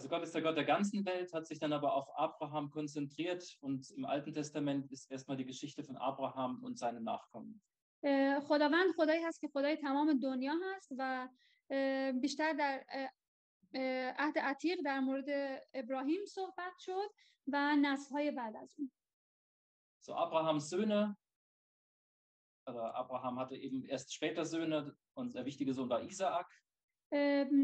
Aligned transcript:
Also 0.00 0.08
Gott 0.08 0.22
ist 0.22 0.34
der 0.34 0.42
Gott 0.42 0.56
der 0.56 0.64
ganzen 0.64 1.04
Welt, 1.06 1.32
hat 1.32 1.46
sich 1.46 1.58
dann 1.58 1.72
aber 1.72 1.94
auf 1.94 2.08
Abraham 2.18 2.70
konzentriert 2.70 3.56
und 3.60 3.90
im 3.92 4.04
Alten 4.04 4.32
Testament 4.32 4.90
ist 4.92 5.10
erstmal 5.10 5.36
die 5.36 5.46
Geschichte 5.46 5.82
von 5.82 5.96
Abraham 5.96 6.62
und 6.62 6.78
seinen 6.78 7.04
Nachkommen. 7.04 7.60
اه، 8.02 8.40
خداوند 8.40 8.92
خدایی 8.96 9.22
هست 9.24 9.40
که 9.40 9.48
خدای 9.48 9.76
تمام 9.76 10.18
دنیا 10.20 10.54
هست 10.64 10.92
و 10.98 11.28
اه، 11.70 12.12
بیشتر 12.12 12.52
در 12.52 12.84
اه، 12.88 13.10
اه، 13.74 14.14
عهد 14.18 14.38
عتیق 14.38 14.78
در 14.84 15.00
مورد 15.00 15.60
ابراهیم 15.74 16.24
صحبت 16.26 16.78
شد 16.78 17.08
و 17.46 17.76
نسل‌های 17.76 18.30
بعد 18.30 18.56
از 18.56 18.74
اون 18.78 18.90
So 20.06 20.14
Abrahams 20.14 20.70
Söhne, 20.70 21.16
oder 22.66 22.94
Abraham 22.94 23.38
hatte 23.38 23.56
eben 23.56 23.84
erst 23.84 24.14
später 24.14 24.44
Söhne 24.44 24.96
und 25.14 25.34
der 25.34 25.44
wichtige 25.44 25.72
Sohn 25.74 25.88
war 25.88 26.02
Isaak. 26.02 26.46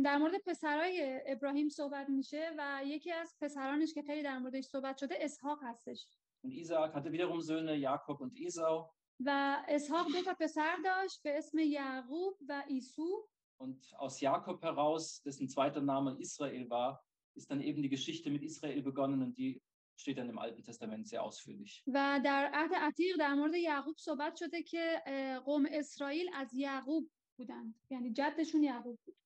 در 0.04 0.18
مورد 0.18 0.34
پسرای 0.46 1.22
ابراهیم 1.26 1.70
صحبت 1.70 2.10
میشه 2.10 2.52
و 2.58 2.82
یکی 2.86 3.12
از 3.12 3.36
پسرانش 3.42 3.94
که 3.94 4.02
خیلی 4.02 4.24
در 4.24 4.38
موردش 4.38 4.64
صحبت 4.64 4.98
شده 4.98 5.16
اسحاق 5.22 5.60
هستش 5.64 6.08
Und 6.44 6.54
Isaak 6.54 6.94
hatte 6.94 7.12
wiederum 7.12 7.42
Söhne, 7.42 7.76
Jakob 7.76 8.22
und 8.22 8.34
Esau. 8.38 8.94
و 9.20 9.58
اسحاق 9.68 10.08
دو 10.08 10.22
تا 10.22 10.34
پسر 10.40 10.76
داشت 10.84 11.24
به 11.24 11.38
اسم 11.38 11.58
یعقوب 11.60 12.38
و 12.50 12.64
ایسو 12.68 13.28
Und 13.60 13.94
aus 13.98 14.22
Jakob 14.22 14.62
heraus, 14.62 15.22
dessen 15.24 15.50
zweiter 15.50 15.82
Name 15.82 16.16
Israel 16.20 16.70
war, 16.70 17.04
ist 17.36 17.50
dann 17.50 17.62
eben 17.62 17.82
die 17.82 17.90
Geschichte 17.90 18.30
mit 18.30 18.44
Israel 18.44 18.82
begonnen 18.84 19.22
und 19.24 19.38
die 19.38 19.62
steht 19.96 20.18
dann 20.20 20.30
im 20.30 20.38
Alten 20.38 20.62
Testament 20.64 21.08
sehr 21.08 21.24
ausführlich. 21.24 21.84
و 21.88 22.20
در 22.24 22.52
عهد 22.54 22.74
عتیق 22.74 23.18
در 23.20 23.34
مورد 23.34 23.54
یعقوب 23.54 23.96
صحبت 23.98 24.36
شده 24.36 24.64
که 24.64 25.02
قوم 25.46 25.68
اسرائیل 25.72 26.30
از 26.34 26.54
یعقوب 26.54 27.10
بودند 27.38 27.76
یعنی 27.90 28.14
جدشون 28.14 28.64
یعقوب 28.64 29.00
بود 29.06 29.18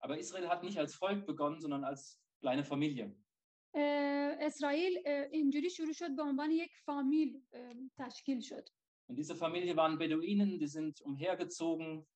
Aber 0.00 0.18
Israel 0.18 0.48
hat 0.48 0.62
nicht 0.62 0.78
als 0.78 0.94
Volk 0.94 1.26
begonnen, 1.26 1.60
sondern 1.60 1.84
als 1.84 2.20
kleine 2.40 2.64
Familie. 2.64 3.16
اه، 3.74 4.36
اسرائیل 4.40 4.98
اه، 5.06 5.28
اینجوری 5.32 5.70
شروع 5.70 5.92
شد 5.92 6.16
به 6.16 6.22
عنوان 6.22 6.50
یک 6.50 6.70
فامیل 6.86 7.42
اه، 7.52 7.74
تشکیل 7.98 8.40
شد 8.40 8.68
Und 9.08 9.16
diese 9.16 9.34
Familie 9.36 9.76
waren 9.76 9.98
Beduinen, 9.98 10.58
die 10.58 10.66
sind 10.66 11.00
umhergezogen, 11.02 12.06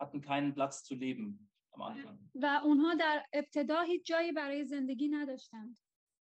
hatten 0.00 0.20
keinen 0.20 0.54
Platz 0.54 0.84
zu 0.84 0.94
leben 0.94 1.50
am 1.72 1.82
Anfang. 1.82 2.18
و 2.34 2.46
اونها 2.64 2.94
در 2.94 3.24
ابتدا 3.32 3.80
هیچ 3.82 4.06
جایی 4.06 4.32
برای 4.32 4.64
زندگی 4.64 5.08
نداشتند 5.08 5.78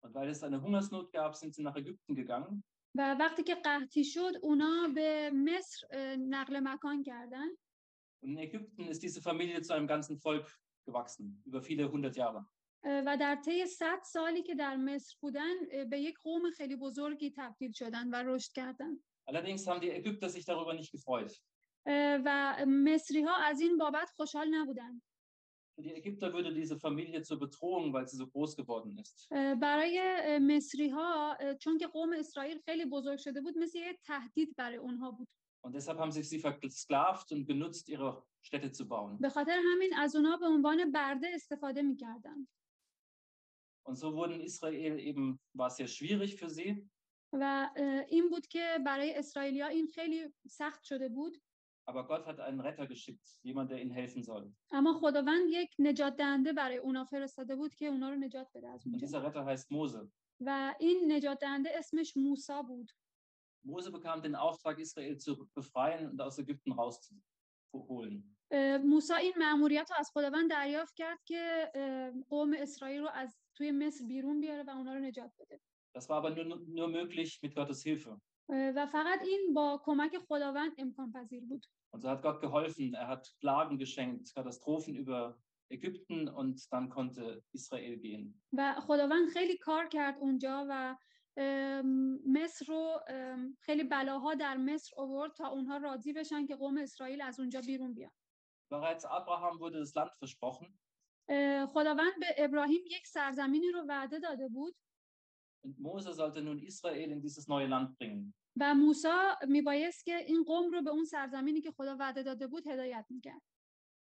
Und 0.05 0.13
weil 0.13 0.29
es 0.29 0.43
eine 0.43 0.61
Hungersnot 0.61 1.11
gab, 1.11 1.35
sind 1.35 1.55
sie 1.55 1.63
nach 1.63 1.75
Ägypten 1.75 2.15
gegangen. 2.15 2.63
و 2.95 3.15
وقتی 3.19 3.43
که 3.43 3.55
قحطی 3.55 4.03
شد 4.03 4.31
اونا 4.43 4.87
به 4.95 5.31
مصر 5.33 5.87
اه، 5.91 6.15
نقل 6.15 6.59
مکان 6.59 7.03
کردن 7.03 7.47
Und 8.23 8.29
in 8.29 8.37
Ägypten 8.37 8.87
ist 8.87 9.03
diese 9.03 9.21
Familie 9.21 9.61
zu 9.61 9.73
einem 9.73 9.87
ganzen 9.87 10.17
Volk 10.19 10.47
gewachsen, 10.84 11.42
über 11.46 11.62
viele 11.62 11.90
hundert 11.90 12.16
Jahre. 12.16 12.46
اه، 12.84 13.02
و 13.06 13.16
در 13.16 13.36
طی 13.44 13.66
100 13.66 14.00
سالی 14.04 14.42
که 14.42 14.54
در 14.54 14.76
مصر 14.76 15.16
بودن 15.20 15.84
به 15.90 15.98
یک 16.00 16.18
قوم 16.22 16.50
خیلی 16.50 16.76
بزرگی 16.76 17.30
تبدیل 17.36 17.72
شدن 17.72 18.08
و 18.08 18.14
رشد 18.14 18.52
کردن 18.52 18.96
Allerdings 19.30 19.66
haben 19.66 19.80
die 19.80 19.90
Ägypter 19.90 20.28
sich 20.28 20.44
darüber 20.44 20.74
nicht 20.74 20.92
gefreut. 20.92 21.40
اه، 21.86 22.20
و 22.24 22.56
مصری 22.68 23.22
ها 23.22 23.36
از 23.36 23.60
این 23.60 23.78
بابت 23.78 24.10
خوشحال 24.16 24.48
نبودن 24.54 25.02
Für 25.74 25.82
die 25.82 25.94
Ägypter 25.94 26.32
würde 26.34 26.52
diese 26.52 26.78
Familie 26.78 27.22
zur 27.22 27.38
Bedrohung, 27.38 27.92
weil 27.94 28.06
sie 28.06 28.16
so 28.16 28.26
groß 28.26 28.56
geworden 28.56 28.98
ist. 28.98 29.28
اه، 29.30 29.54
برای 29.54 29.98
مصری 30.38 30.88
ها 30.88 31.36
چون 31.60 31.78
که 31.78 31.86
قوم 31.86 32.12
اسرائیل 32.12 32.58
خیلی 32.58 32.84
بزرگ 32.84 33.18
شده 33.18 33.40
بود 33.40 33.58
مثل 33.58 33.78
یک 33.78 33.96
تهدید 34.04 34.54
برای 34.56 34.76
اونها 34.76 35.10
بود 35.10 35.28
Und 35.61 35.73
deshalb 35.75 35.97
haben 35.99 36.11
sich 36.11 36.29
sie 36.29 36.39
versklavt 36.39 37.31
und 37.31 37.45
genutzt, 37.45 37.89
ihre 37.89 38.23
Städte 38.41 38.71
zu 38.71 38.87
bauen. 38.87 39.17
به 39.21 39.29
خاطر 39.29 39.59
همین 39.73 39.93
از 39.95 40.15
اونها 40.15 40.37
به 40.37 40.45
عنوان 40.47 40.91
برده 40.91 41.27
استفاده 41.33 41.81
میکردن 41.81 42.47
Und 43.89 43.95
so 43.95 44.13
wurden 44.15 44.41
Israel 44.41 44.99
eben, 44.99 45.39
war 45.53 45.67
es 45.67 45.77
sehr 45.77 45.87
schwierig 45.87 46.35
für 46.35 46.49
sie, 46.49 46.87
و 47.33 47.69
اه، 47.75 48.05
این 48.09 48.29
بود 48.29 48.47
که 48.47 48.79
برای 48.85 49.15
اسرائیلیا 49.15 49.67
این 49.67 49.87
خیلی 49.87 50.33
سخت 50.49 50.83
شده 50.83 51.09
بود 51.09 51.37
aber 51.89 52.03
Gott 52.07 52.25
hat 52.25 52.39
einen 52.41 52.59
Retter 52.59 52.85
geschickt, 52.85 53.27
jemand, 53.43 53.71
der 53.71 53.79
ihnen 53.81 53.91
helfen 53.91 54.23
soll. 54.23 54.51
اما 54.71 54.93
خداوند 54.93 55.49
یک 55.49 55.75
نجات 55.79 56.15
دهنده 56.15 56.53
برای 56.53 56.77
اونا 56.77 57.03
فرستاده 57.05 57.55
بود 57.55 57.75
که 57.75 57.85
اونا 57.85 58.09
رو 58.09 58.15
نجات 58.15 58.47
بده 58.55 58.67
از 58.69 58.81
Und 58.83 58.87
اونجا 58.87 59.07
dieser 59.07 59.21
Retter 59.23 59.45
heißt 59.45 59.71
Mose. 59.71 60.07
و 60.41 60.75
این 60.79 61.11
نجات 61.11 61.39
دهنده 61.39 61.69
اسمش 61.77 62.17
موسی 62.17 62.53
بود 62.67 62.91
Mose 63.63 63.91
bekam 63.91 64.21
den 64.21 64.35
Auftrag, 64.35 64.79
Israel 64.79 65.17
zu 65.17 65.31
befreien 65.53 66.09
und 66.11 66.21
aus 66.21 66.37
Ägypten 66.39 66.71
rauszuholen. 66.71 68.23
اه، 68.51 68.77
موسی 68.77 69.13
این 69.13 69.33
مأموریت 69.37 69.91
رو 69.91 69.95
از 69.99 70.11
خداوند 70.13 70.49
دریافت 70.49 70.95
کرد 70.95 71.23
که 71.25 71.71
اه، 71.75 72.11
قوم 72.29 72.53
اسرائیل 72.57 73.01
رو 73.01 73.09
از 73.13 73.37
توی 73.55 73.71
مصر 73.71 74.05
بیرون 74.05 74.41
بیاره 74.41 74.63
و 74.63 74.69
اونا 74.69 74.93
رو 74.93 74.99
نجات 74.99 75.31
بده 75.39 75.59
Das 75.97 76.03
war 76.09 76.17
aber 76.21 76.29
nur, 76.29 76.45
nur 76.79 76.87
möglich 76.87 77.39
mit 77.43 77.55
Gottes 77.55 77.81
Hilfe. 77.83 78.19
اه، 78.49 78.71
و 78.75 78.85
فقط 78.85 79.21
این 79.21 79.53
با 79.53 79.81
کمک 79.85 80.17
خداوند 80.17 80.71
امکان 80.77 81.11
پذیر 81.11 81.45
بود 81.45 81.65
Und 81.95 82.01
so 82.01 82.09
hat 82.09 82.21
Gott 82.21 82.41
geholfen. 82.41 82.93
Er 82.93 83.07
hat 83.07 83.23
Plagen 83.41 83.77
geschenkt, 83.77 84.35
Katastrophen 84.35 84.95
über 84.95 85.37
Ägypten 85.69 86.27
und 86.29 86.55
dann 86.71 86.89
konnte 86.89 87.43
Israel 87.53 87.97
gehen. 87.97 88.33
و 88.53 88.75
خداوند 88.81 89.29
خیلی 89.29 89.57
کار 89.57 89.87
کرد 89.87 90.17
اونجا 90.19 90.65
و 90.69 90.71
ام، 90.71 90.97
مصر 92.26 92.64
رو 92.68 93.00
خیلی 93.60 93.84
بلاها 93.84 94.34
در 94.34 94.56
مصر 94.56 94.92
آورد 94.96 95.32
تا 95.32 95.48
اونها 95.48 95.76
راضی 95.76 96.12
بشن 96.12 96.46
که 96.46 96.56
قوم 96.56 96.78
اسرائیل 96.78 97.22
از 97.22 97.40
اونجا 97.40 97.60
بیرون 97.60 97.94
بیان. 97.94 98.12
Bereits 98.72 99.04
Abraham 99.04 99.54
wurde 99.60 99.78
das 99.84 99.94
Land 99.94 100.12
versprochen. 100.20 100.68
خداوند 101.66 102.12
به 102.20 102.26
ابراهیم 102.38 102.80
یک 102.86 103.06
سرزمینی 103.06 103.70
رو 103.70 103.84
وعده 103.88 104.18
داده 104.18 104.48
بود. 104.48 104.74
Und 105.66 105.78
Mose 105.78 106.12
sollte 106.14 106.40
nun 106.42 106.58
Israel 106.58 107.10
in 107.10 107.20
dieses 107.22 107.48
neue 107.48 107.66
Land 107.66 107.98
bringen. 107.98 108.34
و 108.60 108.74
موسی 108.74 109.08
میبایست 109.48 110.04
که 110.04 110.16
این 110.16 110.44
قوم 110.44 110.70
رو 110.70 110.82
به 110.82 110.90
اون 110.90 111.04
سرزمینی 111.04 111.60
که 111.60 111.70
خدا 111.70 111.96
وعده 111.96 112.22
داده 112.22 112.46
بود 112.46 112.66
هدایت 112.66 113.06
می‌کرد. 113.10 113.42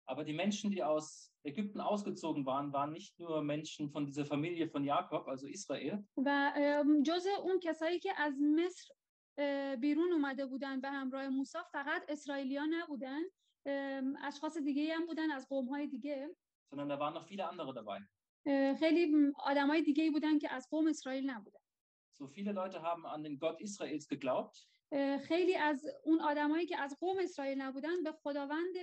Aber 0.07 0.25
die 0.25 0.33
Menschen, 0.33 0.71
die 0.71 0.83
aus 0.83 1.33
Ägypten 1.45 1.81
ausgezogen 1.81 2.47
waren, 2.47 2.73
waren 2.73 2.93
nicht 2.93 3.19
nur 3.19 3.43
Menschen 3.43 3.91
von 3.91 4.07
dieser 4.07 4.25
Familie 4.25 4.67
von 4.69 4.83
Jakob, 4.85 5.29
also 5.29 5.47
Israel, 5.47 6.05
و 6.17 6.53
ام، 6.57 7.03
جز 7.03 7.27
اون 7.43 7.61
کسایی 7.61 7.99
که 7.99 8.13
از 8.17 8.35
مصر 8.41 8.89
اه، 9.39 9.77
بیرون 9.77 10.13
اومده 10.13 10.47
بودن 10.47 10.81
به 10.81 10.91
همراه 10.91 11.29
موسی 11.29 11.59
فقط 11.73 12.03
اسرائیلیا 12.09 12.67
نبودن 12.71 13.21
ام، 13.67 14.17
اشخاص 14.23 14.59
دیگه 14.59 14.95
هم 14.95 15.07
بودن 15.07 15.31
از 15.31 15.49
قوم 15.49 15.69
های 15.69 15.87
دیگه 15.87 16.29
sondern 16.71 16.89
da 16.89 16.99
waren 17.01 17.15
noch 17.15 17.27
viele 17.27 17.45
andere 17.49 17.73
dabei. 17.75 17.99
اه، 18.47 18.75
خیلی 18.75 19.33
آدم 19.45 19.67
های 19.67 19.83
دیگه 19.83 20.11
بودن 20.11 20.39
که 20.39 20.53
از 20.53 20.69
قوم 20.71 20.87
اسرائیل 20.87 21.31
نبودن 21.31 21.61
So 22.19 22.27
viele 22.27 22.53
Leute 22.53 22.83
haben 22.83 23.07
an 23.07 23.23
den 23.23 23.39
Gott 23.39 23.61
Israels 23.61 24.09
geglaubt, 24.09 24.57
اه، 24.59 24.72
خیلی 25.28 25.56
از 25.56 25.86
اون 26.04 26.22
آدمایی 26.22 26.66
که 26.66 26.78
از 26.78 26.98
قوم 27.00 27.18
اسرائیل 27.20 27.62
نبودن 27.62 28.04
به 28.04 28.12
خداوند 28.12 28.74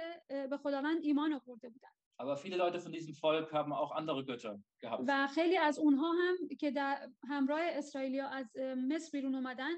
به 0.51 0.57
خداوند 0.57 1.03
ایمان 1.03 1.33
آورده 1.33 1.69
بودن 1.69 1.89
aber 2.21 2.37
viele 2.37 2.57
Leute 2.57 2.79
von 2.81 2.93
diesem 2.93 3.15
Volk 3.15 3.51
haben 3.59 3.73
auch 3.73 3.93
andere 3.93 4.25
Götter 4.25 4.61
gehabt. 4.81 5.05
و 5.09 5.27
خیلی 5.27 5.57
از 5.57 5.79
اونها 5.79 6.13
هم 6.13 6.37
که 6.61 6.71
در 6.71 7.09
همراه 7.29 7.61
اسرائیلیا 7.63 8.29
از 8.29 8.57
مصر 8.89 9.11
بیرون 9.13 9.35
اومدن 9.35 9.71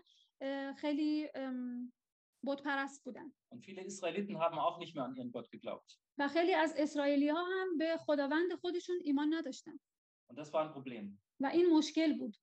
خیلی 0.75 1.29
بت 2.45 2.63
پرست 2.63 3.05
بودن 3.05 3.33
Und 3.55 3.65
viele 3.65 3.83
Israeliten 3.85 4.39
haben 4.39 4.59
auch 4.59 4.79
nicht 4.79 4.95
mehr 4.97 5.05
an 5.05 5.15
ihren 5.15 5.31
Gott 5.33 5.51
geglaubt. 5.51 5.99
و 6.19 6.29
خیلی 6.29 6.55
از 6.55 6.75
اسرائیلی 6.79 7.29
ها 7.29 7.45
هم 7.45 7.79
به 7.79 7.97
خداوند 7.97 8.55
خودشون 8.55 8.97
ایمان 9.05 9.35
نداشتن 9.35 9.79
Und 10.33 10.37
das 10.39 10.53
war 10.53 10.63
ein 10.69 10.73
Problem. 10.73 11.19
و 11.41 11.47
این 11.47 11.67
مشکل 11.79 12.19
بود 12.19 12.37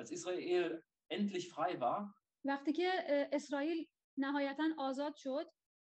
Als 0.00 0.10
Israel 0.10 0.82
endlich 1.08 1.48
frei 1.48 1.80
war 1.80 2.14
وقتی 2.44 2.72
که 2.72 2.90
اسرائیل 3.32 3.86
نهایتا 4.18 4.64
آزاد 4.78 5.14
شد 5.16 5.46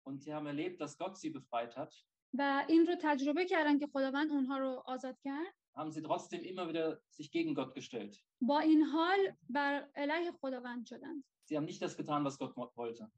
und 0.08 0.22
sie 0.22 0.32
haben 0.32 0.46
erlebt, 0.46 0.80
dass 0.80 0.96
Gott 0.98 1.16
sie 1.18 1.30
befreit 1.30 1.76
hat, 1.76 1.94
و 2.34 2.64
این 2.68 2.86
رو 2.86 2.94
تجربه 3.00 3.44
کردن 3.44 3.78
که 3.78 3.86
خداوند 3.86 4.30
اونها 4.32 4.58
رو 4.58 4.82
آزاد 4.86 5.18
کرد 5.24 5.54
haben 5.76 5.90
sie 5.90 6.02
trotzdem 6.02 6.42
immer 6.44 6.68
wieder 6.68 7.00
sich 7.10 7.30
gegen 7.30 7.54
Gott 7.54 7.74
gestellt. 7.74 8.24
با 8.40 8.60
این 8.60 8.82
حال 8.82 9.18
بر 9.48 9.90
علیه 9.96 10.32
خداوند 10.32 10.86
شدند 10.86 11.24
Sie 11.50 11.56
haben 11.56 11.64
nicht 11.64 11.82
das 11.82 11.96
getan, 11.96 12.24
was 12.24 12.38
Gott 12.38 12.56
wollte. 12.76 13.10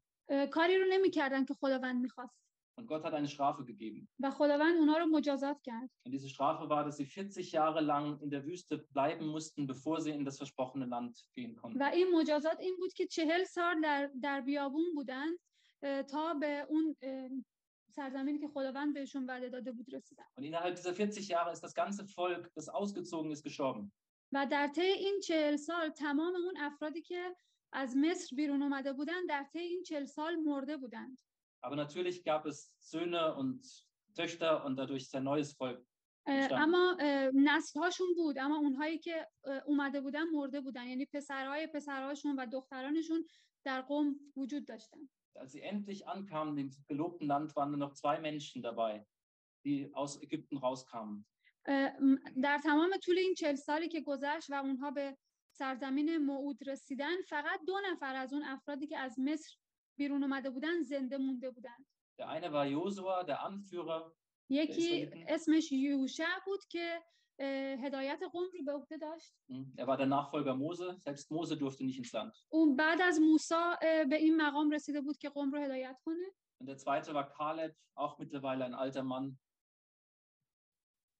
کاری 0.51 0.77
رو 0.77 0.85
نمی‌کردن 0.89 1.45
که 1.45 1.53
خداوند 1.53 2.01
می‌خواست 2.01 2.43
Und 2.78 2.86
Gott 2.86 3.04
hat 3.04 3.14
eine 3.14 3.28
Strafe 3.28 3.64
gegeben. 3.64 4.08
و 4.20 4.30
خداوند 4.30 4.76
اونها 4.78 4.98
رو 4.98 5.06
مجازات 5.06 5.60
کرد 5.62 5.90
Und 6.06 6.12
diese 6.12 6.28
Strafe 6.28 6.68
war, 6.68 6.84
dass 6.84 6.96
sie 6.96 7.06
40 7.06 7.52
Jahre 7.52 7.80
lang 7.80 8.20
in 8.20 8.30
der 8.30 8.44
Wüste 8.44 8.78
bleiben 8.78 9.26
mussten, 9.26 9.66
bevor 9.66 10.00
sie 10.00 10.10
in 10.10 10.24
das 10.24 10.38
versprochene 10.38 10.86
Land 10.86 11.28
gehen 11.34 11.56
konnten. 11.56 11.78
و 11.80 11.90
این 11.94 12.14
مجازات 12.14 12.60
این 12.60 12.76
بود 12.78 12.92
که 12.92 13.06
چهل 13.06 13.44
سال 13.44 13.80
در, 13.80 14.10
در 14.22 14.40
بیابون 14.40 14.94
بودند 14.94 15.38
اه، 15.82 16.02
تا 16.02 16.34
به 16.34 16.66
اون 16.68 16.96
اه، 17.02 17.28
سرزمینی 17.90 18.38
که 18.38 18.48
خداوند 18.48 18.94
بهشون 18.94 19.26
وعده 19.26 19.48
داده 19.48 19.72
بود 19.72 19.94
رسیدن 19.94 20.24
Und 20.38 20.44
innerhalb 20.44 20.74
dieser 20.76 20.94
40 20.94 21.28
Jahre 21.28 21.52
ist 21.52 21.62
das 21.62 21.74
ganze 21.74 22.06
Volk, 22.06 22.50
das 22.54 22.68
ausgezogen 22.68 23.30
ist, 23.30 23.44
gestorben. 23.44 23.92
و 24.32 24.46
در 24.46 24.68
طی 24.68 24.80
این 24.80 25.20
چهل 25.24 25.56
سال 25.56 25.88
تمام 25.90 26.34
اون 26.34 26.56
افرادی 26.56 27.02
که 27.02 27.36
از 27.72 27.96
مصر 27.96 28.36
بیرون 28.36 28.62
اومده 28.62 28.92
بودند 28.92 29.28
در 29.28 29.44
طی 29.52 29.58
این 29.58 29.82
چهل 29.82 30.04
سال 30.04 30.36
مرده 30.36 30.76
بودند 30.76 31.20
Aber 31.65 31.75
natürlich 31.75 32.23
gab 32.23 32.45
es 32.45 32.57
Söhne 32.79 33.35
und 33.35 33.61
Töchter 34.15 34.65
und 34.65 34.75
dadurch 34.75 35.03
ist 35.07 35.15
ein 35.15 35.23
neues 35.23 35.53
Volk 35.53 35.79
اه، 36.25 36.47
Verstanden. 36.47 36.63
اما 36.63 36.97
نسل 37.33 37.79
هاشون 37.79 38.07
بود 38.15 38.37
اما 38.39 38.57
اونهایی 38.57 38.97
که 38.99 39.27
اه، 39.45 39.61
اومده 39.65 40.01
بودن 40.01 40.23
مرده 40.23 40.61
بودن 40.61 40.87
یعنی 40.87 41.05
پسرهای 41.05 41.67
پسرهاشون 41.67 42.35
و 42.39 42.45
دخترانشون 42.45 43.25
در 43.65 43.81
قوم 43.81 44.15
وجود 44.35 44.65
داشتن 44.65 44.99
Als 45.35 45.51
sie 45.53 45.61
endlich 45.61 46.07
ankamen 46.07 46.57
im 46.57 46.69
gelobten 46.87 47.27
Land, 47.27 47.55
waren 47.55 47.71
nur 47.71 47.79
noch 47.85 47.93
zwei 47.93 48.19
Menschen 48.19 48.61
dabei, 48.61 48.93
die 49.65 49.89
aus 49.93 50.21
Ägypten 50.21 50.57
rauskamen. 50.57 51.25
اه، 51.65 51.89
م- 51.99 52.17
در 52.43 52.57
تمام 52.57 52.89
طول 53.03 53.17
این 53.17 53.33
چل 53.33 53.55
سالی 53.55 53.87
که 53.87 54.01
گذشت 54.01 54.49
و 54.49 54.53
اونها 54.53 54.91
به 54.91 55.17
سرزمین 55.51 56.17
موعود 56.17 56.69
رسیدن 56.69 57.21
فقط 57.29 57.59
دو 57.67 57.73
نفر 57.91 58.15
از 58.15 58.33
اون 58.33 58.43
افرادی 58.43 58.87
که 58.87 58.97
از 58.97 59.19
مصر 59.19 59.55
بیرون 59.98 60.22
اومده 60.22 60.50
بودن 60.50 60.82
زنده 60.82 61.16
مونده 61.18 61.50
بودن 61.50 61.84
Der 62.20 62.28
eine 62.28 62.52
war 62.52 62.66
Josua, 62.66 63.22
der 63.24 63.38
Anführer, 63.48 64.12
یکی 64.50 64.72
اسرائیلیتون؟ 64.72 65.24
اسمش 65.28 65.72
یوشع 65.72 66.38
بود 66.46 66.64
که 66.64 67.02
اه، 67.40 67.76
هدایت 67.86 68.20
قوم 68.32 68.44
رو 68.52 68.64
به 68.64 68.72
عهده 68.72 68.96
داشت 68.96 69.32
hm, 69.50 69.80
er 69.80 69.86
war 69.86 69.96
der 69.96 70.06
Nachfolger 70.06 70.54
Mose. 70.54 70.96
Selbst 71.06 71.30
Mose 71.30 71.56
durfte 71.56 71.84
nicht 71.84 71.98
ins 71.98 72.12
Land. 72.12 72.32
اون 72.48 72.76
بعد 72.76 73.02
از 73.02 73.20
موسی 73.20 73.54
اه، 73.54 74.04
به 74.04 74.16
این 74.16 74.42
مقام 74.42 74.70
رسیده 74.70 75.00
بود 75.00 75.18
که 75.18 75.28
قوم 75.28 75.50
رو 75.52 75.58
هدایت 75.62 76.00
کنه 76.04 76.26
Und 76.60 76.66
der 76.66 76.76
zweite 76.76 77.14
war 77.14 77.26
Kaleb, 77.38 77.72
auch 77.94 78.18
mittlerweile 78.18 78.64
ein 78.64 78.74
alter 78.74 79.04
Mann. 79.04 79.38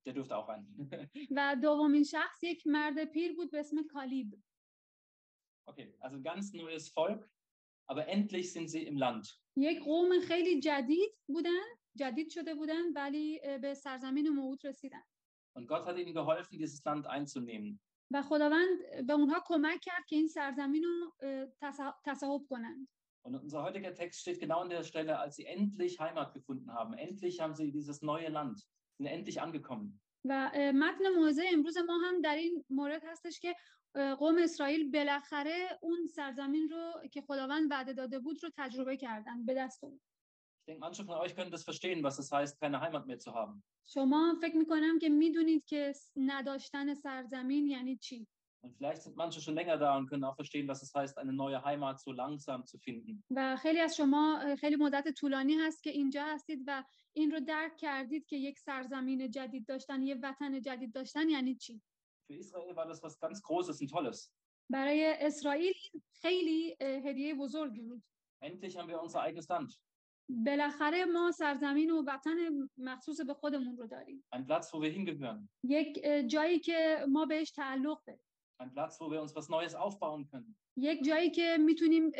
Der 0.07 0.13
durfte 0.15 0.37
auch 0.37 0.49
rein. 0.49 0.67
و 1.37 1.57
دومین 1.63 2.05
شخص 2.05 2.43
یک 2.43 2.67
مرد 2.67 3.05
پیر 3.05 3.35
بود 3.37 3.51
به 3.51 3.61
اسم 3.61 3.77
کالیب 3.91 4.35
okay, 5.71 5.95
also 6.01 6.17
ein 6.17 6.23
ganz 6.23 6.53
neues 6.53 6.89
Volk, 6.89 7.31
aber 7.91 8.07
endlich 8.09 8.53
sind 8.53 8.69
sie 8.69 8.83
im 8.87 8.97
Land. 8.97 9.27
یک 9.57 9.79
قوم 9.85 10.21
خیلی 10.21 10.61
جدید 10.61 11.11
بودن 11.29 11.61
جدید 11.97 12.31
شده 12.31 12.55
بودن 12.55 12.93
ولی 12.95 13.41
اه، 13.43 13.59
به 13.59 13.75
سرزمین 13.75 14.29
موعود 14.29 14.67
رسیدن 14.67 15.03
Und 15.59 15.67
Gott 15.67 15.87
hat 15.87 15.97
ihnen 15.99 16.15
geholfen, 16.15 16.59
dieses 16.59 16.85
Land 16.85 17.07
einzunehmen. 17.07 17.81
و 18.13 18.23
خداوند 18.23 19.07
به 19.07 19.13
اونها 19.13 19.43
کمک 19.47 19.81
کرد 19.81 20.05
که 20.09 20.17
این 20.17 20.29
سرزمین 20.29 20.85
رو 20.85 21.13
اه، 21.21 21.47
تص- 21.61 21.95
تصاحب 22.05 22.47
کنند 22.49 22.89
Und 23.27 23.35
unser 23.35 23.63
heutiger 23.63 23.93
Text 23.95 24.21
steht 24.21 24.39
genau 24.41 24.61
an 24.61 24.71
der 24.71 24.85
Stelle, 24.85 25.19
als 25.19 25.37
sie 25.37 25.45
endlich 25.45 25.99
Heimat 26.01 26.33
gefunden 26.33 26.73
haben. 26.73 26.95
Endlich 26.95 27.41
haben 27.41 27.55
sie 27.55 27.71
dieses 27.73 28.01
neue 28.03 28.29
Land, 28.29 28.57
sind 28.99 29.07
endlich 29.07 29.41
angekommen. 29.41 30.01
و 30.26 30.52
متن 30.74 31.10
موعظه 31.16 31.44
امروز 31.54 31.78
ما 31.78 31.98
هم 31.98 32.22
در 32.22 32.36
این 32.36 32.66
مورد 32.70 33.02
هستش 33.06 33.40
که 33.40 33.56
قوم 34.20 34.38
اسرائیل 34.38 34.92
بالاخره 34.92 35.80
اون 35.82 36.08
سرزمین 36.08 36.70
رو 36.70 37.08
که 37.12 37.22
خداوند 37.22 37.72
وعده 37.72 37.94
داده 37.94 38.20
بود 38.20 38.44
رو 38.44 38.50
تجربه 38.58 38.98
کردن 38.98 39.46
به 39.46 39.54
دست 39.54 39.84
آورد 39.84 40.02
Ich 40.66 40.68
denke, 40.68 40.80
manche 40.80 41.04
von 41.04 41.18
euch 41.18 41.36
können 41.36 41.52
das 41.52 41.66
verstehen, 41.66 42.04
was 42.04 42.20
es 42.20 42.32
heißt, 42.32 42.58
keine 42.62 42.80
Heimat 42.80 43.06
mehr 43.06 43.20
zu 43.20 43.34
haben. 43.34 43.64
شما 43.86 44.36
فکر 44.42 44.58
می‌کنم 44.58 45.00
که 45.00 45.10
می‌دونید 45.10 45.66
که 45.66 45.94
نداشتن 46.16 46.94
سرزمین 46.94 47.68
یعنی 47.68 47.98
چی 47.98 48.28
Und 48.66 48.78
vielleicht 48.78 49.02
sind 49.04 49.18
manche 49.18 49.42
schon 49.42 49.56
länger 49.56 49.78
da 49.78 49.98
und 49.98 50.08
können 50.10 50.24
auch 50.24 50.36
verstehen, 50.36 50.68
was 50.70 50.82
es 50.84 50.94
heißt, 50.94 51.18
eine 51.18 51.34
neue 51.34 51.62
Heimat 51.66 52.00
so 52.00 52.12
langsam 52.12 52.66
zu 52.66 52.78
finden. 52.78 53.24
و 53.32 53.58
خیلی 53.58 53.80
از 53.80 53.96
شما 53.96 54.56
خیلی 54.60 54.76
مدت 54.76 55.12
طولانی 55.12 55.54
هست 55.54 55.84
که 55.84 55.90
اینجا 55.90 56.24
هستید 56.24 56.64
و 56.68 56.84
این 57.16 57.32
رو 57.32 57.40
درک 57.40 57.78
کردید 57.78 58.26
که 58.26 58.38
یک 58.38 58.60
سرزمین 58.60 59.32
جدید 59.32 59.66
داشتن 59.66 60.02
یه 60.02 60.16
وطن 60.24 60.62
جدید 60.62 60.92
داشتن 60.94 61.30
یعنی 61.30 61.56
چی 61.56 61.82
Für 62.32 62.36
Israel 62.36 62.76
war 62.76 62.88
das 62.88 63.02
was 63.04 63.20
ganz 63.20 63.42
Großes 63.42 63.82
und 63.82 63.90
Tolles. 63.92 64.30
برای 64.70 65.14
اسرائیل 65.20 65.74
این 65.94 66.02
خیلی 66.14 66.76
هدیه 66.82 67.36
بزرگی 67.36 67.82
بود 67.82 68.04
Endlich 68.46 68.78
haben 68.78 68.88
wir 68.90 69.02
unser 69.02 69.22
eigenes 69.22 69.48
Land. 69.50 69.78
بالاخره 70.30 71.06
ما 71.06 71.32
سرزمین 71.32 71.92
و 71.92 72.04
وطن 72.08 72.70
مخصوص 72.78 73.22
به 73.22 73.34
خودمون 73.34 73.78
رو 73.78 73.88
داریم 73.88 74.24
Ein 74.36 74.46
Platz, 74.48 74.66
wo 74.74 74.82
wir 74.82 74.92
hingehören. 74.92 75.50
یک 75.64 76.06
جایی 76.28 76.60
که 76.60 77.06
ما 77.10 77.26
بهش 77.26 77.52
تعلق 77.52 78.04
داریم 78.08 78.22
Ein 78.62 78.70
Platz, 78.74 79.00
wo 79.00 79.12
wir 79.12 79.22
uns 79.22 79.36
was 79.36 79.50
Neues 79.50 79.76
aufbauen 79.76 80.26
können. 80.32 80.56
یک 80.78 81.04
جایی 81.06 81.32
که 81.32 81.58
می‌تونیم 81.60 82.12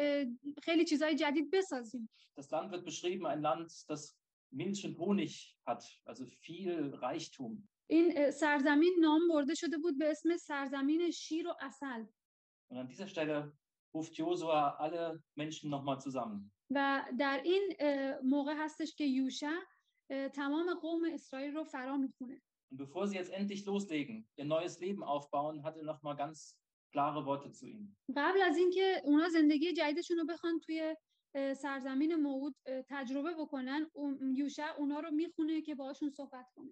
خیلی 0.64 0.86
چیزای 0.86 1.16
جدید 1.16 1.52
بسازیم 1.54 2.10
Das 2.40 2.50
Land 2.52 2.72
wird 2.72 2.84
beschrieben, 2.86 3.26
ein 3.26 3.42
Land, 3.42 3.70
das 3.90 4.16
Milch 4.53 4.85
und 4.87 4.99
Honig 4.99 5.57
hat, 5.67 5.83
also 6.07 6.25
viel 6.25 6.95
Reichtum. 6.95 7.69
این 7.91 8.13
اه، 8.17 8.31
سرزمین 8.31 8.97
نام 9.01 9.21
برده 9.29 9.55
شده 9.55 9.79
بود 9.79 9.99
به 9.99 10.11
اسم 10.11 10.37
سرزمین 10.37 11.11
شیر 11.11 11.49
و 11.49 11.55
اصل 11.61 12.05
Und 12.71 12.77
an 12.77 12.87
dieser 12.89 13.07
Stelle 13.07 13.53
ruft 13.95 14.15
Josua 14.19 14.77
alle 14.79 15.23
Menschen 15.37 15.71
nochmal 15.71 15.99
zusammen. 16.01 16.51
و 16.71 17.05
در 17.19 17.41
این 17.45 17.73
اه، 17.79 18.19
موقع 18.25 18.55
هستش 18.59 18.95
که 18.95 19.05
یوشع 19.05 19.59
اه، 20.11 20.29
تمام 20.29 20.75
قوم 20.75 21.01
اسرائیل 21.13 21.55
رو 21.55 21.65
فرا 21.65 21.97
میخونه 21.97 22.41
Und 22.71 22.77
bevor 22.79 23.07
sie 23.07 23.17
jetzt 23.17 23.31
endlich 23.31 23.65
loslegen, 23.65 24.29
ihr 24.37 24.45
neues 24.45 24.79
Leben 24.81 25.03
aufbauen, 25.03 25.63
hat 25.65 25.77
er 25.79 25.85
nochmal 25.85 26.17
ganz 26.17 26.59
klare 26.93 27.25
Worte 27.27 27.51
zu 27.51 27.67
ihnen. 27.67 27.97
قبل 28.17 28.43
از 28.43 28.57
اینکه 28.57 29.01
اونا 29.05 29.29
زندگی 29.29 29.73
جدیدشون 29.73 30.17
رو 30.19 30.25
بخوان 30.27 30.61
توی 30.61 30.81
اه، 30.81 30.97
سرزمین 31.34 32.16
موعود 32.16 32.56
تجربه 32.90 33.34
بکنن 33.34 33.90
اون- 33.94 34.36
یوشع 34.36 34.76
اونا 34.78 35.00
رو 35.00 35.12
می‌خونه 35.12 35.62
که 35.62 35.76
باهاشون 35.76 36.10
صحبت 36.10 36.50
کنه 36.56 36.72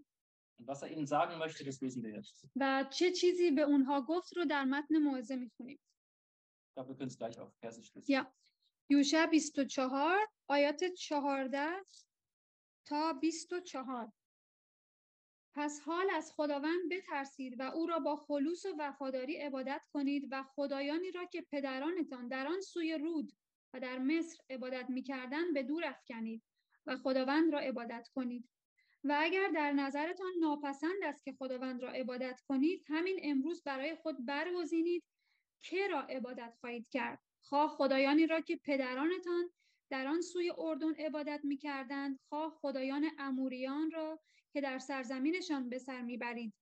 was 0.68 0.82
er 0.84 0.88
ihnen 0.94 1.08
sagen 1.08 1.40
möchte, 1.40 1.64
das 1.64 1.82
lesen 1.82 2.04
wir 2.04 2.12
jetzt. 2.22 2.46
و 2.56 2.86
چه 2.92 3.12
چیزی 3.12 3.52
به 3.52 3.62
اونها 3.62 4.02
گفت 4.02 4.38
رو 4.38 4.46
در 4.46 4.64
متن 4.66 4.98
موعظه 4.98 5.36
می‌خونیم 5.36 5.80
Ich 6.70 6.74
glaube, 6.76 6.90
wir 6.90 6.98
können 6.98 7.10
es 7.10 7.18
gleich 7.18 7.38
auf 7.40 7.52
Persisch 7.62 7.92
lesen. 7.96 8.10
Ja. 8.12 8.26
یوشع 8.90 9.26
24 9.26 10.28
آیات 10.50 10.84
14 10.84 11.86
تا 12.88 13.14
24 13.14 14.12
پس 15.56 15.80
حال 15.80 16.10
از 16.10 16.32
خداوند 16.36 16.92
بترسید 16.92 17.60
و 17.60 17.64
او 17.64 17.86
را 17.88 18.00
با 18.00 18.16
خلوص 18.16 18.66
و 18.66 18.76
وفاداری 18.80 19.38
عبادت 19.38 19.86
کنید 19.94 20.28
و 20.32 20.44
خدایانی 20.44 21.12
را 21.12 21.26
که 21.26 21.42
پدرانتان 21.52 22.28
در 22.28 22.48
آن 22.48 22.62
سوی 22.62 22.98
رود 22.98 23.32
و 23.74 23.80
در 23.80 24.00
مصر 24.00 24.44
عبادت 24.50 24.90
می‌کردند 24.90 25.54
به 25.54 25.64
دور 25.64 25.86
افکنید 25.86 26.44
و 26.86 26.98
خداوند 26.98 27.54
را 27.54 27.60
عبادت 27.60 28.08
کنید. 28.16 28.50
و 29.04 29.18
اگر 29.20 29.48
در 29.48 29.72
نظرتان 29.72 30.32
ناپسند 30.40 31.04
است 31.04 31.24
که 31.24 31.34
خداوند 31.34 31.82
را 31.82 31.92
عبادت 31.92 32.42
کنید 32.48 32.84
همین 32.88 33.20
امروز 33.24 33.64
برای 33.64 33.96
خود 33.96 34.26
برگزینید 34.26 35.04
که 35.62 35.88
را 35.88 36.02
عبادت 36.02 36.56
خواهید 36.60 36.90
کرد. 36.90 37.20
خواه 37.42 37.70
خدایانی 37.70 38.28
را 38.28 38.42
که 38.42 38.60
پدرانتان 38.64 39.50
در 39.90 40.08
آن 40.08 40.22
سوی 40.22 40.52
اردن 40.58 40.94
عبادت 40.94 41.40
می‌کردند 41.44 42.20
خواه 42.30 42.58
خدایان 42.62 43.10
اموریان 43.18 43.92
را 43.92 44.20
که 44.54 44.62
در 44.62 44.80
سرزمینشان 44.80 45.70
به 45.70 45.78
سر 45.80 46.02
می‌برید. 46.02 46.54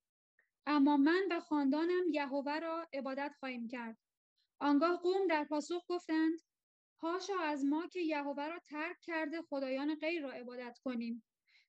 اما 0.65 0.97
من 0.97 1.27
و 1.31 1.39
خاندانم 1.39 2.03
یهوه 2.11 2.59
را 2.59 2.87
عبادت 2.93 3.35
خواهیم 3.39 3.67
کرد. 3.67 3.97
آنگاه 4.59 4.97
قوم 4.97 5.27
در 5.27 5.43
پاسخ 5.43 5.85
گفتند 5.87 6.39
هاشا 7.01 7.39
از 7.39 7.65
ما 7.65 7.87
که 7.87 7.99
یهوه 7.99 8.47
را 8.47 8.59
ترک 8.59 8.97
کرده 9.01 9.41
خدایان 9.41 9.95
غیر 9.95 10.23
را 10.23 10.31
عبادت 10.31 10.79
کنیم. 10.83 11.23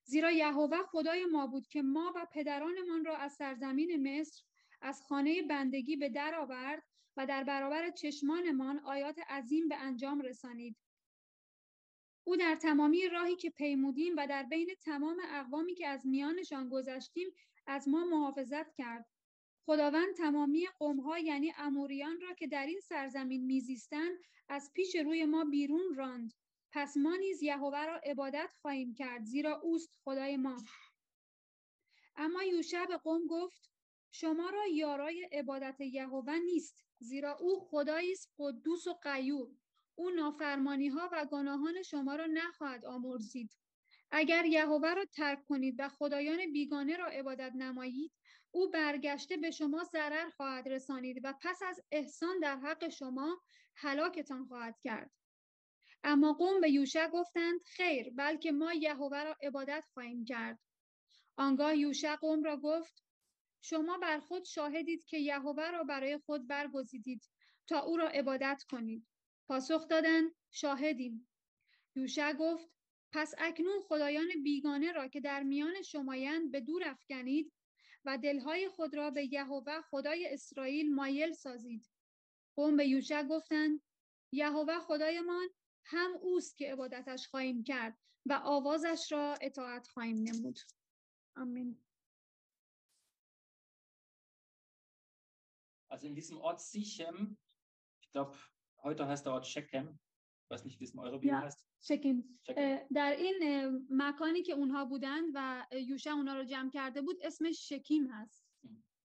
زیرا 0.05 0.31
یهوه 0.31 0.83
خدای 0.83 1.25
ما 1.25 1.47
بود 1.47 1.67
که 1.67 1.83
ما 1.83 2.13
و 2.17 2.27
پدرانمان 2.33 3.05
را 3.05 3.17
از 3.17 3.33
سرزمین 3.33 4.21
مصر 4.21 4.43
از 4.81 5.03
خانه 5.03 5.43
بندگی 5.43 5.97
به 5.97 6.09
در 6.09 6.35
آورد 6.35 6.83
و 7.17 7.27
در 7.27 7.45
برابر 7.45 7.91
چشمانمان 7.91 8.79
آیات 8.79 9.19
عظیم 9.19 9.69
به 9.69 9.77
انجام 9.77 10.21
رسانید. 10.21 10.77
او 12.25 12.37
در 12.37 12.55
تمامی 12.55 13.09
راهی 13.09 13.37
که 13.37 13.51
پیمودیم 13.51 14.15
و 14.17 14.27
در 14.27 14.43
بین 14.43 14.75
تمام 14.85 15.17
اقوامی 15.29 15.75
که 15.75 15.89
از 15.89 16.07
میانشان 16.07 16.69
گذشتیم 16.69 17.29
از 17.67 17.89
ما 17.89 18.05
محافظت 18.05 18.75
کرد. 18.75 19.07
خداوند 19.71 20.15
تمامی 20.15 20.67
قومها 20.79 21.19
یعنی 21.19 21.53
اموریان 21.59 22.21
را 22.21 22.35
که 22.35 22.47
در 22.47 22.67
این 22.67 22.81
سرزمین 22.81 23.45
میزیستند 23.45 24.19
از 24.49 24.71
پیش 24.75 24.97
روی 24.97 25.25
ما 25.25 25.45
بیرون 25.45 25.95
راند. 25.95 26.35
پس 26.73 26.97
ما 26.97 27.17
نیز 27.17 27.43
یهوه 27.43 27.85
را 27.87 27.97
عبادت 28.05 28.51
خواهیم 28.63 28.95
کرد 28.95 29.25
زیرا 29.25 29.61
اوست 29.61 29.99
خدای 30.05 30.37
ما. 30.37 30.63
اما 32.17 32.43
یوشع 32.43 32.87
به 32.87 32.97
قوم 32.97 33.27
گفت 33.27 33.71
شما 34.11 34.51
را 34.51 34.67
یارای 34.67 35.29
عبادت 35.33 35.81
یهوه 35.81 36.39
نیست 36.39 36.85
زیرا 36.99 37.37
او 37.37 37.61
خدایی 37.61 38.13
است 38.13 38.33
قدوس 38.39 38.87
و 38.87 38.93
غیور 38.93 39.49
او 39.95 40.11
نافرمانی 40.11 40.89
ها 40.89 41.09
و 41.13 41.27
گناهان 41.31 41.83
شما 41.83 42.17
را 42.17 42.27
نخواهد 42.27 42.85
آمرزید. 42.85 43.57
اگر 44.11 44.45
یهوه 44.45 44.95
را 44.95 45.05
ترک 45.05 45.45
کنید 45.45 45.77
و 45.79 45.89
خدایان 45.89 46.53
بیگانه 46.53 46.97
را 46.97 47.07
عبادت 47.07 47.53
نمایید 47.55 48.13
او 48.53 48.71
برگشته 48.71 49.37
به 49.37 49.51
شما 49.51 49.85
ضرر 49.85 50.31
خواهد 50.31 50.69
رسانید 50.69 51.21
و 51.25 51.35
پس 51.43 51.63
از 51.63 51.81
احسان 51.93 52.39
در 52.41 52.57
حق 52.57 52.89
شما 52.89 53.43
هلاکتان 53.75 54.47
خواهد 54.47 54.79
کرد. 54.81 55.11
اما 56.05 56.33
قوم 56.33 56.61
به 56.61 56.71
یوشع 56.71 57.09
گفتند 57.09 57.61
خیر 57.63 58.11
بلکه 58.11 58.53
ما 58.53 58.73
یهوه 58.73 59.23
را 59.23 59.37
عبادت 59.43 59.85
خواهیم 59.95 60.25
کرد. 60.25 60.59
آنگاه 61.37 61.77
یوشع 61.77 62.17
قوم 62.17 62.43
را 62.43 62.57
گفت 62.57 63.05
شما 63.61 63.99
بر 63.99 64.21
خود 64.21 64.45
شاهدید 64.45 65.05
که 65.05 65.19
یهوه 65.19 65.71
را 65.71 65.85
برای 65.85 66.19
خود 66.19 66.47
برگزیدید 66.47 67.31
تا 67.67 67.81
او 67.81 67.97
را 67.97 68.09
عبادت 68.09 68.65
کنید. 68.71 69.07
پاسخ 69.47 69.89
دادند 69.89 70.33
شاهدیم. 70.51 71.29
یوشع 71.95 72.33
گفت 72.33 72.71
پس 73.13 73.35
اکنون 73.39 73.81
خدایان 73.81 74.29
بیگانه 74.43 74.93
را 74.93 75.09
که 75.09 75.21
در 75.21 75.43
میان 75.43 75.83
شمایند 75.83 76.53
به 76.53 76.61
دور 76.61 76.89
افکنید 76.89 77.53
و 78.05 78.19
دلهای 78.19 78.69
خود 78.69 78.97
را 78.97 79.11
به 79.11 79.33
یهوه 79.33 79.81
خدای 79.81 80.29
اسرائیل 80.31 80.95
مایل 80.95 81.33
سازید. 81.33 81.91
قوم 82.57 82.77
به 82.77 82.87
یوشع 82.87 83.23
گفتند 83.23 83.81
یهوه 84.33 84.79
خدایمان 84.79 85.49
هم 85.85 86.11
اوست 86.21 86.57
که 86.57 86.73
عبادتش 86.73 87.29
خواهیم 87.29 87.65
کرد 87.65 87.99
و 88.27 88.41
آوازش 88.45 89.13
را 89.13 89.35
اطاعت 89.41 89.87
خواهیم 89.87 90.17
نمود. 90.17 90.59
آمین. 91.37 91.77
Also 95.89 96.07
in 96.07 96.15
diesem 96.15 96.39
Ort 96.39 96.61
Sichem, 96.61 97.37
ich 98.01 98.11
glaube, 98.13 98.37
heute 98.83 99.09
heißt 99.09 99.27
der 99.27 99.33
Ort 99.33 99.47
Shechem, 99.47 99.99
weiß 100.51 100.65
nicht, 100.65 100.81
wie 100.81 100.85
es 100.85 100.95
in 100.95 101.01
eurer 101.01 101.19
Bibel 101.19 101.29
Ja. 101.35 101.43
heißt. 101.43 101.67
اه، 102.57 102.87
در 102.95 103.17
این 103.19 103.37
مکانی 103.91 104.43
که 104.43 104.53
اونها 104.53 104.85
بودند 104.85 105.25
و 105.35 105.67
یوشع 105.73 106.11
اونها 106.11 106.35
رو 106.35 106.45
جمع 106.45 106.71
کرده 106.71 107.03
بود 107.03 107.17
اسمش 107.23 107.69
شکیم 107.69 108.07
هست 108.07 108.45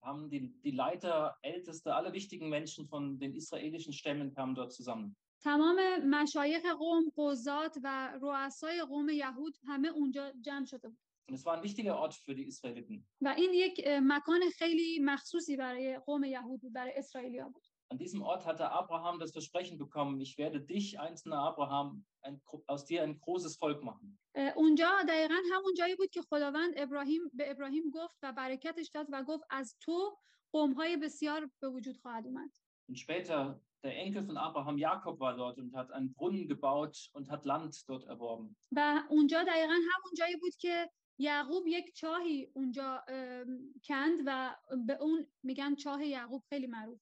Haben 0.02 0.28
die, 0.30 0.40
die 0.64 0.70
Leiter, 0.70 1.34
Älteste, 1.42 1.88
alle 1.98 2.12
wichtigen 2.12 2.48
Menschen 2.48 2.86
von 2.86 3.18
den 3.18 3.32
israelischen 3.34 3.92
Stämmen 3.92 4.32
kamen 4.32 4.54
dort 4.54 4.72
zusammen. 4.72 5.16
تمام 5.40 5.76
مشایخ 6.10 6.62
قوم 6.78 7.12
قضات 7.16 7.76
و 7.82 8.18
رؤسای 8.22 8.82
قوم 8.82 9.08
یهود 9.08 9.54
همه 9.66 9.88
اونجا 9.88 10.32
جمع 10.40 10.64
شده 10.64 10.88
بود 10.88 10.98
es 11.32 11.44
war 11.44 11.56
ein 11.58 11.62
wichtiger 11.64 11.96
Ort 11.98 12.14
für 12.14 12.34
die 12.34 12.46
Israeliten. 12.46 13.04
و 13.20 13.28
این 13.36 13.50
یک 13.54 13.80
مکان 14.02 14.40
خیلی 14.58 14.98
مخصوصی 15.02 15.56
برای 15.56 15.98
قوم 15.98 16.24
یهود 16.24 16.60
بود 16.60 16.72
برای 16.72 16.92
اسرائیلیا 16.96 17.48
بود 17.48 17.65
An 17.91 17.97
diesem 17.97 18.21
Ort 18.21 18.45
hatte 18.45 18.71
Abraham 18.71 19.19
das 19.19 19.31
Versprechen 19.31 19.77
bekommen, 19.77 20.21
ich 20.21 20.37
werde 20.37 20.61
dich, 20.61 20.99
einzelner 20.99 21.39
Abraham, 21.39 22.05
ein, 22.21 22.41
gro- 22.45 22.63
aus 22.67 22.85
dir 22.85 23.03
ein 23.03 23.19
großes 23.19 23.57
Volk 23.57 23.83
machen. 23.83 24.17
اه، 24.35 24.53
اونجا 24.55 24.89
دقیقا 25.07 25.35
همون 25.53 25.73
جایی 25.77 25.95
بود 25.95 26.09
که 26.09 26.21
خداوند 26.21 26.73
ابراهیم 26.77 27.21
به 27.33 27.51
ابراهیم 27.51 27.89
گفت 27.93 28.17
و 28.23 28.31
برکتش 28.33 28.87
داد 28.93 29.07
و 29.11 29.23
گفت 29.23 29.43
از 29.49 29.75
تو 29.79 30.17
قومهای 30.51 30.97
بسیار 30.97 31.49
به 31.61 31.69
وجود 31.69 31.97
خواهد 31.97 32.27
اومد 32.27 32.49
Und 32.89 32.97
später, 32.99 33.59
der 33.83 33.95
Enkel 34.05 34.23
von 34.23 34.37
Abraham, 34.37 34.77
Jakob, 34.77 35.19
war 35.19 35.35
dort 35.37 35.57
und 35.59 35.73
hat 35.75 35.91
einen 35.91 36.13
Brunnen 36.13 36.47
gebaut 36.47 36.95
und 37.13 37.29
hat 37.29 37.45
Land 37.45 37.73
dort 37.89 38.03
erworben. 38.05 38.55
و 38.71 39.03
اونجا 39.09 39.43
دقیقا 39.43 39.73
همون 39.73 40.13
جایی 40.17 40.35
بود 40.35 40.55
که 40.55 40.89
یعقوب 41.19 41.67
یک 41.67 41.95
چاهی 41.95 42.51
اونجا 42.53 43.03
ام، 43.07 43.73
کند 43.87 44.19
و 44.25 44.55
به 44.87 44.93
اون 45.01 45.27
میگن 45.43 45.75
چاه 45.75 46.05
یعقوب 46.05 46.43
خیلی 46.49 46.67
معروف 46.67 47.01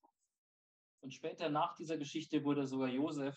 Und 1.05 1.13
später, 1.13 1.51
nach 1.51 1.75
dieser 1.77 1.99
Geschichte, 1.99 2.43
wurde 2.45 2.67
sogar 2.67 2.89
Josef 2.89 3.37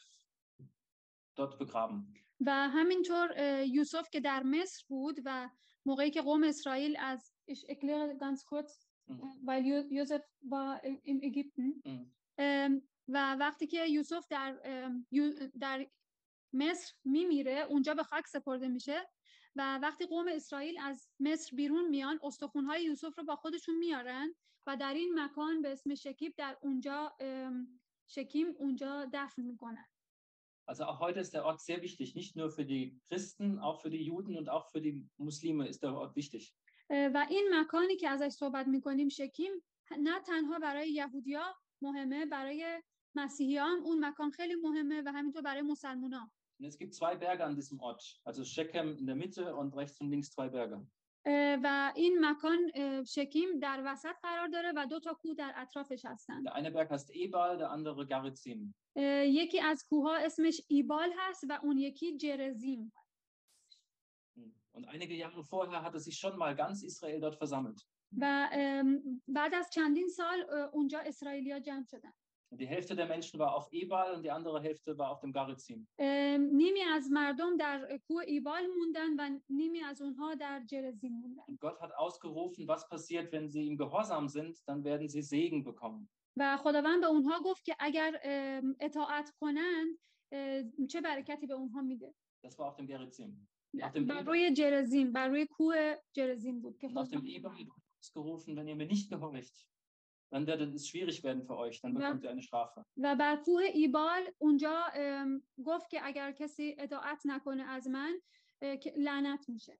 dort 1.35 1.57
begraben. 1.59 2.13
و 2.45 2.69
همینطور 2.69 3.29
یوسف 3.65 4.09
که 4.09 4.19
در 4.19 4.43
مصر 4.43 4.83
بود 4.87 5.19
و 5.25 5.49
موقعی 5.85 6.11
که 6.11 6.21
قوم 6.21 6.43
اسرائیل 6.43 6.97
از 6.99 7.33
ich 7.49 7.69
erkläre 7.69 8.17
ganz 8.19 8.45
kurz 8.45 8.87
weil 9.45 9.63
Jo- 9.65 9.87
Josef 9.91 10.23
war 10.41 10.81
in 11.03 11.21
Ägypten 11.21 11.81
و 13.07 13.35
وقتی 13.35 13.67
که 13.67 13.85
یوسف 13.85 14.27
در 14.29 14.51
در 15.59 15.87
مصر 16.53 16.93
میمیره 17.05 17.65
اونجا 17.69 17.93
به 17.93 18.03
خاک 18.03 18.27
سپرده 18.27 18.67
میشه 18.67 19.07
و 19.55 19.79
وقتی 19.81 20.05
قوم 20.05 20.25
اسرائیل 20.27 20.79
از 20.79 21.09
مصر 21.19 21.55
بیرون 21.55 21.89
میان 21.89 22.19
استخونهای 22.23 22.83
یوسف 22.83 23.17
رو 23.17 23.23
با 23.23 23.35
خودشون 23.35 23.77
میارن 23.77 24.35
و 24.67 24.77
در 24.77 24.93
این 24.93 25.19
مکان 25.19 25.61
به 25.61 25.71
اسم 25.71 25.95
شکیب 25.95 26.33
در 26.37 26.57
اونجا 26.61 27.17
شکیم 28.07 28.47
اونجا 28.57 29.09
دفن 29.13 29.41
می‌کنن 29.41 29.85
Also 30.69 30.83
auch 30.83 30.99
heute 30.99 31.21
ist 31.21 31.33
der 31.33 31.45
Ort 31.45 31.61
sehr 31.61 31.81
wichtig, 31.81 32.13
nicht 32.13 32.35
nur 32.35 32.49
für 32.49 32.65
die 32.65 32.99
Christen, 33.07 33.57
auch 33.57 33.79
für 33.81 33.89
die 33.89 34.03
Juden 34.03 34.35
und 34.35 34.49
auch 34.49 34.65
für 34.73 34.81
die 34.81 35.07
Muslime 35.17 35.65
ist 35.67 35.81
der 35.83 35.93
Ort 35.93 36.15
wichtig. 36.15 36.53
و 36.89 37.25
این 37.29 37.49
مکانی 37.53 37.95
که 37.95 38.09
ازش 38.09 38.29
صحبت 38.29 38.67
می‌کنیم 38.67 39.09
شکیم 39.09 39.51
نه 39.99 40.19
تنها 40.19 40.59
برای 40.59 40.91
یهودیا 40.91 41.55
مهمه 41.81 42.25
برای 42.25 42.81
مسیحیان 43.15 43.79
اون 43.79 44.05
مکان 44.05 44.31
خیلی 44.31 44.55
مهمه 44.55 45.01
و 45.05 45.11
همینطور 45.11 45.41
برای 45.41 45.61
مسلمونا 45.61 46.31
Und 46.59 46.65
es 46.65 46.77
gibt 46.79 46.93
zwei 46.95 47.15
Berge 47.15 47.43
an 47.45 47.55
diesem 47.55 47.79
Ort, 47.79 48.01
also 48.23 48.43
Shechem 48.43 48.97
in 48.97 49.05
der 49.05 49.15
Mitte 49.15 49.55
und 49.55 49.75
rechts 49.75 50.01
und 50.01 50.09
links 50.09 50.31
zwei 50.31 50.49
Berge. 50.49 50.87
و 51.63 51.93
این 51.95 52.25
مکان 52.25 52.57
شکیم 53.03 53.59
در 53.59 53.83
وسط 53.85 54.15
قرار 54.23 54.47
داره 54.47 54.73
و 54.75 54.85
دو 54.85 54.99
تا 54.99 55.13
کوه 55.13 55.33
در 55.35 55.53
اطرافش 55.55 56.05
هستن 56.05 56.43
Der 56.43 56.55
eine 56.55 56.71
Berg 56.71 56.89
heißt 56.91 57.11
Ebal, 57.11 57.57
der 57.57 57.69
andere 57.71 58.05
Garizim. 58.05 58.73
یکی 59.25 59.59
از 59.59 59.85
کوهها 59.89 60.17
اسمش 60.17 60.61
ایبال 60.67 61.13
هست 61.17 61.43
و 61.49 61.59
اون 61.63 61.77
یکی 61.77 62.17
جرزیم 62.17 62.91
Und 64.73 64.85
einige 64.85 65.15
Jahre 65.15 65.43
vorher 65.43 65.81
hatte 65.81 65.99
sich 65.99 66.19
schon 66.19 66.37
mal 66.37 66.53
ganz 66.55 66.83
Israel 66.83 67.19
dort 67.19 67.35
versammelt. 67.35 67.85
و 68.17 68.49
بعد 69.27 69.53
از 69.53 69.69
چندین 69.73 70.07
سال 70.07 70.45
اونجا 70.73 70.99
اسرائیلیا 70.99 71.59
جمع 71.59 71.83
شدن 71.83 72.09
Und 72.09 72.26
die 72.50 72.66
Hälfte 72.66 72.94
der 72.94 73.06
Menschen 73.06 73.38
war 73.40 73.54
auf 73.54 73.66
Ebal 73.72 74.14
und 74.14 74.22
die 74.22 74.30
andere 74.30 74.60
Hälfte 74.60 74.98
war 74.98 75.10
auf 75.10 75.20
dem 75.20 75.32
Garizim. 75.32 75.86
ام، 75.98 76.40
نیمی 76.56 76.82
از 76.82 77.10
مردم 77.10 77.56
در 77.56 77.98
کوه 78.08 78.22
ایبال 78.26 78.66
موندن 78.78 79.10
و 79.18 79.40
نیمی 79.48 79.80
از 79.82 80.02
اونها 80.02 80.34
در 80.34 80.62
جرزیم 80.66 81.12
موندن 81.12 81.42
Und 81.48 81.60
Gott 81.60 81.80
hat 81.80 81.92
ausgerufen, 81.96 82.68
was 82.68 82.88
passiert, 82.88 83.32
wenn 83.32 83.48
sie 83.48 83.62
ihm 83.62 83.76
gehorsam 83.76 84.28
sind, 84.28 84.56
dann 84.66 84.84
werden 84.84 85.08
sie 85.08 85.22
Segen 85.22 85.64
bekommen. 85.64 86.08
و 86.36 86.56
خداوند 86.56 87.00
به 87.00 87.06
اونها 87.06 87.40
گفت 87.44 87.64
که 87.64 87.76
اگر 87.78 88.20
ام، 88.24 88.76
اطاعت 88.80 89.30
کنند 89.40 89.98
اه، 90.32 90.62
چه 90.88 91.00
برکتی 91.00 91.46
به 91.46 91.54
اونها 91.54 91.82
میده 91.82 92.14
Das 92.46 92.58
war 92.58 92.68
auf 92.72 92.76
dem 92.76 92.86
Gerizim. 92.86 93.46
Auf 93.76 93.92
dem 93.92 94.06
بر 94.06 94.20
Ebal, 94.22 94.26
روی 94.28 94.52
جرزیم 94.54 95.12
بر 95.12 95.28
روی 95.28 95.46
کوه 95.46 95.94
جرزیم 96.16 96.60
بود 96.60 96.78
که 96.78 96.88
und 96.88 96.96
auf 96.96 97.08
dem 97.08 97.20
خداوند- 97.20 97.36
Ebal 97.36 97.52
wurde 97.52 97.70
ausgerufen, 98.00 98.56
wenn 98.56 98.68
ihr 98.68 98.76
mir 98.76 98.86
nicht 98.86 99.08
gehorcht, 99.10 99.66
dann 100.30 100.46
wird 100.46 100.60
es 100.74 100.88
schwierig 100.88 101.22
werden 101.24 101.42
für 101.42 101.56
euch, 101.56 101.80
dann 101.80 101.92
Ja. 101.94 101.98
bekommt 102.00 102.24
ihr 102.24 102.30
eine 102.30 102.42
Strafe. 102.42 102.84
و 102.96 103.16
بر 103.16 103.36
کوه 103.44 103.62
ایبال 103.74 104.22
اونجا 104.38 104.84
ام، 104.94 105.42
گفت 105.64 105.90
که 105.90 106.00
اگر 106.06 106.32
کسی 106.32 106.76
اطاعت 106.78 107.22
نکنه 107.26 107.62
از 107.62 107.88
من 107.88 108.20
اه، 108.62 108.76
که 108.76 108.94
لعنت 108.96 109.48
میشه 109.48 109.78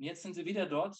Und 0.00 0.04
jetzt 0.04 0.22
sind 0.22 0.34
sie 0.34 0.44
wieder 0.44 0.66
dort 0.66 0.96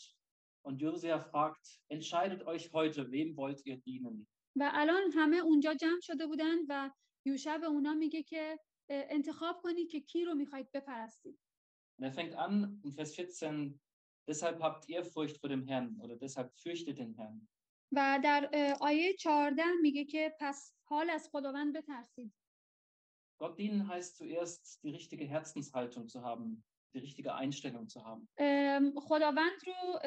und 0.66 0.82
Josia 0.82 1.18
fragt, 1.20 1.80
entscheidet 1.88 2.42
euch 2.46 2.72
heute, 2.72 3.10
wem 3.12 3.36
wollt 3.36 3.66
ihr 3.66 3.76
dienen? 3.76 4.26
و 4.56 4.70
الان 4.74 5.12
همه 5.14 5.36
اونجا 5.36 5.74
جمع 5.74 6.00
شده 6.02 6.26
بودن 6.26 6.56
و 6.68 6.90
یوشع 7.24 7.58
به 7.58 7.66
اونا 7.66 7.94
میگه 7.94 8.22
که 8.22 8.58
اه، 8.88 9.04
انتخاب 9.10 9.60
کنید 9.62 9.90
که 9.90 10.00
کی 10.00 10.24
رو 10.24 10.34
میخواید 10.34 10.72
بپرستید 10.72 11.38
Und 12.00 12.04
er 12.04 12.12
fängt 12.12 12.34
an 12.34 12.80
in 12.84 12.92
Vers 12.92 13.12
14, 13.14 13.80
deshalb 14.28 14.60
habt 14.62 14.88
ihr 14.88 15.04
Furcht 15.04 15.36
vor 15.40 15.48
dem 15.48 15.64
Herrn 15.66 16.00
oder 16.00 16.16
deshalb 16.16 16.48
fürchtet 16.62 16.98
den 16.98 17.14
Herrn. 17.14 17.48
و 17.95 18.19
در 18.23 18.49
آیه 18.81 19.13
14 19.13 19.63
میگه 19.81 20.05
که 20.05 20.35
پس 20.39 20.73
حال 20.83 21.09
از 21.09 21.29
خداوند 21.31 21.77
بترسید 21.77 22.33
Gott 23.39 23.57
dienen 23.59 23.87
heißt 23.87 24.17
zuerst, 24.17 24.83
die 24.83 24.91
richtige 24.91 25.25
Herzenshaltung 25.25 26.07
zu 26.07 26.21
haben, 26.21 26.63
die 26.93 26.99
richtige 26.99 27.35
Einstellung 27.35 27.87
zu 27.89 27.99
haben. 28.05 28.27
خداوند 28.97 29.59
رو 29.67 29.99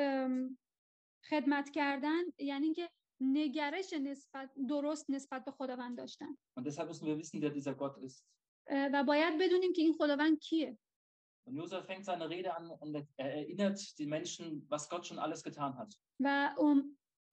خدمت 1.28 1.70
کردن 1.70 2.22
یعنی 2.38 2.74
که 2.74 2.90
نگرش 3.20 3.92
نسبت 3.92 4.50
درست 4.68 5.10
نسبت 5.10 5.44
به 5.44 5.50
خداوند 5.50 5.98
داشتن 5.98 6.36
Und 6.58 6.64
deshalb 6.66 6.88
müssen 6.88 7.06
wir 7.06 7.18
wissen, 7.18 7.40
wer 7.42 7.50
dieser 7.50 7.74
Gott 7.74 7.98
ist. 7.98 8.24
و 8.92 9.04
باید 9.04 9.38
بدونیم 9.40 9.72
که 9.72 9.82
این 9.82 9.92
خداوند 9.92 10.38
کیه 10.38 10.78
Und 11.48 11.54
Josef 11.56 11.84
fängt 11.86 12.04
seine 12.04 12.28
Rede 12.28 12.56
an 12.56 12.70
und 12.70 12.94
er 13.16 13.30
erinnert 13.40 13.98
die 13.98 14.06
Menschen, 14.06 14.66
was 14.68 14.88
Gott 14.88 15.06
schon 15.06 15.18
alles 15.18 15.42
getan 15.42 15.76
hat. 15.78 15.94
و 16.20 16.50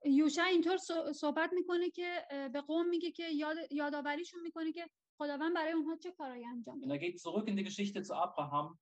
یوشع 0.05 0.43
اینطور 0.43 0.77
صح- 0.77 1.11
صحبت 1.11 1.53
می‌کنه 1.53 1.89
که 1.89 2.25
به 2.53 2.61
قوم 2.61 2.89
میگه 2.89 3.11
که 3.11 3.29
یاد، 3.29 3.57
یادآوریشون 3.71 4.41
می‌کنه 4.41 4.71
که 4.71 4.89
خداوند 5.17 5.55
برای 5.55 5.73
اونها 5.73 5.95
چه 5.95 6.11
کارایی 6.11 6.45
انجام 6.45 6.81
er 6.81 6.97
geht 6.97 7.19
zurück 7.19 7.47
in 7.47 7.55
die 7.57 7.63
Geschichte 7.63 8.01
zu 8.03 8.13
Abraham 8.13 8.77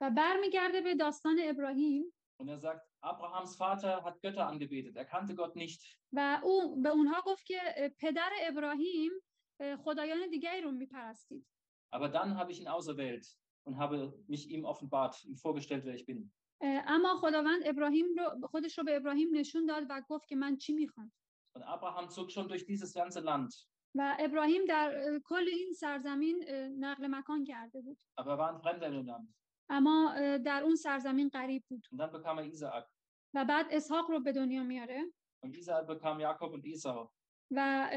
و 0.00 0.10
برمیگرده 0.10 0.80
به 0.80 0.94
داستان 0.94 1.36
ابراهیم 1.42 2.04
und 2.42 2.48
er 2.48 2.58
sagt, 2.58 2.80
Abrahams 3.02 3.56
Vater 3.56 4.02
hat 4.02 4.16
Götter 4.22 4.46
angebetet, 4.46 4.96
er 4.96 5.04
kannte 5.04 5.34
Gott 5.34 5.56
nicht. 5.56 5.98
و 6.12 6.40
او 6.44 6.80
به 6.82 6.88
اونها 6.88 7.22
گفت 7.26 7.46
که 7.46 7.58
پدر 7.98 8.30
ابراهیم 8.42 9.10
اه، 9.60 9.76
خدایان 9.76 10.30
دیگری 10.30 10.60
رو 10.60 10.70
میپرستید 10.72 11.46
Aber 11.92 12.08
dann 12.08 12.36
habe 12.38 12.52
ich 12.52 12.60
ihn 12.60 12.68
auserwählt 12.68 13.24
und 13.66 13.76
habe 13.76 13.96
mich 14.28 14.48
ihm 14.54 14.64
offenbart, 14.64 15.24
ihm 15.24 15.36
vorgestellt, 15.36 15.84
wer 15.84 15.94
ich 15.94 16.06
bin. 16.06 16.32
اما 16.62 17.14
خداوند 17.16 17.62
ابراهیم 17.64 18.06
رو 18.18 18.48
خودش 18.48 18.78
رو 18.78 18.84
به 18.84 18.96
ابراهیم 18.96 19.28
نشون 19.32 19.66
داد 19.66 19.86
و 19.88 20.02
گفت 20.08 20.28
که 20.28 20.36
من 20.36 20.56
چی 20.56 20.72
می‌خوام 20.72 21.12
Und 21.58 21.62
Abraham 21.62 22.08
zog 22.08 22.30
schon 22.30 22.48
durch 22.48 22.64
dieses 22.66 22.94
ganze 22.94 23.20
Land, 23.20 23.66
و 23.94 24.16
ابراهیم 24.18 24.64
در 24.68 25.18
کل 25.24 25.48
این 25.48 25.72
سرزمین 25.72 26.44
نقل 26.78 27.06
مکان 27.06 27.44
کرده 27.44 27.80
بود 27.80 27.98
aber 28.20 28.30
er 28.30 28.38
war 28.38 28.50
ein 28.54 28.60
Fremder 28.60 28.92
in 28.92 29.06
Land. 29.06 29.28
اما 29.70 30.14
در 30.44 30.62
اون 30.62 30.76
سرزمین 30.76 31.28
غریب 31.28 31.64
بود 31.68 31.86
Und 31.92 31.98
dann 31.98 32.12
bekam 32.12 32.38
er 32.38 32.44
Isaak. 32.44 32.86
و 33.34 33.44
بعد 33.44 33.66
اسحاق 33.70 34.10
رو 34.10 34.20
به 34.20 34.32
دنیا 34.32 34.62
میاره 34.62 35.04
Und 35.46 35.54
Isaak 35.54 35.86
bekam 35.86 36.20
Jakob 36.20 36.52
und 36.52 36.66
Esau. 36.66 37.10
و 37.50 37.88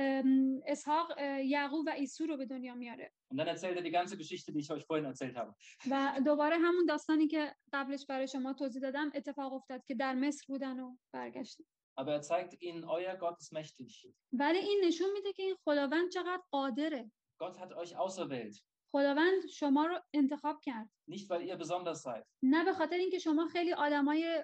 اسحاق 0.66 1.20
یعقوب 1.46 1.86
و 1.88 1.90
عیسو 1.90 2.26
رو 2.26 2.38
به 2.38 2.46
دنیا 2.46 2.76
میاره 2.76 3.12
Und 3.34 3.38
dann 3.38 3.48
erzählt 3.48 3.76
er 3.78 3.84
die 3.84 3.92
ganze 3.92 4.18
Geschichte, 4.18 4.52
die 4.52 4.60
ich 4.60 4.72
euch 4.72 4.86
vorhin 4.86 5.06
erzählt 5.06 5.36
habe. 5.38 5.54
و 5.90 6.22
دوباره 6.26 6.58
همون 6.58 6.86
داستانی 6.86 7.28
که 7.28 7.56
قبلش 7.74 8.06
برای 8.06 8.28
شما 8.28 8.54
توضیح 8.54 8.82
دادم 8.82 9.12
اتفاق 9.16 9.54
افتاد 9.54 9.86
که 9.86 9.96
در 9.96 10.14
مصر 10.16 10.46
بودن 10.48 10.80
و 10.80 10.96
برگشتن 11.14 11.64
Aber 11.96 12.14
er 12.18 12.24
zeigt 12.24 12.54
ihnen, 12.62 12.84
euer 12.84 13.16
Gott 13.18 13.38
ist 13.40 13.54
mächtig. 13.54 14.14
ولی 14.34 14.58
این 14.58 14.82
نشون 14.86 15.12
میده 15.14 15.34
که 15.34 15.44
این 15.44 15.56
خداوند 15.56 16.10
چقدر 16.10 16.42
قادره 16.52 17.12
Gott 17.44 17.58
hat 17.58 17.74
euch 17.74 17.96
auserwählt. 17.96 18.62
خداوند 18.92 19.46
شما 19.54 19.86
رو 19.86 20.00
انتخاب 20.14 20.60
کرد 20.64 20.90
Nicht, 21.12 21.30
weil 21.30 21.42
ihr 21.42 21.58
besonders 21.58 22.02
seid, 22.04 22.24
نه 22.44 22.66
به 22.66 22.74
خاطر 22.74 22.96
اینکه 22.96 23.20
شما 23.20 23.48
خیلی 23.48 23.74
آدمای 23.74 24.44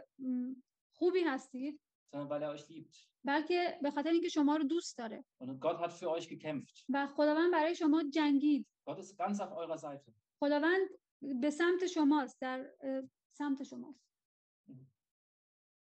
خوبی 0.94 1.20
هستید 1.24 1.82
sondern 2.16 2.30
weil 2.30 2.44
er 2.44 2.52
euch 2.56 2.68
liebt. 2.70 3.09
بلکه 3.24 3.80
به 3.82 3.92
خاطر 3.92 4.10
اینکه 4.10 4.30
شما 4.30 4.56
رو 4.56 4.64
دوست 4.64 4.98
داره 4.98 5.26
Und 5.44 5.60
Gott 5.60 5.80
hat 5.80 5.94
für 5.94 6.10
euch 6.10 6.28
gekämpft. 6.30 6.86
و 6.90 7.08
خداوند 7.08 7.52
برای 7.52 7.76
شما 7.76 8.04
جنگید 8.14 8.68
Gott 8.90 9.00
ist 9.00 9.18
ganz 9.18 9.40
auf 9.40 9.52
eurer 9.52 9.78
Seite. 9.78 10.12
خداوند 10.40 10.90
به 11.42 11.50
سمت 11.50 11.88
شماست 11.88 12.42
در 12.42 12.72
سمت 13.34 13.64
شماست 13.64 14.10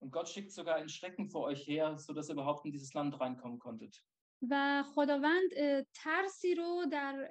Und 0.03 0.11
Gott 0.11 0.29
schickt 0.29 0.51
sogar 0.51 0.75
einen 0.75 0.89
Schrecken 0.89 1.29
vor 1.29 1.43
euch 1.43 1.67
her, 1.67 1.97
sodass 1.99 2.29
ihr 2.29 2.33
überhaupt 2.33 2.65
in 2.65 2.71
dieses 2.71 2.93
Land 2.93 3.19
reinkommen 3.19 3.59
konntet. 3.59 4.03
و 4.49 4.83
خداوند 4.83 5.51
ترسی 5.93 6.55
رو 6.55 6.85
در 6.91 7.29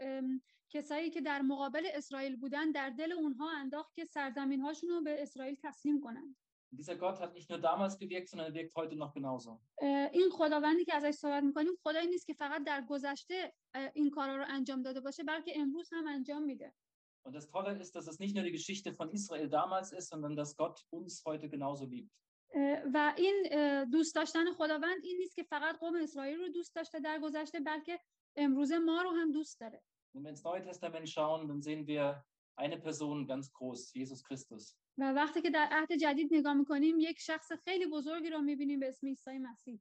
کسایی 0.68 1.10
که 1.10 1.20
در 1.20 1.42
مقابل 1.42 1.86
اسرائیل 1.94 2.36
بودن 2.36 2.70
در 2.70 2.90
دل 2.90 3.12
اونها 3.12 3.50
انداخت 3.50 3.94
که 3.94 4.04
سرزمین 4.04 4.60
هاشون 4.60 4.90
رو 4.90 5.02
به 5.02 5.22
اسرائیل 5.22 5.56
تسلیم 5.62 6.00
کنند 6.00 6.36
dieser 6.71 6.95
Gott 6.95 7.19
hat 7.19 7.33
nicht 7.33 7.49
nur 7.49 7.59
damals 7.59 7.97
gewirkt, 7.97 8.29
sondern 8.29 8.47
er 8.47 8.53
wirkt 8.53 8.75
heute 8.75 8.95
noch 8.95 9.13
genauso. 9.13 9.59
اه، 9.81 10.09
این 10.13 10.29
خداوندی 10.29 10.85
که 10.85 10.95
ازش 10.95 11.11
صحبت 11.11 11.43
میکنیم 11.43 11.71
خدایی 11.83 12.07
نیست 12.07 12.27
که 12.27 12.33
فقط 12.33 12.63
در 12.63 12.85
گذشته 12.89 13.53
اه، 13.73 13.91
این 13.93 14.09
کارا 14.09 14.35
رو 14.37 14.45
انجام 14.47 14.81
داده 14.81 15.01
باشه 15.01 15.23
بلکه 15.23 15.51
امروز 15.59 15.89
هم 15.93 16.07
انجام 16.07 16.43
میده 16.43 16.73
Und 17.27 17.33
das 17.33 17.47
Tolle 17.47 17.71
ist, 17.83 17.95
dass 17.95 18.07
es 18.07 18.19
nicht 18.19 18.35
nur 18.35 18.43
die 18.43 18.51
Geschichte 18.51 18.93
von 18.93 19.09
Israel 19.09 19.49
damals 19.49 19.91
ist, 19.91 20.09
sondern 20.09 20.35
dass 20.35 20.55
Gott 20.55 20.85
uns 20.91 21.23
heute 21.25 21.49
genauso 21.49 21.85
liebt. 21.85 22.11
اه، 22.53 22.81
و 22.93 23.13
این 23.17 23.47
اه، 23.51 23.85
دوست 23.85 24.15
داشتن 24.15 24.53
خداوند 24.53 25.03
این 25.03 25.17
نیست 25.17 25.35
که 25.35 25.43
فقط 25.43 25.79
قوم 25.79 25.95
اسرائیل 25.95 26.39
رو 26.39 26.49
دوست 26.49 26.75
داشته 26.75 26.99
در 26.99 27.19
گذشته 27.19 27.59
بلکه 27.59 27.99
امروز 28.35 28.71
ما 28.71 29.01
رو 29.01 29.09
هم 29.09 29.31
دوست 29.31 29.59
داره 29.59 29.81
Wenn 30.13 30.23
wir 30.23 30.29
ins 30.29 30.43
Neue 30.43 30.63
Testament 30.63 31.09
schauen, 31.09 31.47
dann 31.49 31.61
sehen 31.61 31.87
wir 31.87 32.23
eine 32.55 32.77
Person 32.77 33.27
ganz 33.27 33.51
groß, 33.51 33.93
Jesus 33.93 34.23
Christus. 34.23 34.77
و 35.00 35.12
وقتی 35.12 35.42
که 35.42 35.50
در 35.50 35.68
عهد 35.70 35.92
جدید 35.92 36.34
نگاه 36.34 36.54
می‌کنیم 36.54 36.96
یک 36.98 37.18
شخص 37.18 37.52
خیلی 37.52 37.86
بزرگی 37.86 38.30
رو 38.30 38.40
می‌بینیم 38.40 38.80
به 38.80 38.88
اسم 38.88 39.06
عیسی 39.06 39.38
مسیح 39.38 39.80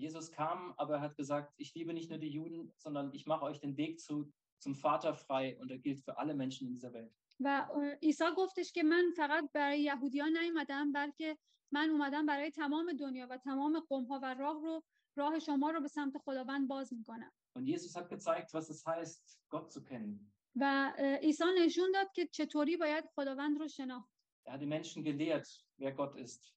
Jesus 0.00 0.30
kam, 0.30 0.74
aber 0.76 0.94
er 0.98 1.00
hat 1.00 1.16
gesagt, 1.16 1.54
ich 1.56 1.74
liebe 1.74 1.92
nicht 1.92 2.08
nur 2.08 2.20
die 2.20 2.32
Juden, 2.38 2.72
sondern 2.76 3.12
ich 3.12 3.26
mache 3.26 3.44
euch 3.44 3.58
den 3.58 3.76
Weg 3.76 3.98
zu, 3.98 4.32
zum 4.60 4.76
Vater 4.76 5.12
frei 5.14 5.58
und 5.60 5.72
er 5.72 5.78
gilt 5.78 6.00
für 6.04 6.18
alle 6.18 6.34
Menschen 6.34 6.68
in 6.68 6.72
dieser 6.72 6.92
Welt. 6.92 7.12
و 7.40 7.66
عیسی 8.02 8.24
گفتش 8.36 8.72
که 8.72 8.82
من 8.82 9.12
فقط 9.16 9.50
برای 9.54 9.82
یهودیان 9.82 10.36
نیومدم 10.36 10.92
بلکه 10.92 11.38
من 11.72 11.90
اومدم 11.90 12.26
برای 12.26 12.50
تمام 12.50 12.92
دنیا 12.92 13.26
و 13.30 13.36
تمام 13.36 13.80
قوم 13.80 14.04
ها 14.04 14.20
و 14.22 14.34
راه 14.34 14.62
رو 14.62 14.82
راه 15.16 15.38
شما 15.38 15.70
رو 15.70 15.80
به 15.80 15.88
سمت 15.88 16.18
خداوند 16.18 16.68
باز 16.68 16.92
می‌کنم 16.92 17.32
Und 17.58 17.66
Jesus 17.66 17.96
hat 17.96 18.08
gezeigt, 18.08 18.54
was 18.54 18.70
es 18.70 18.86
heißt, 18.86 19.38
Gott 19.50 19.72
zu 19.72 19.82
kennen. 19.84 20.32
و 20.56 20.92
عیسی 21.22 21.44
نشون 21.58 21.92
داد 21.94 22.12
که 22.12 22.26
چطوری 22.26 22.76
باید 22.76 23.04
خداوند 23.14 23.58
رو 23.58 23.68
شناخت 23.68 24.17
Er 24.47 24.53
hat 24.53 24.61
die 24.61 24.65
Menschen 24.67 25.03
gelehrt, 25.03 25.47
wer 25.77 25.91
Gott 25.93 26.15
ist. 26.15 26.53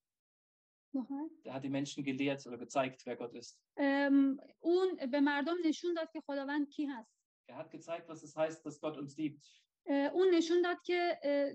Er 1.44 1.54
hat 1.54 1.62
die 1.64 1.68
Menschen 1.70 2.02
gelehrt 2.04 2.46
oder 2.46 2.58
gezeigt, 2.58 3.06
wer 3.06 3.16
Gott 3.16 3.34
ist. 3.34 3.60
ام، 3.76 4.40
اون 4.60 4.96
به 5.10 5.20
مردم 5.20 5.56
نشون 5.64 5.94
داد 5.94 6.10
که 6.12 6.20
خداوند 6.20 6.68
کی 6.68 6.86
هست 6.86 7.16
Er 7.48 7.56
hat 7.56 7.70
gezeigt, 7.70 8.08
was 8.08 8.22
es 8.22 8.34
heißt, 8.36 8.64
dass 8.66 8.80
Gott 8.80 8.96
uns 8.98 9.16
liebt. 9.16 9.62
اه، 9.86 10.10
اون 10.12 10.34
نشون 10.34 10.62
داد 10.62 10.82
که 10.82 11.18
اه، 11.22 11.52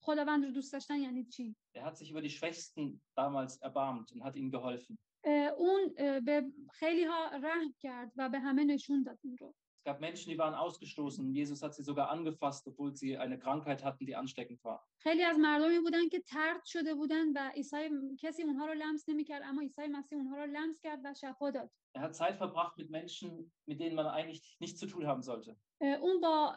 خداوند 0.00 0.44
رو 0.44 0.50
دوست 0.50 0.72
داشتن 0.72 0.96
یعنی 1.00 1.24
چی 1.24 1.56
Er 1.76 1.82
hat 1.84 1.96
sich 1.98 2.10
über 2.10 2.22
die 2.22 2.30
Schwächsten 2.30 3.00
damals 3.16 3.56
erbarmt 3.62 4.12
und 4.12 4.22
hat 4.24 4.36
ihnen 4.36 4.50
geholfen. 4.50 4.96
اه، 5.24 5.48
اون 5.58 5.94
اه، 5.98 6.20
به 6.20 6.52
خیلی 6.72 7.04
ها 7.04 7.30
رحم 7.42 7.74
کرد 7.78 8.12
و 8.16 8.28
به 8.28 8.38
همه 8.38 8.64
نشون 8.64 9.02
داد 9.02 9.18
این 9.24 9.36
رو 9.40 9.54
Es 9.80 9.84
gab 9.84 10.00
Menschen, 10.00 10.30
die 10.30 10.38
waren 10.38 10.54
ausgestoßen. 10.54 11.32
Jesus 11.32 11.62
hat 11.62 11.74
sie 11.74 11.82
sogar 11.84 12.10
angefasst, 12.10 12.66
obwohl 12.66 12.94
sie 12.96 13.16
eine 13.16 13.38
Krankheit 13.38 13.84
hatten, 13.84 14.04
die 14.06 14.16
ansteckend 14.16 14.64
war. 14.64 14.80
خیلی 14.98 15.22
از 15.22 15.38
مردمی 15.38 15.78
بودن 15.80 16.08
که 16.08 16.20
ترد 16.20 16.64
شده 16.64 16.94
بودن 16.94 17.32
و 17.32 17.50
عیسی 17.54 17.90
کسی 18.20 18.42
اونها 18.42 18.66
رو 18.66 18.74
لمس 18.74 19.08
نمیکرد 19.08 19.42
اما 19.44 19.62
عیسی 19.62 19.86
مسیح 19.86 20.18
اونها 20.18 20.36
رو 20.36 20.46
لمس 20.46 20.80
کرد 20.80 21.00
و 21.04 21.14
شفا 21.14 21.50
داد 21.50 21.70
Er 21.93 22.01
hat 22.01 22.15
Zeit 22.15 22.37
verbracht 22.37 22.77
mit 22.77 22.89
Menschen, 22.89 23.51
mit 23.65 23.79
denen 23.81 23.95
man 23.95 24.05
eigentlich 24.07 24.41
nichts 24.59 24.79
zu 24.79 24.87
tun 24.87 25.05
haben 25.07 25.21
sollte. 25.21 25.57
اون 26.01 26.21
با 26.21 26.55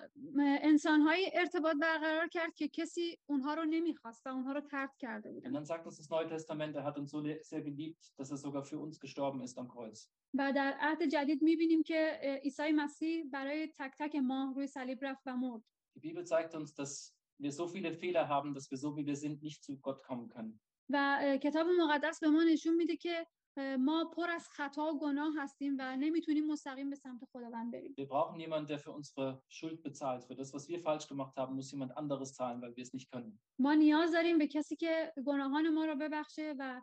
انسانهایی 0.62 1.30
ارتباط 1.34 1.76
برقرار 1.80 2.28
کرد 2.28 2.54
که 2.54 2.68
کسی 2.68 3.18
اونها 3.26 3.54
رو 3.54 3.64
نمی‌خواست 3.64 4.26
و 4.26 4.28
اونها 4.28 4.52
رو 4.52 4.60
ترد 4.60 4.96
کرده 4.98 5.30
Und 5.30 5.34
بودن 5.34 5.52
dann 5.52 5.64
sagt 5.66 5.86
uns 5.86 5.96
das 5.96 6.10
Neue 6.10 6.28
Testament, 6.28 6.76
er 6.76 6.84
hat 6.84 6.98
uns 6.98 7.10
so 7.10 7.22
sehr 7.22 7.62
geliebt, 7.62 8.12
dass 8.18 8.30
er 8.30 8.36
sogar 8.36 8.62
für 8.64 8.78
uns 8.78 9.00
gestorben 9.00 9.40
ist 9.42 9.58
am 9.58 9.68
Kreuz. 9.68 10.08
و 10.34 10.52
در 10.52 10.76
عهد 10.80 11.02
جدید 11.02 11.42
می‌بینیم 11.42 11.82
که 11.82 12.20
عیسی 12.44 12.72
مسیح 12.72 13.24
برای 13.32 13.66
تک 13.78 13.92
تک 13.98 14.16
ما 14.16 14.52
روی 14.56 14.66
صلیب 14.66 14.98
رفت 15.02 15.22
و 15.26 15.36
مرد 15.36 15.62
Die 15.96 16.00
Bibel 16.00 16.24
zeigt 16.24 16.54
uns, 16.54 16.74
dass 16.74 17.14
wir 17.38 17.52
so 17.52 17.66
viele 17.66 17.92
Fehler 17.92 18.28
haben, 18.28 18.54
dass 18.54 18.70
wir 18.70 18.78
so 18.78 18.96
wie 18.96 19.06
wir 19.06 19.16
sind 19.16 19.42
nicht 19.42 19.64
zu 19.64 19.78
Gott 19.78 20.02
kommen 20.02 20.28
können. 20.28 20.60
و 20.90 21.38
کتاب 21.42 21.66
مقدس 21.66 22.20
به 22.20 22.28
ما 22.28 22.44
نشون 22.44 22.74
میده 22.76 22.96
که 22.96 23.26
ما 23.56 24.04
پر 24.16 24.30
از 24.30 24.48
خطا 24.48 24.94
و 24.94 24.98
گناه 24.98 25.32
هستیم 25.38 25.76
و 25.78 25.96
نمی‌تونیم 25.96 26.46
مستقیم 26.46 26.90
به 26.90 26.96
سمت 26.96 27.24
خداوند 27.32 27.72
بریم 27.72 27.94
Wir 27.98 28.08
brauchen 28.08 28.40
jemanden, 28.40 28.66
der 28.66 28.78
für 28.78 28.92
unsere 28.92 29.42
Schuld 29.48 29.82
bezahlt. 29.82 30.24
Für 30.24 30.34
das, 30.34 30.52
was 30.54 30.68
wir 30.68 30.80
falsch 30.80 31.08
gemacht 31.08 31.36
haben, 31.36 31.54
muss 31.54 31.70
jemand 31.72 31.96
anderes 31.96 32.34
zahlen, 32.34 32.60
weil 32.62 32.76
wir 32.76 32.82
es 32.82 32.92
nicht 32.92 33.10
können. 33.10 33.38
ما 33.58 33.74
نیاز 33.74 34.12
داریم 34.12 34.38
به 34.38 34.46
کسی 34.46 34.76
که 34.76 35.12
گناهان 35.26 35.68
ما 35.74 35.84
رو 35.84 35.96
ببخشه 35.96 36.54
و 36.58 36.80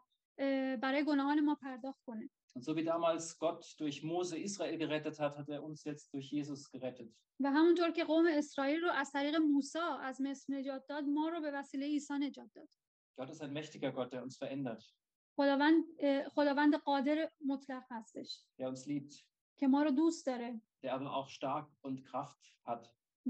برای 0.81 1.05
گناهان 1.05 1.39
ما 1.39 1.55
پرداخت 1.55 2.03
کنه 2.05 2.29
Und 2.55 2.65
so 2.65 2.75
wie 2.75 2.83
damals 2.83 3.39
Gott 3.39 3.63
durch 3.79 4.03
Mose 4.03 4.37
Israel 4.37 4.77
gerettet 4.77 5.19
hat, 5.19 5.37
hat 5.37 5.47
er 5.49 5.63
uns 5.63 5.83
jetzt 5.85 6.13
durch 6.13 6.31
Jesus 6.31 6.71
gerettet. 6.71 7.11
و 7.43 7.51
همونطور 7.51 7.91
که 7.91 8.03
قوم 8.03 8.25
اسرائیل 8.27 8.81
رو 8.81 8.91
از 8.91 9.11
طریق 9.11 9.35
موسی 9.35 9.79
از 10.01 10.21
مصر 10.21 10.53
نجات 10.53 10.87
داد 10.87 11.03
ما 11.03 11.29
رو 11.29 11.41
به 11.41 11.51
وسیله 11.51 11.85
عیسی 11.85 12.13
نجات 12.13 12.49
داد 12.55 12.69
Gott 13.17 13.29
ist 13.29 13.41
ein 13.41 13.53
mächtiger 13.53 13.91
Gott, 13.91 14.13
der 14.13 14.23
uns 14.23 14.37
verändert, 14.37 14.83
خداوند 15.41 15.83
خداوند 16.27 16.75
قادر 16.75 17.31
مطلق 17.45 17.83
هستش. 17.89 18.45
که 19.57 19.67
ما 19.67 19.83
رو 19.83 19.91
دوست 19.91 20.25
داره. 20.25 20.61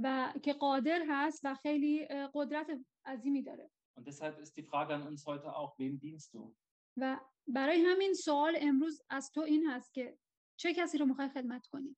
و 0.03 0.33
که 0.43 0.53
قادر 0.53 1.03
هست 1.09 1.41
و 1.43 1.55
خیلی 1.55 2.07
قدرت 2.33 2.67
عظیمی 3.05 3.43
داره. 3.43 3.71
Und 3.95 4.07
deshalb 4.07 4.39
ist 4.39 4.55
die 4.57 4.63
Frage 4.63 4.93
an 4.93 5.03
uns 5.09 5.25
heute 5.25 5.49
auch 5.55 5.77
wem 5.79 5.99
dienst 5.99 6.33
du? 6.33 6.55
و 6.97 7.19
برای 7.47 7.81
همین 7.81 8.13
سوال 8.13 8.57
امروز 8.61 9.01
از 9.09 9.31
تو 9.31 9.41
این 9.41 9.69
هست 9.69 9.93
که 9.93 10.17
چه 10.57 10.73
کسی 10.73 10.97
رو 10.97 11.05
می‌خوای 11.05 11.29
خدمت 11.29 11.67
کنی؟ 11.67 11.95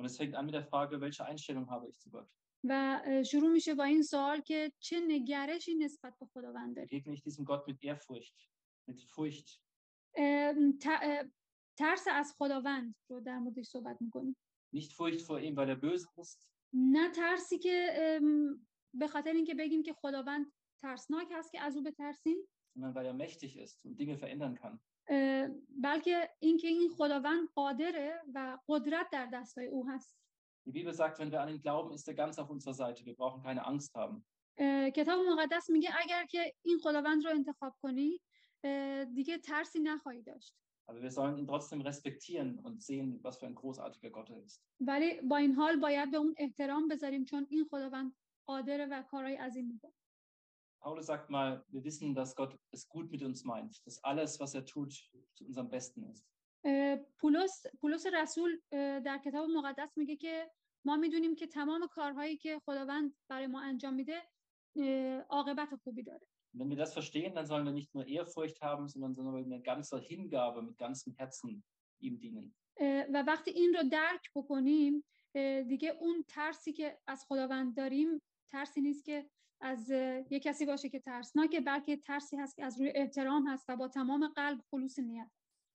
Und 0.00 0.04
es 0.04 0.16
fängt 0.16 0.34
an 0.34 0.46
mit 0.46 0.54
der 0.54 0.66
Frage 0.72 1.00
welche 1.00 1.24
Einstellung 1.24 1.68
habe 1.70 1.88
ich 1.88 1.98
zu 1.98 2.10
Gott? 2.10 2.28
و 2.64 3.02
شروع 3.30 3.52
میشه 3.52 3.74
با 3.74 3.84
این 3.84 4.02
سوال 4.02 4.40
که 4.40 4.72
چه 4.78 5.00
نگرشی 5.08 5.74
نسبت 5.74 6.14
به 6.20 6.26
خداوند 6.26 6.76
داری؟ 6.76 7.04
Mit 8.88 9.00
Furcht? 9.02 9.60
ام، 10.16 10.78
ت- 10.78 10.86
اه، 11.02 11.24
ترس 11.78 12.04
از 12.10 12.34
خداوند 12.38 12.94
رو 13.08 13.20
در 13.20 13.38
موردش 13.38 13.66
صحبت 13.66 13.96
می‌کنیم 14.00 14.36
Nicht 14.76 14.92
Furcht 14.92 15.22
vor 15.26 15.38
ihm, 15.40 15.56
weil 15.56 15.68
er 15.70 15.76
böse 15.76 16.06
ist, 16.22 16.46
نه 16.72 17.10
ترسی 17.10 17.58
که 17.58 18.20
به 18.94 19.06
خاطر 19.08 19.32
اینکه 19.32 19.54
بگیم 19.54 19.82
که 19.82 19.92
خداوند 19.92 20.52
ترسناک 20.80 21.28
هست 21.32 21.52
که 21.52 21.60
از 21.60 21.76
او 21.76 21.82
بترسیم 21.82 22.36
sondern 22.78 22.94
weil 22.94 23.06
er 23.06 23.14
mächtig 23.26 23.56
ist 23.56 23.84
und 23.86 23.98
Dinge 24.00 24.16
verändern 24.18 24.54
kann. 24.54 24.78
بلکه 25.68 26.30
اینکه 26.40 26.68
این 26.68 26.90
خداوند 26.90 27.48
قادره 27.54 28.22
و 28.34 28.58
قدرت 28.68 29.06
در 29.12 29.26
دستای 29.32 29.66
او 29.66 29.88
هست 29.88 30.18
Die 30.68 30.72
Bibel 30.72 30.92
sagt, 30.92 31.18
wenn 31.18 31.30
wir 31.32 31.40
an 31.40 31.48
ihn 31.48 31.60
glauben, 31.60 31.92
ist 31.92 32.08
er 32.08 32.14
ganz 32.14 32.38
auf 32.38 32.50
unserer 32.50 32.74
Seite. 32.74 33.04
Wir 33.06 33.14
brauchen 33.16 33.42
keine 33.42 33.64
Angst 33.66 33.94
haben. 33.94 34.24
کتاب 34.96 35.18
مقدس 35.32 35.70
میگه 35.70 35.90
اگر 36.04 36.26
که 36.26 36.54
این 36.62 36.78
خداوند 36.78 37.24
رو 37.24 37.30
انتخاب 37.30 37.76
کنی 37.82 38.20
دیگه 39.14 39.38
ترسی 39.38 39.80
نخواهی 39.80 40.22
داشت 40.22 40.54
Aber 40.90 41.02
wir 41.02 41.10
sollen 41.10 41.36
ihn 41.36 41.46
trotzdem 41.46 41.82
respektieren 41.82 42.58
und 42.66 42.82
sehen, 42.82 43.22
was 43.22 43.36
für 43.38 43.46
ein 43.46 43.54
großartiger 43.54 44.10
Gott 44.10 44.30
er 44.30 44.42
ist. 44.42 44.64
ولی 44.80 45.20
با 45.20 45.36
این 45.36 45.52
حال 45.54 45.76
باید 45.76 46.10
به 46.10 46.16
اون 46.16 46.34
احترام 46.38 46.88
بذاریم 46.88 47.24
چون 47.24 47.46
این 47.50 47.64
خداوند 47.64 48.12
قادره 48.46 48.86
و 48.86 49.02
کارهای 49.02 49.36
عظیم 49.36 49.66
می‌کنه 49.66 49.92
Paulus 50.80 51.06
sagt 51.06 51.28
mal, 51.28 51.64
wir 51.68 51.82
wissen, 51.84 52.14
dass 52.14 52.36
Gott 52.36 52.56
es 52.70 52.88
gut 52.88 53.10
mit 53.10 53.22
uns 53.22 53.44
meint, 53.44 53.84
dass 53.86 54.02
alles, 54.04 54.38
was 54.40 54.54
er 54.54 54.64
tut, 54.64 54.92
zu 55.34 55.44
unserem 55.44 55.68
Besten 55.68 56.02
ist. 56.12 56.24
پولس 57.18 57.66
پولس 57.80 58.06
رسول 58.06 58.60
در 59.00 59.18
کتاب 59.24 59.50
مقدس 59.50 59.98
میگه 59.98 60.16
که 60.16 60.50
ما 60.84 60.96
می‌دونیم 60.96 61.34
که 61.34 61.46
تمام 61.46 61.86
کارهایی 61.86 62.36
که 62.36 62.58
خداوند 62.58 63.14
برای 63.28 63.46
ما 63.46 63.60
انجام 63.60 63.94
میده 63.94 64.22
عاقبت 65.28 65.74
خوبی 65.74 66.02
داره 66.02 66.27
Und 66.53 66.59
wenn 66.59 66.69
wir 66.69 66.77
das 66.77 66.93
verstehen, 66.93 67.33
dann 67.33 67.47
sollen 67.47 67.65
wir 67.65 67.71
nicht 67.71 67.93
nur 67.95 68.05
Ehrfurcht 68.05 68.61
haben, 68.61 68.87
sondern 68.87 69.13
sollen 69.13 69.33
wir 69.33 69.45
mit 69.45 69.63
ganzer 69.63 69.99
Hingabe, 69.99 70.61
mit 70.61 70.77
ganzem 70.77 71.13
Herzen 71.17 71.63
ihm 71.99 72.19
dienen. 72.19 72.53
اه، 72.79 73.05
و 73.13 73.23
وقتی 73.27 73.51
این 73.51 73.73
رو 73.73 73.89
درک 73.89 74.31
بکنیم 74.35 75.03
اه، 75.35 75.63
دیگه 75.63 75.89
اون 75.99 76.25
ترسی 76.27 76.73
که 76.73 76.99
از 77.07 77.25
خداوند 77.27 77.77
داریم 77.77 78.21
ترسی 78.51 78.81
نیست 78.81 79.05
که 79.05 79.29
از 79.61 79.91
اه، 79.91 80.33
یه 80.33 80.39
کسی 80.39 80.65
باشه 80.65 80.89
که 80.89 80.99
ترسناکه 80.99 81.61
بلکه 81.61 81.97
ترسی 81.97 82.37
هست 82.37 82.55
که 82.55 82.65
از 82.65 82.79
روی 82.79 82.91
احترام 82.95 83.47
هست 83.47 83.65
و 83.69 83.75
با 83.77 83.87
تمام 83.87 84.27
قلب 84.27 84.61
خلوص 84.71 84.99
نیت 84.99 85.31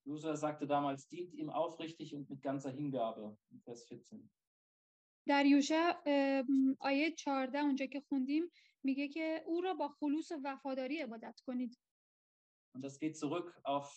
Josua 0.09 0.37
sagte 0.37 0.67
damals, 0.67 1.07
dient 1.09 1.35
ihm 1.35 1.51
aufrichtig 1.51 2.15
und 2.15 2.31
mit 2.31 2.41
ganzer 2.41 2.71
Hingabe. 2.71 3.37
In 3.51 3.61
Vers 3.61 3.85
14. 3.85 4.31
در 5.27 5.47
یوشع 5.47 5.93
ام، 6.07 6.77
آیه 6.81 7.11
14 7.11 7.59
اونجا 7.59 7.87
که 7.87 8.01
خوندیم 8.01 8.51
میگه 8.83 9.09
که 9.09 9.43
او 9.47 9.61
را 9.61 9.75
با 9.75 9.89
خلوص 9.89 10.33
و 10.33 10.41
وفاداری 10.45 11.03
عبادت 11.03 11.41
کنید 11.41 11.79
Und 12.75 12.85
das 12.85 12.99
geht 12.99 13.17
zurück 13.17 13.49
auf 13.65 13.89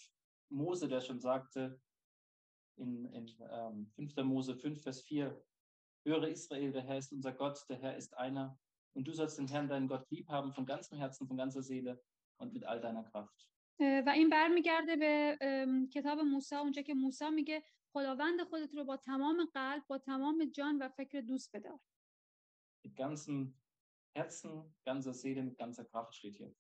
Mose, 0.49 0.88
der 0.88 1.01
schon 1.01 1.19
sagte 1.19 1.80
in, 2.77 3.06
in 3.13 3.25
ähm, 3.51 3.91
5. 3.95 4.17
Mose 4.23 4.56
5, 4.56 4.82
Vers 4.82 5.01
4, 5.01 5.43
Höre 6.06 6.27
Israel, 6.30 6.71
der 6.71 6.82
Herr 6.82 6.97
ist 6.97 7.12
unser 7.13 7.34
Gott, 7.34 7.63
der 7.69 7.77
Herr 7.77 7.95
ist 7.95 8.17
einer. 8.17 8.58
Und 8.93 9.08
du 9.08 9.13
sollst 9.13 9.38
den 9.38 9.47
Herrn, 9.47 9.67
deinen 9.67 9.88
Gott, 9.88 10.10
lieb 10.10 10.27
haben 10.30 10.51
von 10.51 10.65
ganzem 10.65 10.97
Herzen, 10.97 11.27
von 11.27 11.38
ganzer 11.38 11.62
Seele 11.62 12.01
und 12.38 12.54
mit 12.54 12.65
all 12.65 12.82
deiner 12.82 13.04
Kraft. 13.04 13.47
اه، 13.80 14.04
و 14.06 14.10
این 14.10 14.30
برمیگرده 14.30 14.95
به 14.95 15.38
ام، 15.41 15.89
کتاب 15.89 16.19
موسی 16.19 16.56
اونجا 16.56 16.82
که 16.82 16.93
موسی 16.93 17.30
میگه 17.30 17.63
خداوند 17.95 18.43
خودت 18.43 18.75
رو 18.75 18.84
با 18.86 18.97
تمام 18.97 19.45
قلب 19.54 19.84
با 19.88 19.97
تمام 19.97 20.45
جان 20.45 20.77
و 20.77 20.89
فکر 20.89 21.21
دوست 21.21 21.56
بدار 21.56 21.80
Mit 22.84 22.95
ganzem 22.95 23.54
Herzen, 24.17 24.75
ganzer 24.84 25.13
Seele, 25.13 25.43
mit 25.43 25.58
ganzer 25.58 25.86
Kraft 25.86 26.13
steht 26.15 26.36
hier. 26.38 26.56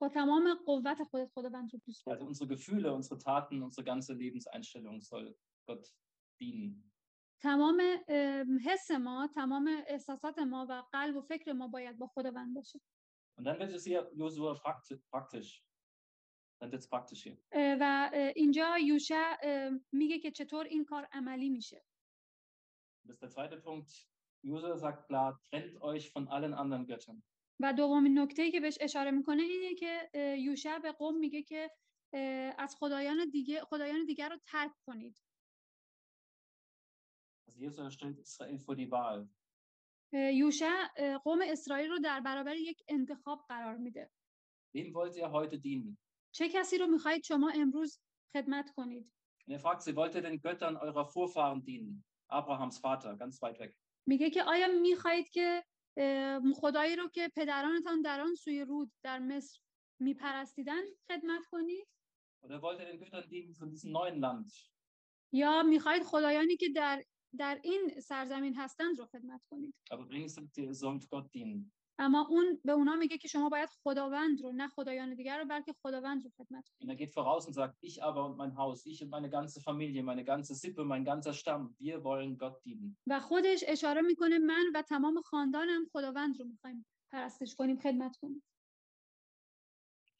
با 0.00 0.08
تمام 0.08 0.54
قوت 0.54 1.02
خودت 1.10 1.30
خداوند 1.34 1.72
رو 1.72 1.80
دوست 1.86 2.02
Also 2.08 2.12
بدار 2.12 2.28
unsere 2.28 2.48
Gefühle, 2.48 2.92
unsere 2.94 3.18
Taten, 3.18 3.62
unsere 3.62 3.84
ganze 3.84 4.12
Lebenseinstellung 4.14 5.00
soll 5.00 5.36
Gott 5.66 5.94
dienen. 6.40 6.92
تمام 7.42 7.80
ام، 8.08 8.58
حس 8.58 8.90
ما 8.90 9.28
تمام 9.34 9.68
احساسات 9.86 10.38
ما 10.38 10.66
و 10.68 10.82
قلب 10.92 11.16
و 11.16 11.20
فکر 11.20 11.52
ما 11.52 11.68
باید 11.68 11.98
با 11.98 12.06
خداوند 12.06 12.54
باشه 12.54 12.80
Und 13.38 13.44
dann 13.44 13.58
wird 13.58 13.72
es 13.72 13.84
hier 13.84 14.10
Josua 14.14 14.54
prakti- 14.54 15.00
praktisch. 15.10 15.64
و 17.81 18.09
اه، 18.13 18.33
اینجا 18.35 18.77
یوشع 18.77 19.35
اه، 19.43 19.71
میگه 19.91 20.19
که 20.19 20.31
چطور 20.31 20.65
این 20.65 20.85
کار 20.85 21.07
عملی 21.11 21.49
میشه 21.49 21.83
Das 23.07 23.13
ist 23.13 23.21
der 23.21 23.29
zweite 23.29 23.57
Punkt. 23.61 23.89
Josua 24.43 24.77
sagt 24.77 25.07
klar, 25.07 25.39
trennt 25.49 25.81
euch 25.81 26.11
von 26.11 26.27
allen 26.27 26.53
anderen 26.53 26.85
Göttern. 26.85 27.23
و 27.59 27.73
دومین 27.73 28.19
نکته 28.19 28.51
که 28.51 28.59
بهش 28.59 28.77
اشاره 28.81 29.11
می‌کنه 29.11 29.43
اینه 29.43 29.75
که 29.75 30.09
اه، 30.13 30.37
یوشع 30.39 30.79
به 30.79 30.91
قوم 30.91 31.17
میگه 31.19 31.43
که 31.43 31.71
از 32.57 32.75
خدایان 32.79 33.29
دیگه 33.29 33.61
خدایان 33.61 34.05
دیگر 34.05 34.29
رو 34.29 34.37
ترک 34.45 34.71
کنید 34.85 35.23
Also 37.49 37.59
Josua 37.59 37.91
stellt 37.91 38.19
Israel 38.19 38.57
vor 38.59 38.75
die 38.75 38.89
Wahl. 38.91 39.27
اه، 40.13 40.31
یوشع 40.33 40.87
قوم 41.23 41.39
اسرائیل 41.43 41.89
رو 41.89 41.99
در 41.99 42.19
برابر 42.19 42.55
یک 42.55 42.83
انتخاب 42.87 43.45
قرار 43.49 43.77
میده 43.77 44.11
Wem 44.75 44.93
wollt 44.93 45.15
ihr 45.15 45.31
heute 45.31 45.57
dienen? 45.59 45.97
چه 46.37 46.49
کسی 46.49 46.77
رو 46.77 46.87
می‌خواهید 46.87 47.23
شما 47.23 47.51
امروز 47.55 47.99
خدمت 48.33 48.71
کنید 48.75 49.11
er 49.49 49.59
fragt 49.59 49.81
sie, 49.81 49.95
wollt 49.95 50.15
ihr 50.15 50.21
den 50.21 50.41
Göttern 50.41 50.75
eurer 50.85 51.05
Vorfahren 51.05 51.63
dienen? 51.63 52.03
Abrahams 52.27 52.77
Vater, 52.83 53.15
ganz 53.17 53.41
weit 53.41 53.59
weg. 53.59 53.73
میگه 54.05 54.29
که 54.29 54.43
آیا 54.43 54.67
می‌خواهید 54.81 55.29
که 55.29 55.63
خدایی 56.55 56.95
رو 56.95 57.09
که 57.09 57.31
پدرانتان 57.35 58.01
در 58.01 58.21
آن 58.21 58.35
سوی 58.35 58.61
رود 58.65 58.91
در 59.03 59.19
مصر 59.19 59.59
میپرستیدن 59.99 60.81
خدمت 61.07 61.45
کنید 61.45 61.87
Oder 62.43 62.61
wollt 62.61 62.79
ihr 62.79 62.85
den 62.85 62.99
Göttern 62.99 63.29
dienen 63.29 63.53
von 63.55 63.69
diesem 63.69 63.91
neuen 63.91 64.19
Land? 64.19 64.51
یا 65.31 65.63
می‌خواهید 65.63 66.03
خدایانی 66.03 66.57
که 66.57 66.69
در 66.75 67.03
در 67.37 67.59
این 67.63 67.99
سرزمین 67.99 68.55
هستند 68.55 68.99
رو 68.99 69.05
خدمت 69.05 69.41
کنید 69.49 69.75
Aber 69.91 70.05
ihr 70.57 70.73
sollt 70.73 71.09
Gott 71.09 71.31
dienen. 71.33 71.71
اما 71.98 72.26
اون 72.30 72.60
به 72.64 72.72
اونا 72.72 72.96
میگه 72.96 73.18
که 73.18 73.28
شما 73.28 73.48
باید 73.48 73.68
خداوند 73.84 74.42
رو 74.42 74.52
نه 74.52 74.68
خدایان 74.68 75.14
دیگر 75.14 75.38
رو 75.38 75.44
بلکه 75.44 75.72
خداوند 75.72 76.24
رو 76.24 76.30
خدمت 76.36 76.68
کنید 76.68 76.90
Und 76.90 76.90
er 76.90 76.96
geht 76.96 77.14
voraus 77.14 77.46
und 77.46 77.54
sagt, 77.54 77.76
ich 77.80 78.02
aber 78.02 78.24
und 78.26 78.36
mein 78.36 78.56
Haus, 78.56 78.86
ich 78.86 79.02
und 79.02 79.10
meine 79.10 79.30
ganze 79.30 79.60
Familie, 79.60 80.02
meine 80.02 80.24
ganze 80.24 80.54
Sippe, 80.54 80.84
mein 80.84 81.04
ganzer 81.04 81.32
Stamm, 81.32 81.76
wir 81.78 82.02
wollen 82.04 82.38
Gott 82.38 82.64
dienen. 82.64 82.96
و 83.06 83.20
خودش 83.20 83.64
اشاره 83.68 84.00
میکنه 84.00 84.38
من 84.38 84.64
و 84.74 84.82
تمام 84.82 85.20
خاندانم 85.20 85.86
خداوند 85.92 86.38
رو 86.40 86.44
میخوایم 86.46 86.86
پرستش 87.10 87.54
کنیم 87.54 87.78
خدمت 87.80 88.16
کنیم 88.16 88.42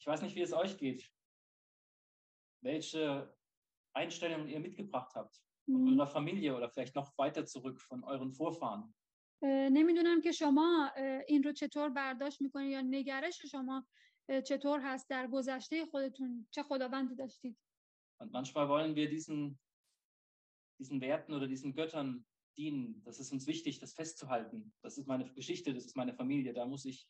Ich 0.01 0.07
weiß 0.07 0.23
nicht, 0.23 0.35
wie 0.37 0.43
es 0.43 0.53
euch 0.53 0.77
geht, 0.79 1.03
welche 2.61 3.33
Einstellungen 3.95 4.49
ihr 4.49 4.61
mitgebracht 4.61 5.15
habt 5.15 5.35
von 5.67 5.89
eurer 5.89 6.07
Familie 6.07 6.57
oder 6.57 6.69
vielleicht 6.69 6.95
noch 6.97 7.17
weiter 7.19 7.45
zurück 7.47 7.81
von 7.81 8.03
euren 8.05 8.33
Vorfahren. 8.33 8.95
نمی‌دونم 9.44 10.22
که 10.22 10.32
شما 10.32 10.92
این 11.28 11.44
رو 11.44 11.52
چطور 11.52 11.90
برداشت 11.90 12.42
می‌کنید 12.42 12.72
یا 12.72 12.82
نگرش 12.82 13.46
شما 13.46 13.88
چطور 14.46 14.80
هست 14.80 15.10
در 15.10 15.28
گذشته 15.28 15.86
خودتون 15.86 16.48
چه 16.52 16.64
خداوندی 16.64 17.16
داشتید 17.16 17.58
Und 18.20 18.32
manchmal 18.32 18.68
wollen 18.68 18.96
wir 18.96 19.10
diesen, 19.10 19.60
diesen 20.80 21.02
Werten 21.02 21.34
oder 21.34 21.48
diesen 21.48 21.74
Göttern 21.74 22.26
dienen. 22.58 23.04
Das 23.06 23.20
ist 23.20 23.32
uns 23.32 23.46
wichtig, 23.46 23.80
das 23.80 23.94
festzuhalten. 23.94 24.74
Das 24.82 24.98
ist 24.98 25.08
meine 25.08 25.26
Geschichte, 25.34 25.74
das 25.74 25.86
ist 25.86 25.96
meine 25.96 26.14
Familie, 26.14 26.52
da 26.54 26.66
muss 26.66 26.86
ich 26.86 27.08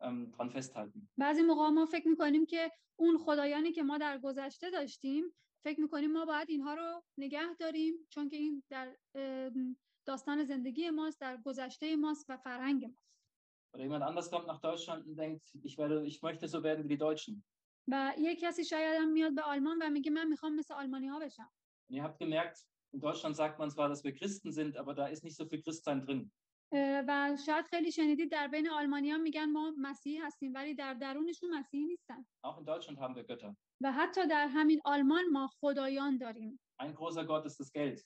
ähm, 0.00 0.30
dran 0.32 0.50
festhalten. 0.50 1.08
بعضی 1.18 1.42
موقع 1.42 1.68
ما 1.68 1.86
فکر 1.86 2.08
می‌کنیم 2.08 2.46
که 2.46 2.72
اون 2.96 3.18
خدایانی 3.18 3.72
که 3.72 3.82
ما 3.82 3.98
در 3.98 4.18
گذشته 4.18 4.70
داشتیم 4.70 5.24
فکر 5.64 5.80
می‌کنیم 5.80 6.12
ما 6.12 6.24
باید 6.24 6.50
اینها 6.50 6.74
رو 6.74 7.02
نگه 7.18 7.54
داریم 7.54 7.94
چون 8.10 8.28
که 8.28 8.36
این 8.36 8.62
در 8.68 8.96
داستان 10.06 10.44
زندگی 10.44 10.90
ماست 10.90 11.20
در 11.20 11.36
گذشته 11.36 11.96
ماست 11.96 12.26
و 12.30 12.36
فرهنگ 12.36 12.84
ماست 12.84 13.12
Oder 13.74 13.84
jemand 13.84 14.02
anders 14.02 14.30
kommt 14.30 14.46
nach 14.46 14.60
Deutschland 14.60 15.06
und 15.06 15.16
denkt, 15.16 15.44
ich, 15.62 15.78
werde, 15.78 16.04
ich 16.04 16.20
möchte 16.22 16.46
so 16.46 16.62
werden 16.62 16.84
wie 16.84 16.88
die 16.88 16.98
Deutschen. 16.98 17.42
و 17.88 18.12
یک 18.18 18.40
کسی 18.40 18.64
شاید 18.64 19.00
هم 19.00 19.12
میاد 19.12 19.34
به 19.34 19.42
آلمان 19.42 19.78
و 19.82 19.90
میگه 19.90 20.10
من 20.10 20.28
می‌خوام 20.28 20.56
مثل 20.56 20.74
آلمانی 20.74 21.08
ها 21.08 21.18
بشم 21.18 21.48
Und 21.88 21.96
ihr 21.96 22.02
habt 22.02 22.18
gemerkt, 22.18 22.58
in 22.92 23.00
Deutschland 23.00 23.36
sagt 23.36 23.58
man 23.58 23.70
zwar, 23.70 23.88
dass 23.88 24.04
wir 24.04 24.14
Christen 24.14 24.52
sind, 24.52 24.76
aber 24.76 24.94
da 24.94 25.06
ist 25.06 25.24
nicht 25.24 25.36
so 25.36 25.46
viel 25.46 25.62
Christsein 25.62 26.00
drin. 26.06 26.30
و 27.08 27.36
شاید 27.46 27.66
خیلی 27.66 27.92
شنیدید 27.92 28.32
در 28.32 28.48
بین 28.48 28.70
آلمانی 28.70 29.10
ها 29.10 29.18
میگن 29.18 29.44
ما 29.44 29.74
مسیحی 29.78 30.18
هستیم 30.18 30.54
ولی 30.54 30.74
در 30.74 30.94
درونشون 30.94 31.50
مسیحی 31.58 31.84
نیستن 31.84 32.26
Auch 32.46 32.58
in 32.58 32.64
Deutschland 32.64 32.98
haben 32.98 33.14
wir 33.16 33.24
Götter. 33.24 33.54
و 33.80 33.92
حتی 33.92 34.26
در 34.26 34.46
همین 34.48 34.80
آلمان 34.84 35.24
ما 35.32 35.46
خدایان 35.60 36.18
داریم 36.18 36.60
Ein 36.82 36.94
großer 36.94 37.24
Gott 37.24 37.46
ist 37.46 37.60
das 37.60 37.72
Geld. 37.72 38.00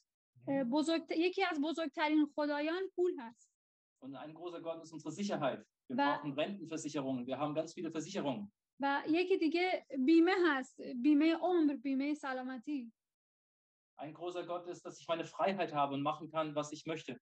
بزرگ... 0.49 1.03
یکی 1.17 1.45
از 1.45 1.61
بزرگترین 1.61 2.27
خدایان 2.35 2.83
پول 2.97 3.13
هست 3.19 3.51
Und 4.05 4.15
ein 4.15 4.35
großer 4.35 4.61
Gott 4.61 4.83
ist 4.83 4.93
unsere 4.93 5.13
Sicherheit. 5.13 5.61
Wir 5.89 5.97
Wa- 5.97 6.17
brauchen 6.17 6.33
Rentenversicherungen. 6.33 7.27
Wir 7.27 7.39
haben 7.39 7.55
ganz 7.55 7.73
viele 7.75 7.91
Versicherungen. 7.91 8.53
و 8.81 9.03
یکی 9.09 9.39
دیگه 9.39 9.87
بیمه 10.07 10.35
هست 10.47 10.81
بیمه 11.03 11.35
عمر 11.37 11.77
بیمه 11.77 12.15
سلامتی 12.15 12.93
Ein 13.99 14.13
großer 14.13 14.45
Gott 14.47 14.67
ist, 14.69 14.85
dass 14.85 15.01
ich 15.01 15.09
meine 15.09 15.25
Freiheit 15.25 15.73
habe 15.75 15.95
und 15.95 16.03
machen 16.03 16.29
kann, 16.29 16.55
was 16.55 16.73
ich 16.73 16.85
möchte. 16.87 17.21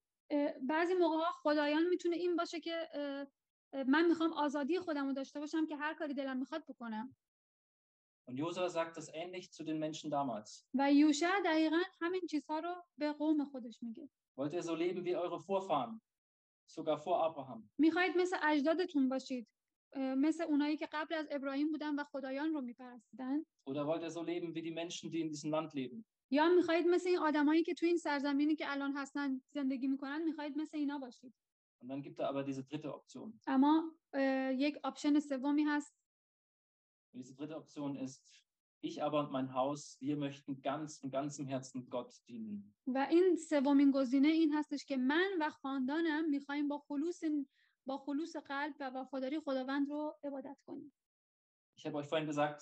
بعضی 0.63 0.95
موقع 0.95 1.17
ها 1.17 1.33
خدایان 1.43 1.87
می‌تونه 1.89 2.17
این 2.17 2.37
باشه 2.37 2.61
که 2.61 2.89
من 3.89 4.07
می‌خوام 4.09 4.33
آزادی 4.33 4.79
خودم 4.79 5.07
رو 5.07 5.13
داشته 5.13 5.41
باشم 5.41 5.67
که 5.67 5.77
هر 5.77 5.95
کاری 5.95 6.15
دلم 6.15 6.37
می‌خواد 6.37 6.65
بکنم 6.69 7.17
Und 8.27 8.37
Josua 8.39 8.69
sagt 8.71 8.97
das 8.97 9.09
ähnlich 9.09 9.53
zu 9.53 9.65
den 9.65 9.79
Menschen 9.79 10.11
damals. 10.11 10.65
و 10.75 10.93
یوشع 10.93 11.41
دقیقا 11.45 11.81
همین 12.01 12.21
چیزها 12.31 12.59
رو 12.59 12.75
به 12.99 13.13
قوم 13.13 13.45
خودش 13.45 13.83
میگه 13.83 14.09
Wollt 14.41 14.53
ihr 14.53 14.63
so 14.63 14.75
leben 14.75 15.05
wie 15.05 15.17
eure 15.17 15.39
Vorfahren? 15.41 16.01
Sogar 16.67 16.99
vor 16.99 17.19
Abraham. 17.25 17.69
می‌خواهید 17.79 18.17
مثل 18.17 18.37
اجدادتون 18.43 19.09
باشید 19.09 19.49
اه، 19.93 20.15
مثل 20.15 20.45
اونایی 20.45 20.77
که 20.77 20.89
قبل 20.93 21.15
از 21.15 21.27
ابراهیم 21.31 21.71
بودن 21.73 21.95
و 21.95 22.05
خدایان 22.05 22.55
رو 22.55 22.61
میپرستیدن 22.61 23.43
Oder 23.71 23.85
wollt 23.87 24.03
ihr 24.03 24.11
so 24.11 24.23
leben 24.23 24.55
wie 24.55 24.63
die 24.63 24.71
Menschen, 24.75 25.11
die 25.11 25.21
in 25.21 25.29
diesem 25.31 25.51
Land 25.51 25.75
leben? 25.75 26.05
یا 26.31 26.49
می‌خواهید 26.49 26.87
مثل 26.87 27.09
این 27.09 27.19
آدمایی 27.19 27.63
که 27.63 27.75
تو 27.75 27.87
این 27.87 27.97
سرزمینی 27.97 28.57
که 28.57 28.73
الان 28.73 28.93
هستن 28.97 29.41
زندگی 29.55 29.89
می‌کنن 29.89 30.23
می‌خواهید 30.23 30.59
مثل 30.59 30.77
اینا 30.77 30.99
باشید 30.99 31.35
Und 31.83 31.89
dann 31.91 32.03
gibt 32.03 32.19
er 32.21 32.29
aber 32.29 32.43
diese 32.45 32.63
dritte 32.65 32.91
Option. 32.95 33.33
اما 33.47 33.93
اه، 34.15 34.55
یک 34.55 34.79
آپشن 34.85 35.21
سومی 35.21 35.63
هست 35.65 35.95
Und 37.14 37.20
diese 37.20 37.36
dritte 37.36 37.58
Option 37.58 37.96
ist, 37.96 38.22
ich 38.82 39.04
aber 39.04 39.20
und 39.20 39.32
mein 39.32 39.54
Haus, 39.54 39.98
wir 40.00 40.16
möchten 40.16 40.62
ganz 40.62 41.00
von 41.00 41.10
ganzem 41.12 41.46
Herzen 41.48 41.90
Gott 41.90 42.14
dienen. 42.28 42.74
و 42.88 43.08
این 43.10 43.36
سومین 43.36 43.92
گزینه 43.92 44.28
این 44.28 44.54
هستش 44.54 44.86
که 44.86 44.98
من 44.98 45.30
و 45.40 45.50
خاندانم 45.50 46.30
میخوایم 46.30 46.68
با 46.68 46.78
خلوص 46.78 47.24
با 47.86 47.98
خلوص 47.98 48.36
قلب 48.36 48.76
و 48.80 48.90
وفاداری 48.90 49.40
خداوند 49.40 49.90
رو 49.90 50.18
عبادت 50.24 50.58
کنیم 50.66 50.94
Ich 51.78 51.86
habe 51.86 51.98
euch 51.98 52.08
vorhin 52.08 52.28
gesagt, 52.28 52.62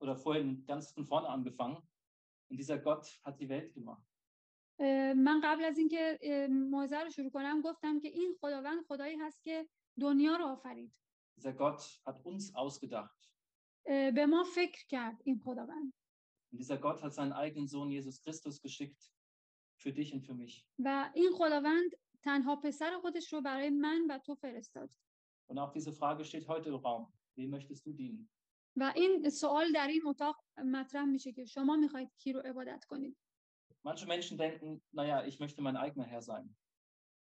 oder 0.00 0.16
vorhin 0.16 0.64
ganz 0.66 0.92
von 0.92 1.04
vorne 1.06 1.28
angefangen, 1.28 1.78
und 2.50 2.56
dieser 2.56 2.78
Gott 2.78 3.20
hat 3.24 3.40
die 3.40 3.48
Welt 3.48 3.74
gemacht. 3.74 4.02
اه، 4.78 5.12
من 5.12 5.40
قبل 5.44 5.64
از 5.64 5.78
اینکه 5.78 6.18
اه، 6.22 6.46
موعظه 6.46 6.96
رو 6.96 7.10
شروع 7.10 7.30
کنم 7.30 7.60
گفتم 7.60 8.00
که 8.00 8.08
این 8.08 8.36
خداوند 8.40 8.84
خدایی 8.88 9.16
هست 9.16 9.42
که 9.42 9.68
دنیا 10.00 10.36
رو 10.36 10.44
آفرید 10.44 10.92
Dieser 11.36 11.52
Gott 11.52 11.80
hat 12.06 12.24
uns 12.24 12.54
ausgedacht. 12.54 13.30
به 13.89 14.25
ما 14.25 14.43
فکر 14.43 14.85
کرد 14.87 15.21
این 15.23 15.39
خداوند 15.39 15.93
Und 16.51 16.57
dieser 16.59 16.77
Gott 16.77 17.01
hat 17.03 17.13
seinen 17.13 17.33
eigenen 17.33 17.67
Sohn 17.67 17.91
Jesus 17.91 18.21
Christus 18.23 18.61
geschickt 18.61 19.01
für 19.77 19.91
dich 19.93 20.13
und 20.13 20.23
für 20.25 20.33
mich. 20.33 20.65
و 20.79 21.11
این 21.13 21.31
خداوند 21.33 21.91
تنها 22.23 22.55
پسر 22.55 22.99
خودش 23.01 23.33
رو 23.33 23.41
برای 23.41 23.69
من 23.69 24.07
و 24.09 24.17
تو 24.17 24.35
فرستاد 24.35 24.89
Und 25.51 25.57
auch 25.57 25.71
diese 25.71 25.93
Frage 25.93 26.23
steht 26.25 26.47
heute 26.47 26.69
im 26.69 26.75
Raum. 26.75 27.13
Wem 27.35 27.49
möchtest 27.49 27.85
du 27.85 27.93
dienen? 27.93 28.29
و 28.77 28.93
این 28.95 29.29
سوال 29.29 29.71
در 29.71 29.87
این 29.87 30.01
اتاق 30.05 30.43
مطرح 30.65 31.05
میشه 31.05 31.31
که 31.31 31.45
شما 31.45 31.75
می‌خواید 31.75 32.09
کی 32.17 32.33
رو 32.33 32.39
عبادت 32.39 32.85
کنید 32.85 33.17
Manche 33.83 34.05
Menschen 34.05 34.37
denken, 34.37 34.81
naja, 34.91 35.25
ich 35.25 35.39
möchte 35.39 35.61
mein 35.61 35.77
eigener 35.77 36.05
Herr 36.05 36.21
sein. 36.21 36.55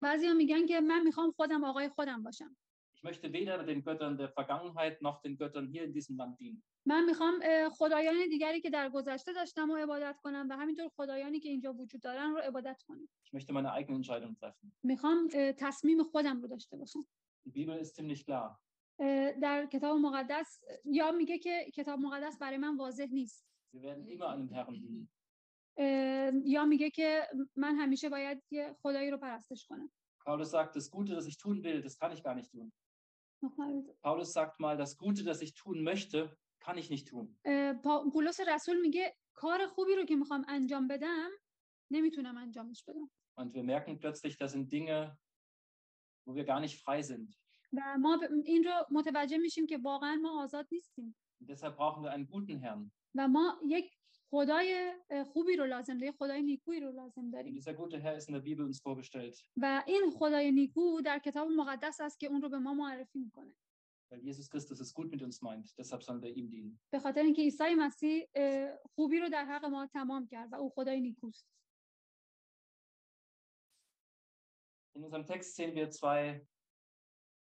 بعضیا 0.02 0.34
میگن 0.34 0.66
که 0.66 0.80
من 0.80 1.02
می‌خوام 1.02 1.30
خودم 1.30 1.64
آقای 1.64 1.88
خودم 1.88 2.22
باشم 2.22 2.56
Ich 3.02 3.04
möchte 3.04 3.32
weder 3.32 3.64
den 3.64 3.82
Göttern 3.82 4.16
der 4.16 4.28
Vergangenheit 4.28 5.02
noch 5.02 5.20
den 5.22 5.36
Göttern 5.36 5.66
hier 5.66 5.82
in 5.82 5.92
diesem 5.92 6.16
Land 6.16 6.38
dienen. 6.38 6.62
من 6.86 7.04
می‌خوام 7.04 7.34
خدایان 7.68 8.28
دیگری 8.30 8.60
که 8.60 8.70
در 8.70 8.90
گذشته 8.90 9.32
داشتم 9.32 9.70
و 9.70 9.76
عبادت 9.76 10.16
کنم 10.22 10.46
و 10.50 10.56
همینطور 10.56 10.88
خدایانی 10.88 11.40
که 11.40 11.48
اینجا 11.48 11.72
وجود 11.72 12.00
دارن 12.00 12.30
رو 12.30 12.38
عبادت 12.38 12.82
کنم 12.82 13.08
Ich 13.26 13.32
möchte 13.32 13.52
meine 13.52 13.72
eigene 13.72 13.96
Entscheidung 13.96 14.36
treffen. 14.40 14.72
می‌خوام 14.82 15.28
تصمیم 15.58 16.04
خودم 16.04 16.42
رو 16.42 16.48
داشته 16.48 16.76
باشم 16.76 17.00
Die 17.48 17.50
Bibel 17.50 17.84
ist 17.84 17.96
ziemlich 17.96 18.24
klar. 18.24 18.58
در 19.42 19.66
کتاب 19.66 19.98
مقدس 19.98 20.60
یا 20.84 21.12
میگه 21.12 21.38
که 21.38 21.70
کتاب 21.74 21.98
مقدس 21.98 22.38
برای 22.38 22.56
من 22.58 22.76
واضح 22.76 23.06
نیست 23.12 23.46
Wir 23.76 23.82
werden 23.82 24.06
immer 24.06 24.28
einem 24.28 24.48
Herrn 24.48 24.74
dienen. 24.74 25.08
یا 26.44 26.64
میگه 26.64 26.90
که 26.90 27.22
من 27.56 27.76
همیشه 27.76 28.08
باید 28.08 28.42
یه 28.50 28.76
خدایی 28.82 29.10
رو 29.10 29.18
پرستش 29.18 29.66
کنم 29.66 29.90
Paulus 30.24 30.50
sagt, 30.52 30.76
das 30.76 30.88
Gute, 30.96 31.14
das 31.16 31.26
ich 31.26 31.36
tun 31.36 31.64
will, 31.64 31.82
das 31.82 31.98
kann 31.98 32.12
ich 32.12 32.22
gar 32.22 32.36
nicht 32.36 32.50
tun. 32.52 32.72
Paulus 34.01 34.33
sagt 34.33 34.59
mal, 34.59 34.77
das 34.77 34.97
Gute, 34.97 35.23
das 35.23 35.41
ich 35.41 35.53
tun 35.53 35.83
möchte, 35.83 36.37
kann 36.59 36.77
ich 36.77 36.89
nicht 36.89 37.07
tun. 37.07 37.35
اه، 37.45 37.73
پا- 37.73 38.09
پولس 38.13 38.39
رسول 38.39 38.81
میگه 38.81 39.15
کار 39.33 39.67
خوبی 39.67 39.95
رو 39.95 40.05
که 40.05 40.15
میخوام 40.15 40.45
انجام 40.47 40.87
بدم 40.87 41.29
نمیتونم 41.91 42.37
انجامش 42.37 42.83
بدم 42.87 43.09
Und 43.39 43.53
wir 43.53 43.63
merken 43.63 43.99
plötzlich, 43.99 44.37
das 44.37 44.51
sind 44.53 44.71
Dinge, 44.71 45.15
wo 46.25 46.33
wir 46.35 46.43
gar 46.45 46.59
nicht 46.59 46.77
frei 46.81 47.01
sind. 47.01 47.35
و 47.73 47.97
ما 47.99 48.17
ب- 48.17 48.31
این 48.45 48.63
رو 48.63 48.85
متوجه 48.91 49.37
میشیم 49.37 49.65
که 49.65 49.77
واقعا 49.77 50.15
ما 50.15 50.43
آزاد 50.43 50.67
نیستیم 50.71 51.15
Und 51.41 51.49
deshalb 51.49 51.75
brauchen 51.77 52.03
wir 52.03 52.11
einen 52.11 52.27
guten 52.27 52.59
Herrn. 52.59 52.91
و 53.15 53.27
ما 53.27 53.59
یک 53.67 53.91
خدای 54.34 54.92
خوبی 55.32 55.56
رو 55.56 55.66
لازم 55.66 55.98
داریم 55.98 56.12
خدای 56.12 56.42
نیکویی 56.42 56.80
رو 56.80 56.92
لازم 56.92 57.30
داریم 57.30 57.60
dieser 57.60 57.74
gute 57.74 57.98
Herr 57.98 58.16
ist 58.16 58.28
in 58.28 58.34
der 58.34 58.40
Bibel 58.40 58.64
uns 58.64 58.80
vorgestellt, 58.80 59.44
و 59.56 59.82
این 59.86 60.10
خدای 60.10 60.52
نیکو 60.52 61.00
در 61.04 61.18
کتاب 61.18 61.48
مقدس 61.48 62.00
است 62.00 62.20
که 62.20 62.26
اون 62.26 62.42
رو 62.42 62.48
به 62.48 62.58
ما 62.58 62.74
معرفی 62.74 63.18
می‌کنه 63.18 63.52
weil 64.10 64.20
Jesus 64.20 64.48
Christus 64.52 64.80
es 64.80 64.92
gut 64.98 65.08
mit 65.10 65.22
uns 65.22 65.40
meint. 65.40 65.66
Deshalb 65.78 66.02
sollen 66.02 66.22
wir 66.22 66.36
ihm 66.36 66.50
dienen. 66.50 66.80
به 66.90 66.98
خاطر 66.98 67.22
اینکه 67.22 67.42
عیسی 67.42 67.74
مسیح 67.74 68.28
خوبی 68.94 69.18
رو 69.20 69.28
در 69.28 69.44
حق 69.44 69.64
ما 69.64 69.86
تمام 69.86 70.26
کرد 70.26 70.52
و 70.52 70.56
او 70.56 70.70
خدای 70.70 71.00
نیکوست 71.00 71.46
In 74.94 75.04
unserem 75.04 75.26
Text 75.26 75.56
sehen 75.56 75.74
wir 75.74 75.90
zwei, 75.90 76.46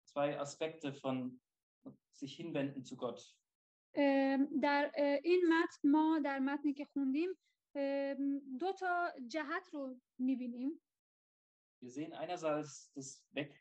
zwei 0.05 0.39
Aspekte 0.39 0.93
von 0.93 1.41
sich 2.13 2.35
hinwenden 2.35 2.85
zu 2.85 2.95
Gott. 2.95 3.35
در 4.61 4.91
این 5.23 5.41
متن 5.49 5.89
ما 5.89 6.19
در 6.23 6.39
متنی 6.39 6.73
که 6.73 6.85
خوندیم 6.85 7.29
دو 8.59 8.71
تا 8.79 9.11
جهت 9.27 9.69
رو 9.73 9.95
می‌بینیم 10.19 10.81
Wir 11.83 11.89
sehen 11.89 12.13
einerseits 12.13 12.91
das 12.95 13.09
Weg, 13.33 13.51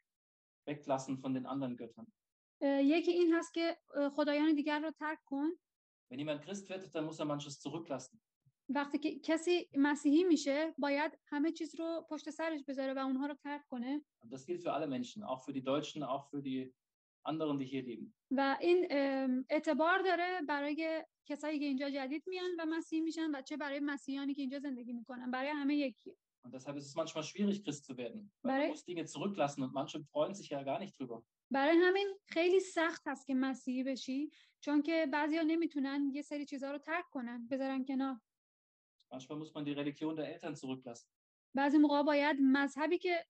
Weglassen 0.69 1.19
von 1.23 1.35
den 1.35 1.47
anderen 1.47 1.77
Göttern. 1.77 2.07
یکی 2.63 3.11
این 3.11 3.35
هست 3.35 3.55
که 3.55 3.77
خدایان 4.17 4.55
دیگر 4.55 4.81
رو 4.81 4.91
ترک 4.91 5.19
کن 5.25 5.49
Wenn 6.13 6.19
jemand 6.19 6.41
Christ 6.43 6.69
wird, 6.69 6.95
dann 6.95 7.05
muss 7.05 7.21
er 7.21 7.25
manches 7.27 7.61
zurücklassen. 7.61 8.21
وقتی 8.69 8.99
که 8.99 9.19
کسی 9.19 9.69
مسیحی 9.75 10.25
میشه 10.25 10.75
باید 10.79 11.19
همه 11.27 11.53
چیز 11.53 11.81
رو 11.81 12.07
پشت 12.11 12.31
سرش 12.31 12.61
بذاره 12.69 12.95
و 12.95 12.99
اونها 12.99 13.27
رو 13.27 13.35
ترک 13.35 13.63
کنه 13.69 14.03
Und 14.25 14.33
das 14.33 14.47
gilt 14.47 14.63
für 14.63 14.73
alle 14.73 14.87
Menschen, 14.87 15.23
auch 15.25 15.45
für 15.45 15.53
die 15.53 15.63
Deutschen, 15.63 16.03
auch 16.03 16.31
für 16.31 16.43
die 16.43 16.73
anderen, 17.25 17.59
die 17.59 17.65
hier 17.65 17.83
leben. 17.83 18.15
و 18.31 18.57
این 18.61 18.87
اعتبار 19.51 19.99
داره 19.99 20.41
برای 20.49 21.05
کسایی 21.27 21.59
که 21.59 21.65
اینجا 21.65 21.91
جدید 21.91 22.23
میان 22.27 22.51
و 22.59 22.67
مسیحی 22.67 23.03
میشن 23.03 23.31
و 23.35 23.43
چه 23.43 23.57
برای 23.57 23.81
مسیحیانی 23.81 24.35
که 24.35 24.43
اینجا 24.43 24.59
زندگی 24.59 24.93
می‌کنن 24.93 25.31
برای 25.31 25.51
همه 25.51 25.77
یکیه 25.77 26.17
Und 26.45 26.53
deshalb 26.55 26.77
ist 26.77 26.87
es 26.91 26.97
manchmal 26.97 27.23
schwierig, 27.23 27.63
Christ 27.65 27.85
zu 27.85 27.97
werden. 27.97 28.33
Weil 28.43 28.61
man 28.61 28.71
muss 28.71 28.85
Dinge 28.85 29.05
zurücklassen 29.05 29.63
und 29.63 29.73
manche 29.73 29.99
freuen 30.13 30.35
sich 30.35 30.49
ja 30.49 30.63
gar 30.63 30.81
nicht 30.81 30.99
drüber. 30.99 31.23
برای 31.51 31.77
همین 31.77 32.09
خیلی 32.27 32.61
سخت 32.61 33.03
هست 33.07 33.27
که 33.27 33.35
مسیحی 33.35 33.83
بشی 33.85 34.31
چون 34.61 34.83
که 34.83 35.09
بعضیا 35.13 35.43
نمی‌تونن 35.43 36.11
یه 36.15 36.23
سری 36.23 36.47
چیزها 36.47 36.71
رو 36.71 36.79
ترک 36.79 37.05
کنن 37.11 37.49
بذارن 37.49 37.85
کنار 37.85 38.21
Manchmal 39.11 39.39
muss 39.39 39.55
man 39.55 39.65
die 39.65 39.73
Religion 39.73 40.17
der 40.17 40.27
Eltern 40.35 40.55
zurücklassen. 40.55 41.09
بعضی 41.55 41.79
موقع 41.79 42.03
باید 42.03 42.37
مذهبی 42.41 42.99
که 42.99 43.27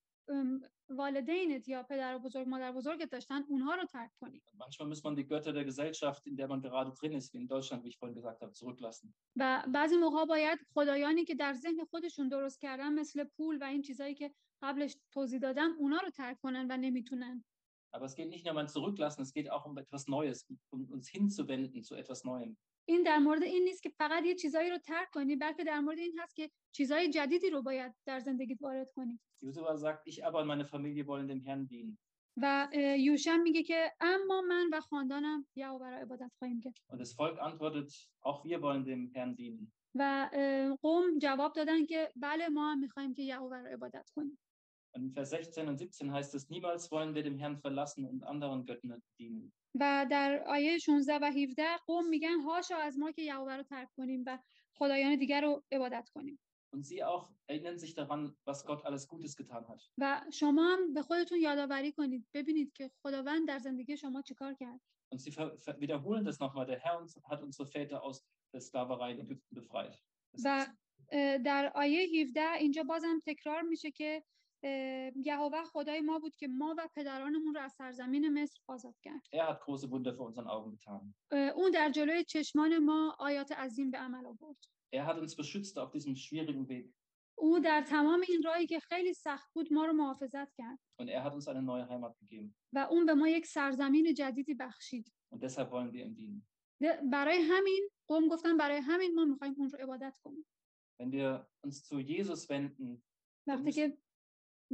والدینت 0.88 1.68
یا 1.68 1.82
پدر 1.82 2.18
بزرگ 2.18 2.48
مادر 2.48 2.72
بزرگت 2.72 3.10
داشتن 3.10 3.42
اونها 3.48 3.74
رو 3.74 3.84
ترک 3.84 4.10
کنی 4.20 4.42
manchmal 4.58 4.86
muss 4.94 5.02
man 5.04 5.16
die 5.16 5.26
Götter 5.26 5.52
der 5.52 5.64
Gesellschaft, 5.64 6.26
in 6.26 6.36
der 6.36 6.48
man 6.48 6.60
gerade 6.60 6.90
drin 6.98 7.12
ist, 7.12 7.32
wie 7.32 7.38
in 7.38 7.48
Deutschland, 7.48 7.84
wie 7.84 7.88
ich 7.88 7.98
vorhin 7.98 8.14
gesagt 8.14 8.42
habe, 8.42 8.52
zurücklassen. 8.52 9.14
و 9.36 9.64
بعضی 9.68 9.96
موقع 9.96 10.24
باید 10.24 10.58
خدایانی 10.74 11.24
که 11.24 11.34
در 11.34 11.52
ذهن 11.52 11.84
خودشون 11.84 12.28
درست 12.28 12.60
کردن 12.60 12.92
مثل 12.92 13.24
پول 13.24 13.58
و 13.60 13.64
این 13.64 13.82
چیزایی 13.82 14.14
که 14.14 14.34
قبلش 14.62 14.96
توضیح 15.12 15.38
دادم 15.38 15.70
اونا 15.78 15.98
رو 15.98 16.10
ترک 16.10 16.38
کنن 16.40 16.66
و 16.70 16.76
نمی‌تونن 16.76 17.44
Aber 17.94 18.06
es 18.06 18.14
geht 18.14 18.30
nicht 18.30 18.44
nur 18.46 18.54
um 18.54 18.58
ein 18.58 18.68
Zurücklassen, 18.68 19.20
es 19.22 19.34
geht 19.34 19.50
auch 19.50 19.66
um 19.66 19.76
etwas 19.76 20.08
Neues, 20.08 20.46
um 20.70 20.90
uns 20.90 21.08
hinzuwenden 21.08 21.82
zu 21.82 21.94
etwas 21.94 22.24
Neuem. 22.24 22.56
این 22.88 23.02
در 23.02 23.18
مورد 23.18 23.42
این 23.42 23.64
نیست 23.64 23.82
که 23.82 23.88
فقط 23.88 24.24
یه 24.24 24.34
چیزایی 24.34 24.70
رو 24.70 24.78
ترک 24.78 25.10
کنی 25.10 25.36
بلکه 25.36 25.64
در 25.64 25.80
مورد 25.80 25.98
این 25.98 26.18
هست 26.18 26.36
که 26.36 26.50
چیزای 26.72 27.08
جدیدی 27.08 27.50
رو 27.50 27.62
باید 27.62 27.94
در 28.06 28.18
زندگیت 28.18 28.62
وارد 28.62 28.92
کنی 28.92 29.20
Josua 29.42 29.76
sagt, 29.76 30.06
ich 30.06 30.24
aber 30.24 30.44
meine 30.44 30.64
Familie 30.64 31.06
wollen 31.06 31.28
dem 31.28 31.40
Herrn 31.40 31.66
dienen. 31.66 31.98
و 32.36 32.68
یوشع 32.98 33.36
میگه 33.36 33.62
که 33.62 33.92
اما 34.00 34.40
من 34.40 34.70
و 34.72 34.80
خاندانم 34.80 35.46
یهوه 35.56 35.90
را 35.90 35.96
عبادت 35.96 36.30
خواهیم 36.38 36.60
کرد 36.60 36.74
Und 36.88 37.00
das 37.00 37.12
Volk 37.12 37.38
antwortet, 37.38 38.08
auch 38.20 38.44
wir 38.44 38.62
wollen 38.62 38.84
dem 38.84 39.10
Herrn 39.14 39.36
dienen. 39.36 39.72
و 39.94 40.30
قوم 40.82 41.18
جواب 41.18 41.52
دادن 41.52 41.86
که 41.86 42.12
بله 42.16 42.48
ما 42.48 42.72
هم 42.72 42.78
می‌خوایم 42.78 43.14
که 43.14 43.22
یهوه 43.22 43.56
را 43.56 43.68
عبادت 43.68 44.10
کنیم 44.16 44.38
Und 44.94 45.04
in 45.04 45.12
Vers 45.12 45.30
16 45.30 45.68
und 45.68 45.78
17 45.78 46.12
heißt 46.12 46.34
es, 46.34 46.50
niemals 46.50 46.90
wollen 46.90 47.14
wir 47.14 47.22
dem 47.22 47.38
Herrn 47.38 47.58
verlassen 47.58 48.04
und 48.04 48.24
anderen 48.24 48.66
Göttern 48.66 49.02
dienen. 49.18 49.52
و 49.80 50.06
در 50.10 50.44
آیه 50.46 50.78
16 50.78 51.18
و 51.22 51.30
17 51.32 51.76
قوم 51.86 52.08
میگن 52.08 52.40
هاشا 52.40 52.76
از 52.76 52.98
ما 52.98 53.12
که 53.12 53.22
یهوه 53.22 53.56
رو 53.56 53.62
ترک 53.62 53.88
کنیم 53.96 54.24
و 54.26 54.38
خدایان 54.74 55.16
دیگر 55.16 55.40
رو 55.40 55.62
عبادت 55.72 56.08
کنیم 56.14 56.38
Und 56.74 56.86
sie 56.86 57.04
auch 57.04 57.28
erinnern 57.46 57.78
sich 57.78 57.94
daran, 57.94 58.34
was 58.44 58.64
Gott 58.64 58.84
alles 58.86 59.06
Gutes 59.08 59.36
getan 59.36 59.68
hat. 59.68 59.80
و 59.98 60.24
شما 60.32 60.64
هم 60.64 60.94
به 60.94 61.02
خودتون 61.02 61.38
یادآوری 61.40 61.92
کنید 61.92 62.26
ببینید 62.34 62.72
که 62.72 62.90
خداوند 63.02 63.48
در 63.48 63.58
زندگی 63.58 63.96
شما 63.96 64.22
چیکار 64.22 64.54
کرد 64.54 64.80
Und 65.14 65.20
sie 65.20 65.32
wiederholen 65.78 66.24
das 66.24 66.38
nochmal. 66.40 66.66
Der 66.66 66.80
Herr 66.80 66.98
uns, 67.00 67.20
hat 67.30 67.42
unsere 67.42 67.66
Väter 67.66 68.02
aus 68.02 68.24
der 68.54 68.60
Sklaverei 68.60 69.12
in 69.12 69.20
Ägypten 69.20 69.54
befreit. 69.54 69.98
و 70.44 70.66
در 71.44 71.72
آیه 71.74 72.06
17 72.06 72.52
اینجا 72.52 72.82
بازم 72.82 73.18
تکرار 73.26 73.62
میشه 73.62 73.90
که 73.90 74.22
یهوه 75.24 75.64
خدای 75.64 76.00
ما 76.00 76.18
بود 76.18 76.36
که 76.36 76.48
ما 76.48 76.74
و 76.78 76.88
پدرانمون 76.94 77.54
رو 77.54 77.60
از 77.60 77.72
سرزمین 77.72 78.42
مصر 78.42 78.60
آزاد 78.68 79.00
کرد 79.00 79.22
er 79.34 79.46
hat 79.46 79.60
große 79.60 79.90
Wunder 79.90 80.14
vor 80.16 80.26
unseren 80.26 80.48
Augen 80.48 80.70
getan. 80.70 81.14
اون 81.54 81.70
در 81.70 81.90
جلوی 81.90 82.24
چشمان 82.24 82.78
ما 82.78 83.16
آیات 83.18 83.52
عظیم 83.52 83.90
به 83.90 83.98
عمل 83.98 84.26
آورد 84.26 84.56
Er 84.94 85.06
hat 85.06 85.18
uns 85.18 85.34
beschützt 85.36 85.78
auf 85.78 85.90
diesem 85.90 86.16
schwierigen 86.16 86.68
Weg. 86.68 86.94
او 87.34 87.58
در 87.58 87.82
تمام 87.82 88.20
این 88.28 88.42
راهی 88.42 88.66
که 88.66 88.80
خیلی 88.80 89.14
سخت 89.14 89.52
بود 89.54 89.72
ما 89.72 89.84
رو 89.86 89.92
محافظت 89.92 90.54
کرد 90.54 90.78
Und 91.02 91.08
er 91.08 91.22
hat 91.24 91.34
uns 91.34 91.48
eine 91.48 91.62
neue 91.62 91.88
Heimat 91.88 92.18
gegeben. 92.18 92.54
و 92.72 92.78
اون 92.78 93.06
به 93.06 93.14
ما 93.14 93.28
یک 93.28 93.46
سرزمین 93.46 94.14
جدیدی 94.14 94.54
بخشید 94.54 95.12
Und 95.34 95.42
deshalb 95.42 95.70
wollen 95.70 95.92
wir 95.92 96.04
ihm 96.06 96.14
dienen. 96.14 96.46
برای 97.12 97.38
همین 97.42 97.88
قوم 98.06 98.28
گفتن 98.28 98.56
برای 98.56 98.76
همین 98.76 99.14
ما 99.14 99.24
می‌خوایم 99.24 99.54
اون 99.58 99.70
رو 99.70 99.78
عبادت 99.78 100.18
کنیم 100.22 100.46
Wenn 101.02 101.10
wir 101.12 101.46
uns 101.66 101.84
zu 101.88 102.00
Jesus 102.00 102.48
wenden, 102.50 103.02
وقتی 103.46 103.72
که 103.72 103.98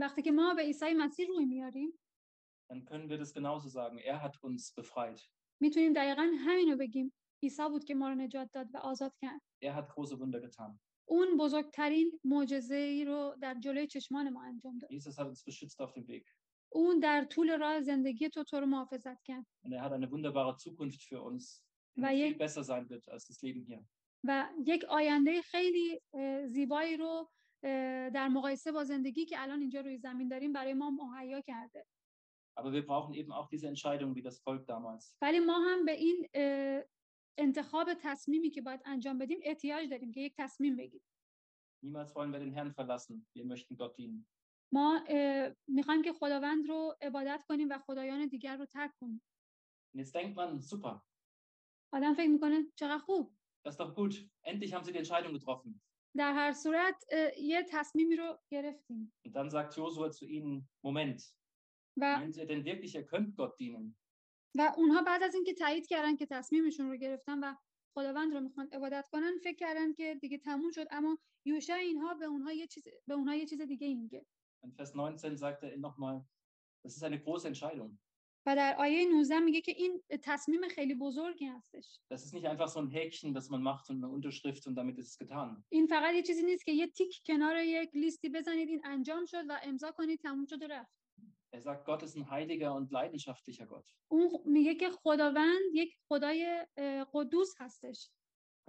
وقتی 0.00 0.22
که 0.22 0.30
ما 0.30 0.54
به 0.54 0.62
عیسی 0.62 0.94
مسیح 0.94 1.26
روی 1.28 1.44
میاریم 1.44 1.98
dann 2.72 2.84
können 2.84 3.08
wir 3.08 3.18
das 3.18 3.32
genauso 3.32 3.68
sagen. 3.68 3.98
Er 3.98 4.20
hat 4.22 4.36
uns 4.42 4.72
befreit. 4.74 5.20
می‌تونیم 5.60 5.92
دقیقا 5.92 6.30
همین 6.38 6.70
رو 6.70 6.76
بگیم 6.76 7.12
عیسی 7.42 7.68
بود 7.68 7.84
که 7.84 7.94
ما 7.94 8.08
رو 8.08 8.14
نجات 8.14 8.50
داد 8.52 8.74
و 8.74 8.78
آزاد 8.78 9.12
کرد 9.20 9.40
Er 9.64 9.72
hat 9.74 9.88
große 9.88 10.14
Wunder 10.18 10.40
getan. 10.40 10.78
اون 11.08 11.36
بزرگترین 11.36 12.20
معجزه 12.24 12.74
ای 12.74 13.04
رو 13.04 13.36
در 13.42 13.54
جلوی 13.54 13.86
چشمان 13.86 14.30
ما 14.30 14.42
انجام 14.44 14.78
داد 14.78 14.90
Jesus 14.92 15.16
hat 15.18 15.26
uns 15.26 15.42
beschützt 15.44 15.80
auf 15.80 15.92
dem 15.92 16.08
Weg. 16.08 16.24
اون 16.72 16.98
در 16.98 17.24
طول 17.24 17.58
راه 17.58 17.80
زندگی 17.80 18.28
تو 18.28 18.44
تو 18.44 18.60
رو 18.60 18.66
محافظت 18.66 19.22
کرد 19.24 19.46
Und 19.64 19.72
er 19.72 19.82
hat 19.82 19.92
eine 19.92 20.10
wunderbare 20.10 20.56
Zukunft 20.56 21.02
für 21.02 21.22
uns, 21.22 21.64
die 21.96 22.02
viel 22.02 22.34
besser 22.34 22.64
sein 22.64 22.88
wird 22.90 23.08
als 23.08 23.26
das 23.26 23.42
Leben 23.42 23.62
hier. 23.64 23.84
و 24.24 24.48
یک 24.66 24.84
آینده 24.84 25.42
خیلی 25.42 26.00
زیبایی 26.46 26.96
رو 26.96 27.30
در 28.14 28.28
مقایسه 28.28 28.72
با 28.72 28.84
زندگی 28.84 29.26
که 29.26 29.42
الان 29.42 29.60
اینجا 29.60 29.80
روی 29.80 29.98
زمین 29.98 30.28
داریم 30.28 30.52
برای 30.52 30.74
ما 30.74 30.90
مهیا 30.90 31.40
کرده 31.40 31.86
Aber 32.60 32.72
wir 32.72 32.86
brauchen 32.86 33.14
eben 33.14 33.32
auch 33.38 33.48
diese 33.48 33.68
Entscheidung 33.68 34.16
wie 34.16 34.22
das 34.22 34.40
Volk 34.40 34.66
damals. 34.66 35.16
ولی 35.22 35.38
ما 35.38 35.58
هم 35.58 35.84
به 35.84 35.92
این 35.92 36.28
انتخاب 37.38 37.94
تصمیمی 37.94 38.50
که 38.50 38.62
باید 38.62 38.80
انجام 38.84 39.18
بدیم 39.18 39.38
احتیاج 39.42 39.90
داریم 39.90 40.12
که 40.12 40.20
یک 40.20 40.34
تصمیم 40.38 40.76
بگیریم 40.76 41.06
Niemals 41.84 42.12
wollen 42.16 42.32
wir 42.32 42.40
den 42.40 42.52
Herrn 42.52 42.72
verlassen. 42.74 43.28
Wir 43.36 43.44
möchten 43.44 43.76
Gott 43.76 43.96
dienen. 43.96 44.26
ما 44.72 45.04
می‌خوایم 45.68 46.02
که 46.02 46.12
خداوند 46.12 46.68
رو 46.68 46.96
عبادت 47.02 47.44
کنیم 47.48 47.68
و 47.70 47.78
خدایان 47.78 48.26
دیگر 48.26 48.56
رو 48.56 48.64
ترک 48.66 48.92
کنیم 49.00 49.22
jetzt 49.96 50.14
denkt 50.14 50.36
man, 50.36 50.60
super, 50.62 51.00
آدم 51.92 52.14
فکر 52.14 52.28
می‌کنه 52.28 52.64
چقدر 52.76 52.98
خوب 52.98 53.34
Das 53.64 53.74
ist 53.74 53.80
doch 53.80 53.94
gut. 53.94 54.14
Endlich 54.42 54.72
haben 54.72 54.84
sie 54.84 54.92
die 54.92 54.98
Entscheidung 54.98 55.32
getroffen. 55.32 55.80
در 56.18 56.32
هر 56.32 56.52
صورت 56.52 57.04
یه 57.38 57.62
تصمیمی 57.70 58.16
رو 58.16 58.38
گرفتیم 58.50 59.12
Und 59.26 59.34
dann 59.36 59.50
sagt 59.50 59.74
Josua 59.74 60.10
zu 60.10 60.24
ihnen, 60.24 60.68
Moment, 60.82 61.34
و 61.96 62.20
meint 62.20 62.36
ihr 62.36 62.46
denn 62.46 62.64
wirklich, 62.64 62.94
ihr 62.94 63.06
könnt 63.06 63.36
Gott 63.36 63.58
dienen? 63.58 63.96
و 64.56 64.72
اونها 64.76 65.02
بعد 65.02 65.22
از 65.22 65.34
اینکه 65.34 65.54
تایید 65.54 65.86
کردن 65.86 66.16
که 66.16 66.26
تصمیمشون 66.26 66.90
رو 66.90 66.96
گرفتن 66.96 67.38
و 67.44 67.54
خداوند 67.94 68.34
رو 68.34 68.40
می‌خوان 68.40 68.68
عبادت 68.72 69.08
کنن 69.12 69.38
فکر 69.44 69.56
کردن 69.56 69.92
که 69.92 70.14
دیگه 70.14 70.38
تموم 70.38 70.70
شد 70.70 70.86
اما 70.90 71.18
یوشع 71.44 71.74
اینها 71.74 72.14
به 72.14 72.24
اونها 72.24 72.52
یه 72.52 72.66
چیز 72.66 72.84
به 73.06 73.14
اونها 73.14 73.34
یه 73.34 73.46
چیز 73.46 73.60
دیگه 73.60 73.94
میگه 73.94 74.26
In 74.66 74.72
Vers 74.76 74.94
19 74.94 75.36
sagt 75.36 75.62
er 75.62 75.76
nochmal, 75.78 76.26
das 76.82 76.96
ist 76.96 77.04
eine 77.04 77.20
große 77.20 77.46
Entscheidung. 77.48 77.98
و 78.48 78.56
در 78.56 78.76
آیه 78.78 79.08
19 79.08 79.38
میگه 79.38 79.60
که 79.60 79.72
این 79.72 80.02
تصمیم 80.22 80.68
خیلی 80.68 80.94
بزرگی 80.94 81.46
هستش 81.46 82.00
Das 82.14 82.24
ist 82.24 82.32
nicht 82.32 82.46
einfach 82.46 82.68
so 82.68 82.80
ein 82.80 82.88
Häkchen, 82.88 83.34
das 83.34 83.50
man 83.50 83.62
macht 83.62 83.90
und 83.90 83.96
eine 83.96 84.08
Unterschrift 84.08 84.66
und 84.66 84.74
damit 84.74 84.98
ist 84.98 85.10
es 85.10 85.18
getan. 85.18 85.64
این 85.68 85.86
فقط 85.86 86.14
یه 86.14 86.22
چیزی 86.22 86.42
نیست 86.42 86.64
که 86.64 86.72
یه 86.72 86.86
تیک 86.86 87.20
کنار 87.26 87.56
یک 87.56 87.90
لیستی 87.94 88.28
بزنید 88.28 88.68
این 88.68 88.80
انجام 88.84 89.24
شد 89.24 89.44
و 89.48 89.60
امضا 89.62 89.90
کنید 89.90 90.20
تموم 90.20 90.46
شد 90.46 90.62
و 90.62 90.66
رفت 90.66 90.98
Er 91.56 91.62
sagt, 91.62 91.84
Gott 91.86 92.02
ist 92.02 92.14
ein 92.16 92.30
heiliger 92.30 92.74
und 92.74 92.90
leidenschaftlicher 92.92 93.66
Gott. 93.66 93.94
اون 94.08 94.30
میگه 94.44 94.74
که 94.74 94.90
خداوند 94.90 95.60
یک 95.74 95.96
خدای 96.08 96.66
قدوس 97.12 97.54
هستش 97.58 98.10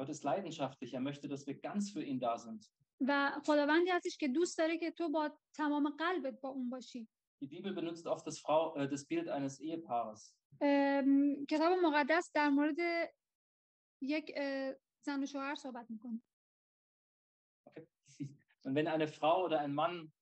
Gott 0.02 0.10
ist 0.10 0.24
leidenschaftlich. 0.24 0.94
Er 0.94 1.02
möchte, 1.02 1.28
dass 1.28 1.46
wir 1.48 1.56
ganz 1.56 1.92
für 1.92 2.04
ihn 2.04 2.20
da 2.20 2.38
sind. 2.38 2.70
و 3.08 3.32
خداوندی 3.46 3.90
هستش 3.90 4.18
که 4.18 4.28
دوست 4.28 4.58
داره 4.58 4.78
که 4.78 4.92
تو 4.92 5.10
با 5.10 5.40
تمام 5.54 5.90
قلبت 5.90 6.42
با 6.42 6.50
اون 6.50 6.70
باشی 6.70 7.08
Die 7.41 7.47
Bibel 7.47 7.73
benutzt 7.75 8.07
oft 8.07 8.27
das, 8.27 8.39
Frau, 8.39 8.75
äh, 8.77 8.89
das 8.89 9.05
Bild 9.05 9.29
eines 9.29 9.61
Ehepaares. 9.61 10.35
ام، 10.61 11.47
کتاب 11.47 11.73
مقدس 11.83 12.31
در 12.35 12.49
مورد 12.49 12.77
یک 14.03 14.33
اه، 14.37 14.75
زن 15.07 15.23
و 15.23 15.27
شوهر 15.27 15.55
صحبت 15.55 15.91
میکنه 15.91 16.21
Und 18.67 18.75
wenn 18.75 18.89
eine 18.89 19.09
Frau 19.09 19.45
oder 19.45 19.61
ein 19.61 19.75
Mann 19.75 20.13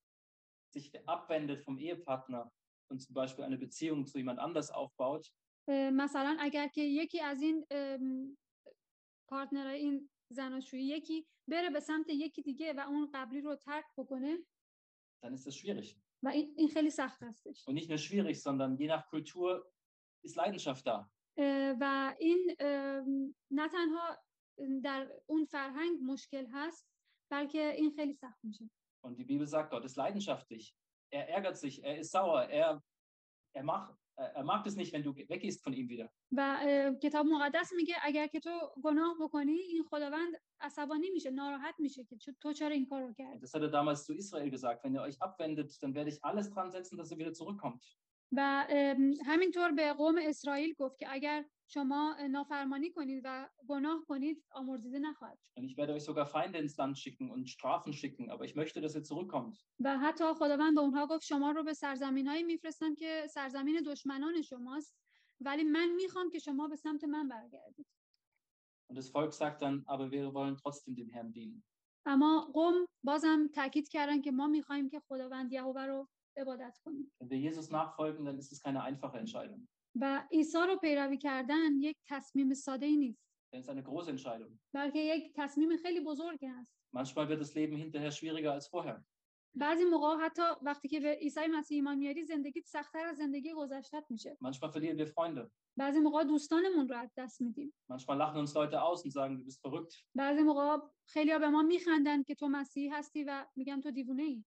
sich 0.75 0.91
abwendet 1.07 1.63
vom 1.65 1.79
Ehepartner 1.79 2.51
und 2.91 2.99
zum 3.01 3.15
Beispiel 3.15 3.45
eine 3.45 3.59
Beziehung 3.59 4.07
zu 4.07 4.19
jemand 4.19 4.39
anders 4.41 4.71
aufbaut, 4.71 5.31
اه، 5.69 5.91
مثلا 5.91 6.37
اگر 6.41 6.69
که 6.69 6.83
یکی 6.83 7.21
از 7.21 7.43
این 7.43 7.67
ام، 7.71 8.37
پارتنرهای 9.29 9.79
این 9.79 10.11
زناشویی 10.31 10.85
یکی 10.85 11.27
بره 11.49 11.71
به 11.71 11.81
سمت 11.81 12.09
یکی 12.09 12.43
دیگه 12.43 12.73
و 12.73 12.81
اون 12.81 13.11
قبلی 13.15 13.41
رو 13.41 13.57
ترک 13.57 13.85
بکنه 13.97 14.39
dann 15.25 15.35
ist 15.35 15.47
das 15.47 15.57
schwierig. 15.57 15.97
و 16.23 16.29
این, 16.29 16.55
این 16.57 16.69
خیلی 16.69 16.91
سخت 16.91 17.23
هستش 17.23 17.65
Und 17.69 17.75
nicht 17.75 17.89
nur 17.89 17.99
schwierig, 17.99 18.37
sondern 18.41 18.77
je 18.77 18.87
nach 18.87 19.07
Kultur 19.07 19.73
ist 20.23 20.37
Leidenschaft 20.37 20.87
da. 20.87 21.11
اه، 21.39 21.77
و 21.81 22.15
این 22.19 22.57
ام، 22.61 23.35
نه 23.51 23.69
تنها 23.69 24.19
در 24.83 25.13
اون 25.27 25.45
فرهنگ 25.45 25.99
مشکل 26.03 26.47
هست 26.53 26.89
بلکه 27.31 27.73
این 27.77 27.91
خیلی 27.91 28.15
سخت 28.15 28.45
میشه 28.45 28.71
Und 29.05 29.19
die 29.19 29.25
Bibel 29.25 29.47
sagt, 29.47 29.71
Gott 29.71 29.85
ist 29.85 29.97
leidenschaftlich. 29.97 30.75
Er 31.11 31.29
ärgert 31.29 31.57
sich, 31.57 31.83
er 31.83 31.99
ist 31.99 32.13
sauer, 32.13 32.43
er, 32.49 32.83
er, 33.53 33.65
macht, 33.65 33.95
er 34.18 34.28
er 34.40 34.44
mag 34.44 34.66
es 34.68 34.76
nicht, 34.76 34.92
wenn 34.94 35.04
du 35.04 35.16
weggehst 35.16 35.64
von 35.64 35.74
ihm 35.74 35.90
wieder. 35.90 36.10
و 36.32 36.42
کتاب 37.04 37.26
مقدس 37.26 37.74
میگه 37.76 37.96
اگر 38.04 38.28
که 38.28 38.40
تو 38.40 38.50
گناه 38.84 39.16
بکنی 39.22 39.52
این 39.52 39.84
خداوند 39.84 40.34
عصبانی 40.62 41.10
میشه 41.10 41.30
ناراحت 41.32 41.76
میشه 41.80 42.04
که 42.04 42.18
تو 42.42 42.54
چرا 42.54 42.74
این 42.76 42.86
کار 42.86 43.02
رو 43.02 43.14
کردی 43.14 43.46
Das 43.48 43.54
hat 43.54 43.62
er 43.62 43.70
damals 43.72 44.06
zu 44.06 44.14
Israel 44.14 44.50
gesagt. 44.50 44.84
Wenn 44.84 44.94
ihr 44.96 45.02
euch 45.02 45.22
abwendet, 45.22 45.84
dann 45.84 45.94
werde 45.94 46.10
ich 46.10 46.24
alles 46.24 46.50
dran 46.50 46.72
setzen, 46.72 46.98
dass 46.98 47.12
ihr 47.12 47.18
wieder 47.18 47.34
zurückkommt. 47.34 47.84
و 48.32 48.68
همینطور 49.26 49.72
به 49.72 49.94
قوم 49.94 50.16
اسرائیل 50.22 50.74
گفت 50.74 51.00
که 51.00 51.06
اگر 51.10 51.46
شما 51.68 52.16
نافرمانی 52.30 52.92
کنید 52.92 53.22
و 53.26 53.50
گناه 53.68 54.06
کنید 54.08 54.44
آمرزیده 54.52 55.00
نخواهد 55.00 55.40
شد 55.40 55.62
ich 55.62 55.78
werde 55.78 55.94
euch 55.94 56.04
sogar 56.04 56.26
Feinde 56.26 56.58
ins 56.60 56.78
Land 56.78 56.98
schicken 56.98 57.32
und 57.32 57.50
Strafen 57.50 57.94
schicken, 57.94 58.30
aber 58.32 58.46
ich 58.46 58.56
möchte, 58.56 58.82
dass 58.82 58.96
ihr 58.96 59.04
zurückkommt. 59.04 59.58
و 59.80 59.98
حتی 59.98 60.34
خداوند 60.34 60.76
به 60.76 60.82
اونها 60.82 61.08
گفت 61.08 61.24
شما 61.24 61.52
رو 61.52 61.64
به 61.64 61.74
سرزمین 61.74 62.28
هایی 62.28 62.44
میفرستم 62.44 62.96
که 62.96 63.28
سرزمین 63.30 63.82
دشمنان 63.86 64.42
شماست 64.42 64.96
ولی 65.42 65.64
من 65.64 65.90
می‌خوام 65.96 66.30
که 66.30 66.40
شما 66.40 66.68
به 66.68 66.76
سمت 66.76 67.04
من 67.04 67.28
برگردید 67.28 67.88
Und 68.90 68.98
das 68.98 69.10
Volk 69.14 69.34
sagt 69.34 69.62
dann, 69.62 69.84
aber 69.86 70.12
wir 70.12 70.34
wollen 70.34 70.56
trotzdem 70.56 70.96
dem 70.96 71.10
Herrn 71.10 71.34
dienen. 71.34 71.64
اما 72.06 72.52
قوم 72.54 72.88
بازم 73.04 73.48
تاکید 73.56 73.90
کردن 73.90 74.22
که 74.22 74.32
ما 74.32 74.48
می‌خوایم 74.48 74.90
که 74.90 75.00
خداوند 75.00 75.54
یهوه 75.54 75.86
رو 75.86 76.08
عبادت 76.38 76.78
کنیم 76.84 77.12
Wenn 77.20 77.30
wir 77.30 77.40
Jesus 77.40 77.70
nachfolgen, 77.70 78.26
dann 78.26 78.38
ist 78.38 78.52
es 78.52 78.62
keine 78.62 78.84
einfache 78.84 79.18
Entscheidung. 79.18 79.68
و 80.02 80.28
عیسی 80.32 80.58
رو 80.58 80.78
پیروی 80.78 81.18
کردن 81.18 81.76
یک 81.80 81.98
تصمیم 82.08 82.54
ساده 82.54 82.86
ای 82.86 82.98
نیست 82.98 83.28
es 83.56 83.60
ist 83.64 83.70
eine 83.70 83.84
große 83.84 84.10
Entscheidung. 84.10 84.60
بلکه 84.74 85.00
یک 85.00 85.34
تصمیم 85.36 85.78
خیلی 85.78 86.00
بزرگی 86.00 86.48
است 86.48 86.74
Manchmal 86.96 87.28
wird 87.30 87.42
das 87.42 87.54
Leben 87.54 87.76
hinterher 87.76 88.12
schwieriger 88.12 88.54
als 88.54 88.68
vorher. 88.68 89.04
بعضی 89.56 89.86
موقع 89.86 90.26
حتی 90.26 90.42
وقتی 90.62 90.88
که 90.88 91.00
به 91.00 91.18
عیسی 91.22 91.48
مسیح 91.48 91.76
ایمان 91.76 91.98
میاری 91.98 92.24
زندگیت 92.26 92.66
سختتر 92.66 93.06
از 93.06 93.18
زندگی 93.18 93.54
گذشتت 93.54 94.06
میشه 94.10 94.38
Manchmal 94.44 94.72
verlieren 94.72 94.98
wir 94.98 95.08
Freunde. 95.08 95.50
بعضی 95.78 96.00
موقع 96.00 96.24
دوستانمون 96.24 96.88
رو 96.90 96.98
از 96.98 97.14
دست 97.18 97.42
میدیم 97.42 97.74
Manchmal 97.92 98.18
lachen 98.18 98.38
uns 98.38 98.54
Leute 98.54 98.82
aus 98.82 99.04
und 99.06 99.12
sagen, 99.14 99.38
du 99.38 99.44
bist 99.46 99.62
verrückt. 99.62 100.04
بعضی 100.16 100.42
موقع 100.44 100.78
خیلی 101.06 101.40
به 101.40 101.50
ما 101.50 101.62
میخندن 101.62 102.24
که 102.24 102.36
تو 102.36 102.48
مسیحی 102.48 102.90
هستی 102.90 103.24
و 103.24 103.46
میگن 103.56 103.82
تو 103.82 103.92
دیوونه 103.92 104.24
ای 104.24 104.44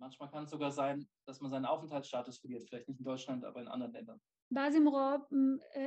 Manchmal 0.00 0.28
kann 0.32 0.44
es 0.44 0.50
sogar 0.50 0.72
sein, 0.72 1.06
dass 1.26 1.40
man 1.40 1.50
seinen 1.50 1.64
Aufenthaltsstatus 1.66 2.38
verliert. 2.42 2.62
Vielleicht 2.68 2.88
nicht 2.88 2.98
in 2.98 3.04
Deutschland, 3.04 3.44
aber 3.44 3.60
in 3.62 3.68
anderen 3.68 3.92
Ländern. 3.92 4.20
بعضی 4.54 4.78
موقع 4.78 5.18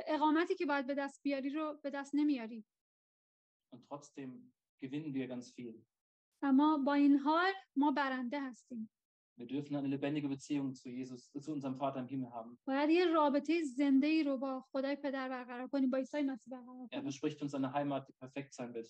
اقامتی 0.07 0.55
که 0.55 0.65
باید 0.65 0.87
به 0.87 0.93
دست 0.95 1.23
بیاری 1.23 1.49
رو 1.49 1.79
به 1.83 1.89
دست 1.89 2.15
نمیاری 2.15 2.65
Und 3.75 3.81
trotzdem 3.89 4.29
gewinnen 4.81 5.13
wir 5.13 5.27
ganz 5.27 5.53
viel. 5.55 5.85
اما 6.43 6.77
با 6.85 6.93
این 6.93 7.17
حال 7.19 7.51
ما 7.75 7.91
برنده 7.91 8.41
هستیم 8.41 8.89
Wir 9.37 9.47
dürfen 9.47 9.75
eine 9.75 9.87
lebendige 9.87 10.29
Beziehung 10.29 10.73
zu 10.73 10.87
Jesus, 10.89 11.21
zu 11.43 11.51
unserem 11.51 11.77
Vater 11.77 11.99
im 11.99 12.07
Himmel 12.07 12.31
haben. 12.31 12.57
باید 12.67 12.89
یه 12.89 13.05
رابطه 13.05 13.63
زنده 13.63 14.07
ای 14.07 14.23
رو 14.23 14.37
با 14.37 14.61
خدای 14.71 14.95
پدر 14.95 15.29
برقرار 15.29 15.67
کنیم 15.67 15.89
با 15.89 15.97
عیسی 15.97 16.21
مسیح 16.21 16.53
برقرار 16.53 16.87
Er 16.87 16.89
کنیم 16.91 17.11
verspricht 17.11 17.41
uns 17.41 17.53
eine 17.55 17.73
Heimat, 17.73 18.07
die 18.07 18.13
perfekt 18.13 18.53
sein 18.53 18.73
wird. 18.73 18.87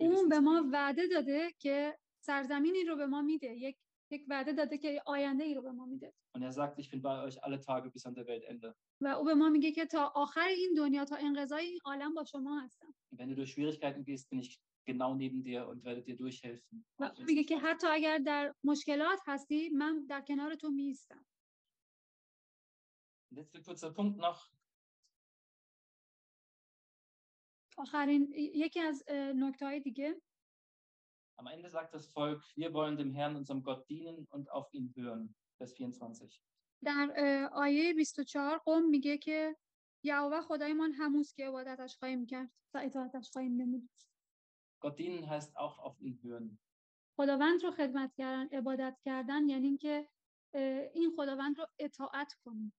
اون 0.00 0.28
به. 0.28 0.40
ما 0.40 0.68
وعده 0.72 1.06
داده 1.06 1.52
که 1.58 1.98
سرزمینی 2.20 2.84
رو 2.84 2.96
به 2.96 3.06
ما 3.06 3.22
میده 3.22 3.46
یک 3.56 3.76
یک 4.10 4.26
وعده 4.28 4.52
داده 4.52 4.78
که 4.78 5.02
آینده 5.06 5.44
ای 5.44 5.54
رو 5.54 5.62
به 5.62 5.72
ما 5.72 5.86
میده 5.86 6.12
Und 6.36 6.42
er 6.42 6.52
sagt, 6.52 6.78
ich 6.78 6.90
bin 6.90 7.02
bei 7.02 7.22
euch 7.26 7.42
alle 7.44 7.60
Tage 7.60 7.90
bis 7.90 8.06
an 8.06 8.14
der 8.14 8.26
Weltende. 8.26 8.74
و 9.00 9.06
او 9.06 9.24
به 9.24 9.34
ما 9.34 9.48
میگه 9.48 9.72
که 9.72 9.86
تا 9.86 10.12
آخر 10.14 10.46
این 10.48 10.74
دنیا 10.76 11.04
تا 11.04 11.16
انقضای 11.16 11.66
این 11.66 11.78
عالم 11.84 12.14
با 12.14 12.24
شما 12.24 12.60
هستم 12.60 12.94
wenn 13.12 13.28
du 13.28 13.34
durch 13.34 13.50
Schwierigkeiten 13.52 14.04
gehst, 14.04 14.30
bin 14.30 14.38
ich 14.38 14.60
genau 14.86 15.14
neben 15.14 15.42
dir 15.42 15.68
und 15.68 15.84
werde 15.84 16.02
dir 16.02 16.16
durchhelfen. 16.16 16.84
و 16.98 17.10
میگه 17.26 17.44
که 17.44 17.58
حتی 17.58 17.86
اگر 17.86 18.18
در 18.18 18.54
مشکلات 18.64 19.20
هستی 19.26 19.68
من 19.68 20.06
در 20.08 20.20
کنار 20.20 20.54
تو 20.54 20.70
میستم. 20.70 21.26
Letzter 23.34 23.62
kurzer 23.62 23.92
Punkt 23.92 24.18
noch. 24.18 24.58
آخرین 27.78 28.32
یکی 28.36 28.80
از 28.80 29.04
نکته 29.34 29.66
های 29.66 29.80
دیگه 29.80 30.22
Am 31.38 31.46
Ende 31.46 31.70
sagt 31.70 31.94
das 31.94 32.08
Volk, 32.08 32.42
wir 32.56 32.72
wollen 32.74 32.96
dem 32.96 33.12
Herrn, 33.12 33.36
unserem 33.36 33.62
Gott, 33.62 33.88
dienen 33.88 34.26
und 34.30 34.50
auf 34.50 34.68
ihn 34.74 34.92
hören. 34.96 35.34
Vers 35.58 35.72
24. 35.74 36.40
در 36.84 37.12
اه، 37.16 37.50
آیه 37.52 37.94
24 37.94 38.58
قوم 38.58 38.88
میگه 38.90 39.18
که 39.18 39.56
یهوه 40.04 40.40
خدایمان 40.40 40.92
هموست 40.92 41.36
که 41.36 41.46
عبادتش 41.48 41.96
خواهیم 41.98 42.26
کرد 42.26 42.50
و 42.74 42.78
اطاعتش 42.84 43.30
خواهیم 43.30 43.62
نمود 43.62 43.90
Gott 44.80 44.98
dienen 44.98 45.28
heißt 45.28 45.56
auch 45.56 45.78
auf 45.78 46.00
ihn 46.00 46.18
hören. 46.22 46.58
خداوند 47.16 47.64
رو 47.64 47.70
خدمت 47.70 48.14
کردن 48.14 48.48
عبادت 48.58 48.98
کردن 49.04 49.48
یعنی 49.48 49.66
اینکه 49.66 50.08
اه، 50.54 50.62
این 50.94 51.10
خداوند 51.16 51.58
رو 51.58 51.66
اطاعت 51.78 52.32
کنیم 52.44 52.72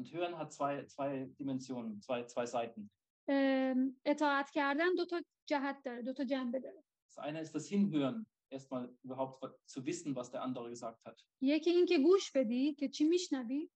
Und 0.00 0.10
hören 0.12 0.38
hat 0.38 0.52
zwei, 0.52 0.86
zwei 0.86 1.26
Dimensionen, 1.38 2.00
zwei, 2.00 2.24
zwei 2.24 2.46
Seiten. 2.46 2.90
ام، 3.28 3.96
اطاعت 4.04 4.50
کردن 4.50 4.94
دو 4.96 5.04
تا 5.06 5.22
جهت 5.48 5.82
داره 5.84 6.02
دو 6.02 6.12
تا 6.12 6.24
جنبه 6.24 6.60
داره 6.60 6.84
Das 7.11 7.17
eine 7.17 7.41
ist 7.41 7.53
das 7.55 7.67
Hinhören, 7.67 8.25
erstmal 8.49 8.95
überhaupt 9.03 9.43
zu 9.65 9.85
wissen, 9.85 10.15
was 10.15 10.31
der 10.31 10.41
andere 10.43 10.69
gesagt 10.69 11.05
hat. 11.05 11.23
یکی 11.41 11.69
این 11.69 11.85
که 11.85 11.97
گوش 11.99 12.31
بدی 12.31 12.73
که 12.73 12.89
چی 12.89 13.03
میشنوی 13.03 13.69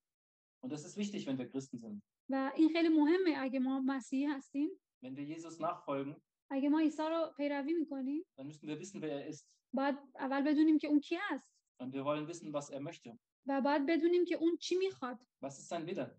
Und 0.63 0.69
das 0.71 0.86
ist 0.86 0.95
wichtig, 0.97 1.25
wenn 1.27 1.38
wir 1.38 1.49
Christen 1.49 1.77
sind. 1.79 2.01
و 2.29 2.51
این 2.55 2.69
خیلی 2.73 2.89
مهمه 2.89 3.34
اگه 3.38 3.59
ما 3.59 3.79
مسیحی 3.82 4.25
هستیم 4.25 4.69
Wenn 5.03 5.15
wir 5.15 5.38
Jesus 5.38 5.59
nachfolgen, 5.59 6.15
اگه 6.49 6.69
ما 6.69 6.79
عیسی 6.79 7.01
رو 7.01 7.34
پیروی 7.38 7.73
میکنیم 7.73 8.23
dann 8.39 8.43
müssen 8.47 8.67
wir 8.67 8.79
wissen, 8.79 9.01
wer 9.01 9.11
er 9.21 9.27
ist. 9.34 9.45
باید 9.73 9.95
اول 10.19 10.41
بدونیم 10.43 10.77
که 10.77 10.88
اون 10.88 10.99
کی 10.99 11.15
هست 11.21 11.53
Und 11.84 11.93
wir 11.93 12.03
wollen 12.05 12.27
wissen, 12.27 12.53
was 12.53 12.69
er 12.69 12.79
möchte. 12.82 13.17
و 13.47 13.61
باید 13.61 13.86
بدونیم 13.86 14.25
که 14.25 14.36
اون 14.36 14.57
چی 14.57 14.75
میخواد 14.75 15.17
Was 15.45 15.49
ist 15.59 15.69
sein 15.69 15.86
Wille? 15.88 16.15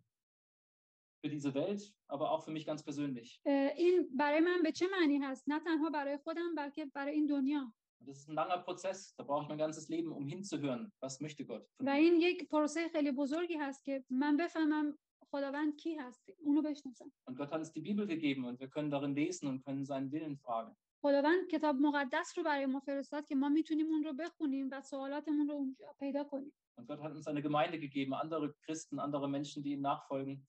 Für 1.26 1.28
diese 1.30 1.54
Welt, 1.54 1.82
aber 2.08 2.32
auch 2.32 2.42
für 2.44 2.50
mich 2.50 2.66
ganz 2.66 2.82
persönlich. 2.84 3.40
اه، 3.46 3.72
این 3.76 4.08
برای 4.16 4.40
من 4.40 4.62
به 4.62 4.72
چه 4.72 4.86
معنی 4.92 5.18
هست 5.18 5.44
نه 5.48 5.60
تنها 5.60 5.90
برای 5.90 6.16
خودم 6.18 6.54
بلکه 6.54 6.84
برای 6.84 7.14
این 7.14 7.26
دنیا 7.26 7.72
Und 8.00 8.08
das 8.08 8.18
ist 8.18 8.28
ein 8.28 8.34
langer 8.34 8.58
Prozess. 8.66 9.14
Da 9.16 9.22
brauche 9.22 9.42
ich 9.44 9.48
mein 9.48 9.58
ganzes 9.58 9.88
Leben, 9.88 10.10
um 10.10 10.26
hinzuhören, 10.26 10.92
was 11.00 11.20
möchte 11.20 11.44
Gott. 11.44 11.64
von 11.78 11.86
و 11.86 11.90
mir. 11.90 11.94
این 11.94 12.20
یک 12.20 12.48
پروسه 12.48 12.88
خیلی 12.88 13.12
بزرگی 13.12 13.54
هست 13.56 13.84
که 13.84 14.04
من 14.10 14.36
بفهمم 14.36 14.98
خداوند 15.30 15.76
کی 15.76 15.94
هست 15.94 16.30
اونو 16.40 16.62
بشناسن 16.62 17.04
Und 17.30 17.36
Gott 17.36 17.50
hat 17.52 17.58
uns 17.60 17.72
die 17.72 17.80
Bibel 17.80 18.06
gegeben 18.06 18.44
und 18.44 18.58
wir 18.60 18.68
können 18.68 18.90
darin 18.90 19.14
lesen 19.14 19.46
und 19.48 19.64
können 19.64 19.84
seinen 19.84 20.10
Willen 20.12 20.36
fragen. 20.38 20.76
خداوند 21.02 21.46
کتاب 21.50 21.76
مقدس 21.76 22.38
رو 22.38 22.44
برای 22.44 22.66
ما 22.66 22.80
فرستاد 22.80 23.26
که 23.26 23.34
ما 23.34 23.48
میتونیم 23.48 23.86
اون 23.86 24.04
رو 24.04 24.12
بخونیم 24.12 24.68
و 24.72 24.80
سوالاتمون 24.80 25.48
رو 25.48 25.54
اونجا 25.54 25.86
پیدا 26.00 26.24
کنیم 26.24 26.52
Und 26.80 26.86
Gott 26.88 27.00
hat 27.02 27.12
uns 27.12 27.26
eine 27.28 27.42
Gemeinde 27.42 27.78
gegeben, 27.78 28.14
andere 28.14 28.54
Christen, 28.64 28.98
andere 28.98 29.28
Menschen, 29.28 29.62
die 29.62 29.72
ihm 29.72 29.80
nachfolgen. 29.82 30.46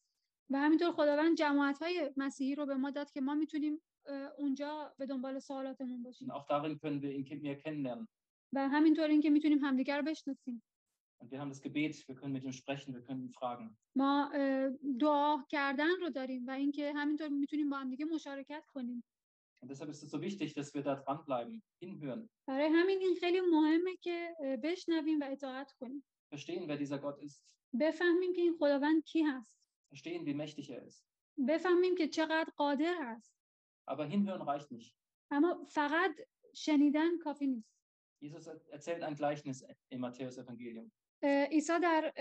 و 0.51 0.59
همینطور 0.59 0.93
خداوند 0.93 1.37
جماعت 1.37 1.79
های 1.79 2.11
مسیحی 2.17 2.55
رو 2.55 2.67
به 2.67 2.75
ما 2.75 2.91
داد 2.91 3.11
که 3.11 3.21
ما 3.21 3.35
می‌تونیم 3.35 3.81
اونجا 4.39 4.95
به 4.99 5.07
دنبال 5.07 5.39
سوالاتمون 5.39 6.03
باشیم. 6.03 6.29
Auch 6.29 6.47
darin 6.47 6.79
können 6.79 7.03
wir 7.03 7.13
ihn 7.13 7.43
mehr 7.43 7.59
kennenlernen. 7.65 8.09
و 8.53 8.69
همینطور 8.69 9.09
اینکه 9.09 9.31
می‌تونیم 9.31 9.59
همدیگر 9.59 9.99
رو 9.99 10.05
بشناسیم. 10.05 10.63
Und 11.21 11.31
wir 11.33 11.39
haben 11.41 11.51
das 11.51 11.61
Gebet, 11.61 11.95
wir 12.09 12.15
können 12.15 12.33
mit 12.33 12.45
ihm 12.45 12.53
sprechen, 12.53 12.95
wir 12.95 13.03
können 13.03 13.23
ihn 13.27 13.33
fragen. 13.33 13.77
ما 13.97 14.31
دعا 15.01 15.45
کردن 15.49 16.01
رو 16.01 16.11
داریم 16.11 16.47
و 16.47 16.51
اینکه 16.51 16.93
همینطور 16.97 17.29
می‌تونیم 17.29 17.71
با 17.71 17.77
همدیگه 17.77 18.05
مشارکت 18.05 18.67
کنیم. 18.67 19.05
Und 19.63 19.71
deshalb 19.71 19.89
ist 19.89 20.03
es 20.05 20.11
so 20.11 20.21
wichtig, 20.23 20.55
dass 20.55 20.75
wir 20.75 20.83
da 20.83 20.95
dranbleiben, 20.95 21.63
hinhören, 21.83 22.29
برای 22.49 22.69
همین 22.73 22.99
این 22.99 23.15
خیلی 23.15 23.41
مهمه 23.41 23.97
که 23.97 24.37
بشنویم 24.63 25.21
و 25.21 25.25
اطاعت 25.31 25.73
کنیم. 25.73 26.05
Verstehen, 26.35 26.69
wer 26.69 26.77
dieser 26.77 26.99
Gott 26.99 27.23
ist, 27.23 27.43
بفهمیم 27.81 28.33
که 28.33 28.41
این 28.41 28.57
خداوند 28.59 29.05
کی 29.05 29.23
هست. 29.23 29.58
Verstehen, 29.89 30.27
wie 30.27 30.35
mächtig 30.35 30.71
er 30.71 30.83
ist. 30.87 31.05
بفهمیم 31.49 31.95
که 31.97 32.09
چقدر 32.09 32.51
قادر 32.57 32.95
هست 33.01 33.35
Aber 33.91 34.05
hinhören 34.07 34.43
reicht 34.43 34.71
nicht. 34.71 34.95
اما 35.31 35.65
فقط 35.65 36.11
شنیدن 36.55 37.19
کافی 37.19 37.47
نیست 37.47 37.79
Jesus 38.25 38.47
er- 38.47 38.61
erzählt 38.73 39.03
ein 39.03 39.15
Gleichnis 39.15 39.65
im 39.91 40.01
Matthäus-Evangelium. 40.01 40.91
اه، 41.23 41.45
عیسی 41.47 41.73
در 41.83 42.13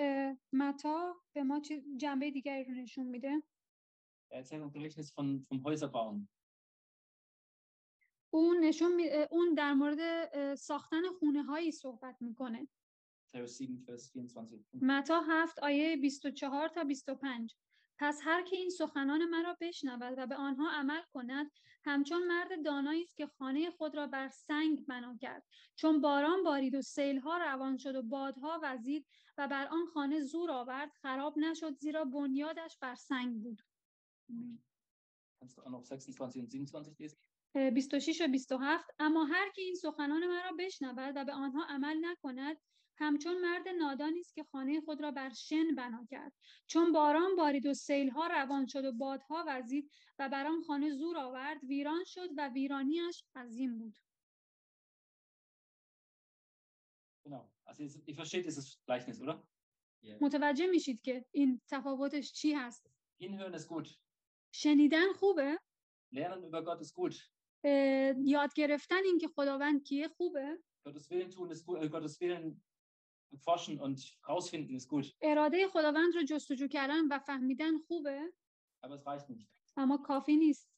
متا 0.54 1.16
به 1.34 1.44
ما 1.44 1.62
جنبه 1.98 2.32
دیگری 2.32 2.64
رو 2.64 2.72
نشون 2.72 3.06
میده 3.08 3.44
Er 4.32 4.36
erzählt 4.44 4.62
ein 4.64 4.72
Gleichnis 4.72 5.12
von, 5.12 5.46
vom 5.50 5.64
Häuserbauen. 5.64 6.28
اون 8.34 8.60
نشون 8.64 8.96
می- 8.96 9.10
اون 9.32 9.54
در 9.54 9.74
مورد 9.74 10.00
ساختن 10.56 11.02
خونه 11.20 11.44
هایی 11.44 11.72
صحبت 11.72 12.16
می‌کنه 12.22 12.68
متا 14.82 15.22
هفت 15.30 15.60
آیه 15.60 15.98
24 15.98 16.68
تا 16.70 16.84
25 16.84 17.56
پس 18.00 18.20
هر 18.24 18.44
که 18.44 18.56
این 18.56 18.70
سخنان 18.70 19.26
مرا 19.26 19.58
بشنود 19.62 20.16
و 20.18 20.28
به 20.28 20.36
آنها 20.36 20.70
عمل 20.72 21.02
کند 21.14 21.52
همچون 21.86 22.28
مرد 22.28 22.66
دانایی 22.66 23.02
است 23.02 23.18
که 23.18 23.28
خانه 23.28 23.72
خود 23.72 23.96
را 23.96 24.08
بر 24.08 24.28
سنگ 24.28 24.86
بنا 24.86 25.18
کرد. 25.22 25.44
چون 25.76 26.02
باران 26.02 26.44
بارید 26.44 26.76
و 26.76 26.82
سیلها 26.82 27.38
روان 27.38 27.78
شد 27.78 27.96
و 27.96 28.02
بادها 28.02 28.60
وزید 28.64 29.08
و 29.38 29.48
بر 29.48 29.68
آن 29.68 29.86
خانه 29.86 30.22
زور 30.22 30.52
آورد 30.52 30.92
خراب 30.92 31.38
نشد 31.38 31.76
زیرا 31.76 32.06
بنیادش 32.06 32.78
بر 32.82 32.96
سنگ 32.96 33.42
بود. 33.42 33.62
Kannst 35.40 35.58
du 35.58 35.62
auch 35.62 35.70
noch 35.70 35.84
26 35.84 36.38
und 36.38 36.50
27 36.50 37.00
lesen? 37.00 37.18
اه، 37.56 37.72
26 37.72 38.22
و 38.22 38.28
27 38.28 38.90
اما 39.00 39.26
هر 39.26 39.50
که 39.56 39.62
این 39.62 39.76
سخنان 39.76 40.28
مرا 40.28 40.52
بشنود 40.60 41.14
و 41.16 41.26
به 41.26 41.34
آنها 41.34 41.66
عمل 41.70 42.06
نکند 42.06 42.58
همچون 43.00 43.42
مرد 43.42 43.68
نادانی 43.68 44.20
است 44.20 44.36
که 44.36 44.44
خانه 44.44 44.82
خود 44.82 45.02
را 45.02 45.12
بر 45.12 45.30
شن 45.30 45.76
بنا 45.76 46.06
کرد 46.10 46.34
چون 46.68 46.92
باران 46.92 47.36
بارید 47.36 47.66
و 47.66 47.74
سیلها 47.74 48.28
روان 48.28 48.66
شد 48.68 48.86
و 48.86 48.92
بادها 48.92 49.46
وزید 49.48 49.92
و 50.20 50.30
بر 50.30 50.48
آن 50.48 50.62
خانه 50.64 50.92
زور 50.92 51.18
آورد 51.18 51.64
ویران 51.64 52.04
شد 52.06 52.30
و 52.38 52.50
ویرانیش 52.50 53.24
عظیم 53.36 53.78
بود 53.78 53.98
Genau. 57.28 57.52
Also 57.66 57.84
ihr, 57.84 57.92
ihr 58.06 58.16
versteht 58.16 58.46
dieses 58.46 58.80
Gleichnis, 58.86 59.22
oder? 59.22 59.44
متوجه 60.22 60.68
میشید 60.68 61.02
که 61.02 61.26
این 61.32 61.62
تفاوتش 61.68 62.34
چی 62.34 62.54
هست 62.54 62.88
Hinhören 63.22 63.54
ist 63.54 63.68
gut. 63.68 63.98
شنیدن 64.52 65.14
خوبه 65.14 65.60
Lernen 66.14 66.44
über 66.44 66.62
Gott 66.64 66.82
ist 66.82 66.94
gut. 66.96 67.30
یاد 68.26 68.54
گرفتن 68.56 69.04
اینکه 69.06 69.28
خداوند 69.28 69.84
کیه 69.84 70.08
خوبه 70.08 70.58
Gottes 70.88 71.10
Willen 71.12 71.32
tun 71.32 71.52
ist 71.52 71.66
gut. 71.66 71.84
Äh, 71.84 71.90
Gottes 71.90 72.22
Willen 72.22 72.62
forschen 73.36 73.80
und 73.80 74.00
rausfinden 74.28 74.76
ist 74.80 74.88
gut. 74.90 75.16
اراده 75.22 75.68
خداوند 75.68 76.16
رو 76.16 76.24
جستجو 76.24 76.68
کردن 76.68 77.08
و 77.08 77.20
فهمیدن 77.20 77.78
خوبه 77.78 78.34
Aber 78.86 78.94
es 78.96 79.06
reicht 79.06 79.30
nicht. 79.30 79.48
اما 79.78 79.98
کافی 79.98 80.36
نیست 80.36 80.70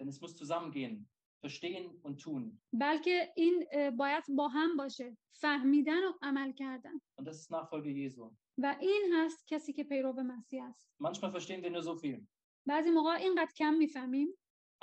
Denn 0.00 0.08
es 0.08 0.20
muss 0.20 0.36
zusammengehen. 0.36 1.08
Verstehen 1.44 2.00
und 2.02 2.18
tun. 2.22 2.58
بلکه 2.72 3.32
این 3.36 3.64
باید 3.96 4.24
با 4.36 4.48
هم 4.48 4.76
باشه 4.76 5.16
فهمیدن 5.32 6.04
و 6.04 6.12
عمل 6.22 6.52
کردن 6.52 7.00
Und 7.20 7.24
das 7.28 7.36
ist 7.36 7.50
Nachfolge 7.50 7.88
Jesu. 7.90 8.30
و 8.58 8.76
این 8.80 9.12
هست 9.14 9.46
کسی 9.46 9.72
که 9.72 9.84
پیرو 9.84 10.12
مسیح 10.12 10.64
است 10.64 10.90
Manchmal 11.02 11.30
verstehen 11.30 11.62
wir 11.62 11.70
nur 11.70 11.82
so 11.82 11.94
viel. 11.96 12.26
بعضی 12.66 12.90
موقع 12.90 13.10
اینقدر 13.10 13.52
کم 13.56 13.74
می‌فهمیم 13.74 14.28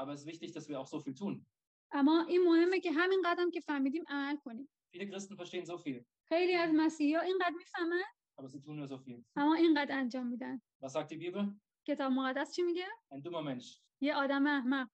Aber 0.01 0.13
es 0.13 0.19
ist 0.21 0.25
wichtig, 0.25 0.51
dass 0.53 0.67
wir 0.69 0.79
auch 0.79 0.87
so 0.87 0.99
viel 0.99 1.13
tun. 1.13 1.45
اما 1.91 2.25
این 2.27 2.43
مهمه 2.43 2.79
که 2.79 2.91
همین 2.91 3.21
قدم 3.25 3.51
که 3.51 3.59
فهمیدیم 3.59 4.03
عمل 4.07 4.37
کنیم 4.37 4.69
Viele 4.92 5.06
Christen 5.10 5.36
verstehen 5.36 5.64
so 5.66 5.78
viel, 5.78 6.04
خیلی 6.28 6.54
از 6.54 6.70
مسیحی 6.74 7.14
ها 7.14 7.20
اینقدر 7.22 7.54
میفهمن 7.56 8.02
aber 8.40 8.48
sie 8.48 8.60
tun 8.60 8.76
nur 8.76 8.88
so 8.88 8.98
viel. 8.98 9.24
اما 9.36 9.54
اینقدر 9.54 9.98
انجام 9.98 10.26
میدن 10.26 10.62
Was 10.84 10.92
sagt 10.92 11.10
die 11.10 11.16
Bibel? 11.18 11.44
کتاب 11.86 12.12
مقدس 12.12 12.54
چی 12.54 12.62
میگه 12.62 12.86
Ein 13.14 13.18
dummer 13.22 13.42
Mensch. 13.44 13.80
یه 14.00 14.14
آدم 14.16 14.46
احمق 14.46 14.88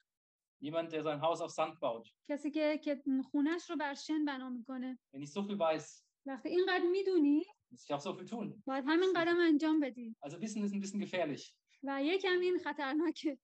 Jemand, 0.62 0.92
der 0.92 1.02
sein 1.02 1.20
Haus 1.22 1.40
auf 1.40 1.50
Sand 1.50 1.80
baut. 1.80 2.08
کسی 2.28 2.50
که 2.50 2.78
که 2.84 3.02
خونش 3.30 3.70
رو 3.70 3.76
بر 3.76 3.94
شن 3.94 4.24
بنا 4.24 4.48
میکنه 4.48 4.98
Wenn 5.16 5.20
ich 5.22 5.30
so 5.32 5.42
viel 5.42 5.58
weiß, 5.58 6.02
وقتی 6.26 6.48
اینقدر 6.48 6.84
میدونی 6.92 7.44
muss 7.74 7.84
ich 7.84 7.94
auch 7.94 8.00
so 8.00 8.14
viel 8.18 8.28
tun. 8.30 8.62
باید 8.66 8.84
همین 8.86 9.12
قدم 9.16 9.36
انجام 9.40 9.80
بدی 9.80 10.16
Also 10.26 10.36
Wissen 10.40 10.64
ist 10.64 10.72
ein 10.74 10.80
bisschen 10.80 11.00
gefährlich. 11.00 11.54
و 11.82 12.02
یه 12.04 12.18
کمی 12.18 12.46
این 12.46 12.58
خطرناکه 12.58 13.38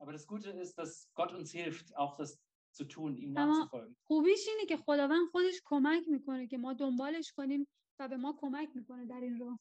Aber 0.00 0.12
das 0.12 0.26
Gute 0.26 0.50
ist, 0.50 0.74
dass 0.78 1.10
Gott 1.14 1.32
uns 1.32 1.50
hilft, 1.52 1.96
auch 1.96 2.16
das 2.16 2.38
zu 2.71 2.83
tun, 2.85 3.17
ihm 3.17 3.33
nachzufolgen. 3.33 3.95
خوبیش 4.03 4.47
اینه 4.47 4.65
که 4.65 4.77
خداوند 4.77 5.27
خودش 5.31 5.61
کمک 5.65 6.07
می‌کنه 6.07 6.47
که 6.47 6.57
ما 6.57 6.73
دنبالش 6.73 7.31
کنیم 7.31 7.67
و 7.99 8.07
به 8.07 8.17
ما 8.17 8.37
کمک 8.39 8.69
می‌کنه 8.75 9.05
در 9.05 9.21
این 9.21 9.39
راه 9.39 9.59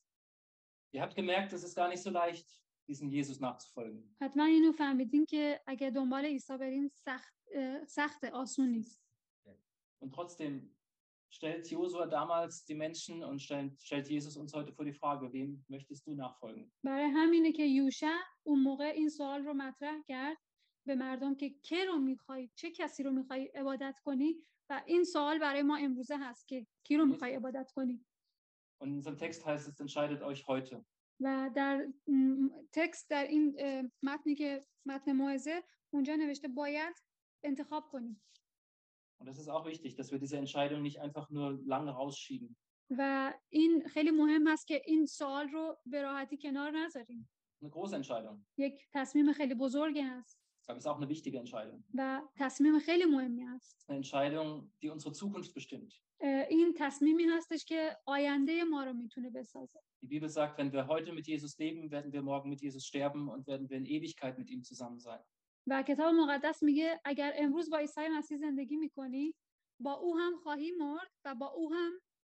Ihr 0.93 1.01
habt 1.03 1.15
gemerkt, 1.15 1.53
es 1.53 1.63
ist 1.63 1.77
gar 1.77 1.89
nicht 1.89 2.03
so 2.03 2.11
leicht, 2.11 2.47
diesem 2.89 3.11
Jesus 3.11 3.41
nachzufolgen. 3.41 4.17
حتما 4.21 4.45
اینو 4.45 4.73
فهمیدین 4.73 5.27
که 5.27 5.61
اگه 5.67 5.91
دنبال 5.91 6.25
عیسی 6.25 6.57
بریم 6.59 6.89
سخت 6.95 7.35
سخت 7.87 8.25
آسون 8.25 8.69
نیست 8.69 9.01
Und 10.03 10.15
trotzdem 10.15 10.75
stellt 11.31 11.67
Josua 11.71 12.07
damals 12.07 12.65
die 12.65 12.75
Menschen 12.75 13.23
und 13.23 13.39
stellt, 13.47 13.73
stellt 13.89 14.09
Jesus 14.09 14.37
uns 14.37 14.53
heute 14.55 14.73
vor 14.73 14.85
die 14.85 14.95
Frage, 15.03 15.33
wem 15.33 15.65
möchtest 15.69 16.07
du 16.07 16.15
nachfolgen? 16.15 16.71
برای 16.85 17.11
همینه 17.15 17.53
که 17.53 17.65
یوشع 17.65 18.19
اون 18.43 18.63
موقع 18.63 18.85
این 18.85 19.09
سوال 19.09 19.45
رو 19.45 19.55
مطرح 19.55 20.03
کرد 20.07 20.37
به 20.87 20.95
مردم 20.95 21.35
که 21.35 21.51
که 21.51 21.85
رو 21.85 21.99
می‌خوای 21.99 22.51
چه 22.55 22.71
کسی 22.71 23.03
رو 23.03 23.11
می‌خوای 23.11 23.47
عبادت 23.47 24.01
کنی؟ 24.05 24.35
و 24.71 24.83
این 24.87 25.05
سوال 25.05 25.39
برای 25.39 25.63
ما 25.63 25.77
امروزه 25.77 26.17
هست 26.19 26.49
که 26.49 26.67
کی 26.85 26.97
رو 26.97 27.07
می‌خوای 27.07 27.35
عبادت 27.35 27.73
کنی؟ 27.73 28.05
Und 28.83 28.89
in 28.89 28.95
unserem 28.95 29.19
Text 29.19 29.47
heißt 29.47 29.69
es, 29.69 29.81
entscheidet 29.81 30.23
euch 30.23 30.47
heute. 30.49 30.85
و 31.21 31.51
در 31.55 31.87
تکست 32.73 33.11
در 33.11 33.25
این 33.25 33.57
متنی 34.03 34.35
که 34.35 34.67
متن 34.87 35.13
موعظه 35.13 35.63
اونجا 35.91 36.17
نوشته 36.17 36.49
باید 36.49 36.95
انتخاب 37.45 37.89
کنی 37.91 38.21
Und 39.21 39.27
das 39.29 39.39
ist 39.39 39.49
auch 39.49 39.67
wichtig, 39.67 39.97
dass 39.97 40.11
wir 40.13 40.19
diese 40.19 40.39
Entscheidung 40.39 40.81
nicht 40.83 40.99
einfach 40.99 41.29
nur 41.31 41.61
lange 41.65 41.91
rausschieben. 41.91 42.57
و 42.99 43.35
این 43.49 43.89
خیلی 43.89 44.11
مهم 44.11 44.49
هست 44.49 44.67
که 44.67 44.83
این 44.87 45.07
سوال 45.07 45.49
رو 45.49 45.79
به 45.87 46.03
راحتی 46.03 46.37
کنار 46.37 46.71
نذاریم. 46.71 47.29
Eine 47.63 47.71
große 47.71 47.97
Entscheidung, 47.97 48.45
یک 48.57 48.89
تصمیم 48.93 49.33
خیلی 49.33 49.55
بزرگی 49.55 50.01
هست. 50.01 50.41
aber 50.70 50.78
es 50.78 50.84
ist 50.84 50.88
auch 50.88 50.98
eine 50.98 51.10
wichtige 51.10 51.38
Entscheidung. 51.40 51.84
و 51.94 52.22
تصمیم 52.36 52.80
خیلی 52.80 53.06
مهمی 53.06 53.44
هست 53.44 53.86
Eine 53.90 53.98
Entscheidung, 53.98 54.72
die 54.82 54.90
unsere 54.90 55.14
Zukunft 55.14 55.54
bestimmt. 55.54 56.02
اه، 56.22 56.46
این 56.50 56.74
تصمیمی 56.78 57.24
هستش 57.24 57.66
که 57.66 57.98
آینده 58.06 58.64
ما 58.64 58.84
رو 58.84 58.94
میتونه 58.94 59.30
بسازه 59.30 59.80
Die 60.04 60.08
Bibel 60.08 60.30
sagt, 60.30 60.58
wenn 60.58 60.72
wir 60.72 60.88
heute 60.88 61.12
mit 61.14 61.28
Jesus 61.28 61.58
leben, 61.60 61.92
werden 61.92 62.12
wir 62.14 62.22
morgen 62.22 62.50
mit 62.50 62.62
Jesus 62.62 62.86
sterben 62.86 63.28
und 63.30 63.48
werden 63.48 63.70
wir 63.70 63.78
in 63.78 63.86
Ewigkeit 63.86 64.38
mit 64.38 64.50
ihm 64.50 64.64
zusammen 64.64 65.00
sein. 65.00 65.20
و 65.68 65.84
کتاب 65.84 66.14
مقدس 66.16 66.64
میگه 66.64 67.02
اگر 67.06 67.34
امروز 67.36 67.70
با 67.70 67.78
عیسی 67.78 68.08
مسیح 68.18 68.38
زندگی 68.38 68.76
میکنی 68.78 69.36
با 69.80 69.94
او 69.94 70.18
هم 70.18 70.38
خواهی 70.44 70.72
مرد 70.72 71.12
و 71.26 71.36
با 71.36 71.48
او 71.48 71.74
هم 71.74 71.92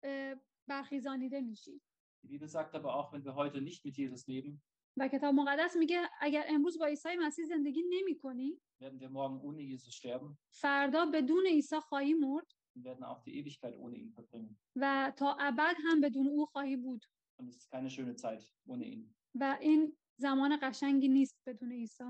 اه، 0.04 0.36
برخیزانیده 0.68 1.42
میشی 1.42 1.82
Die 2.24 2.28
Bibel 2.30 2.48
sagt 2.48 2.74
aber 2.76 2.96
auch, 2.96 3.14
wenn 3.14 3.24
wir 3.26 3.36
heute 3.36 3.62
nicht 3.62 3.86
mit 3.86 3.96
Jesus 3.98 4.28
leben, 4.28 4.62
و 4.97 5.09
کتاب 5.09 5.35
مقدس 5.35 5.77
میگه 5.77 6.01
اگر 6.21 6.45
امروز 6.49 6.79
با 6.79 6.87
عیسی 6.87 7.17
مسیح 7.21 7.45
زندگی 7.45 7.83
نمی 7.91 8.19
کنی 8.19 8.61
werden 8.83 8.99
wir 9.01 9.09
morgen 9.11 9.41
ohne 9.41 9.63
Jesus 9.63 9.95
sterben 9.95 10.37
فردا 10.51 11.07
بدون 11.07 11.47
عیسی 11.47 11.81
خواهی 11.81 12.15
مرد 12.15 12.53
und 12.77 12.85
werden 12.85 13.05
auch 13.05 13.23
die 13.23 13.35
Ewigkeit 13.39 13.77
ohne 13.77 13.97
ihn 13.97 14.11
verbringen. 14.13 14.57
و 14.77 15.13
تا 15.17 15.37
ابد 15.41 15.77
هم 15.85 16.01
بدون 16.01 16.27
او 16.29 16.47
خواهی 16.47 16.77
بود 16.77 17.05
Und 17.41 17.49
es 17.49 17.57
ist 17.57 17.71
keine 17.71 17.91
schöne 17.91 18.17
Zeit 18.17 18.53
ohne 18.67 18.85
ihn. 18.85 19.15
و 19.35 19.59
این 19.61 19.97
زمان 20.21 20.59
قشنگی 20.63 21.09
نیست 21.09 21.37
بدون 21.47 21.73
عیسی 21.73 22.05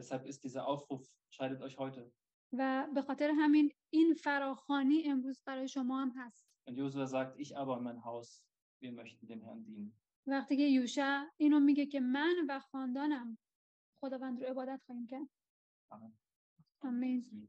Deshalb 0.00 0.24
ist 0.26 0.42
dieser 0.44 0.66
Aufruf, 0.66 1.04
scheidet 1.30 1.60
euch 1.62 1.78
heute. 1.78 2.10
و 2.58 2.86
به 2.94 3.02
خاطر 3.02 3.30
همین 3.38 3.72
این 3.90 4.14
فراخانی 4.14 5.02
امروز 5.10 5.42
برای 5.46 5.68
شما 5.68 6.02
هم 6.02 6.12
هست 6.16 6.46
Und 6.70 6.76
Josua 6.78 7.06
sagt, 7.06 7.38
ich 7.40 7.56
aber 7.56 7.76
und 7.78 7.84
mein 7.84 8.04
Haus, 8.04 8.42
wir 8.80 8.92
möchten 8.92 9.26
dem 9.26 9.42
Herrn 9.42 9.64
dienen. 9.64 9.92
وقتی 10.26 10.56
که 10.56 10.62
یوشع 10.62 11.24
اینو 11.36 11.60
میگه 11.60 11.86
که 11.86 12.00
من 12.00 12.36
و 12.48 12.60
خاندانم 12.60 13.38
خداوند 14.00 14.40
رو 14.40 14.46
عبادت 14.46 14.82
خواهیم 14.86 15.06
کرد. 15.06 15.28
آمین 16.80 17.48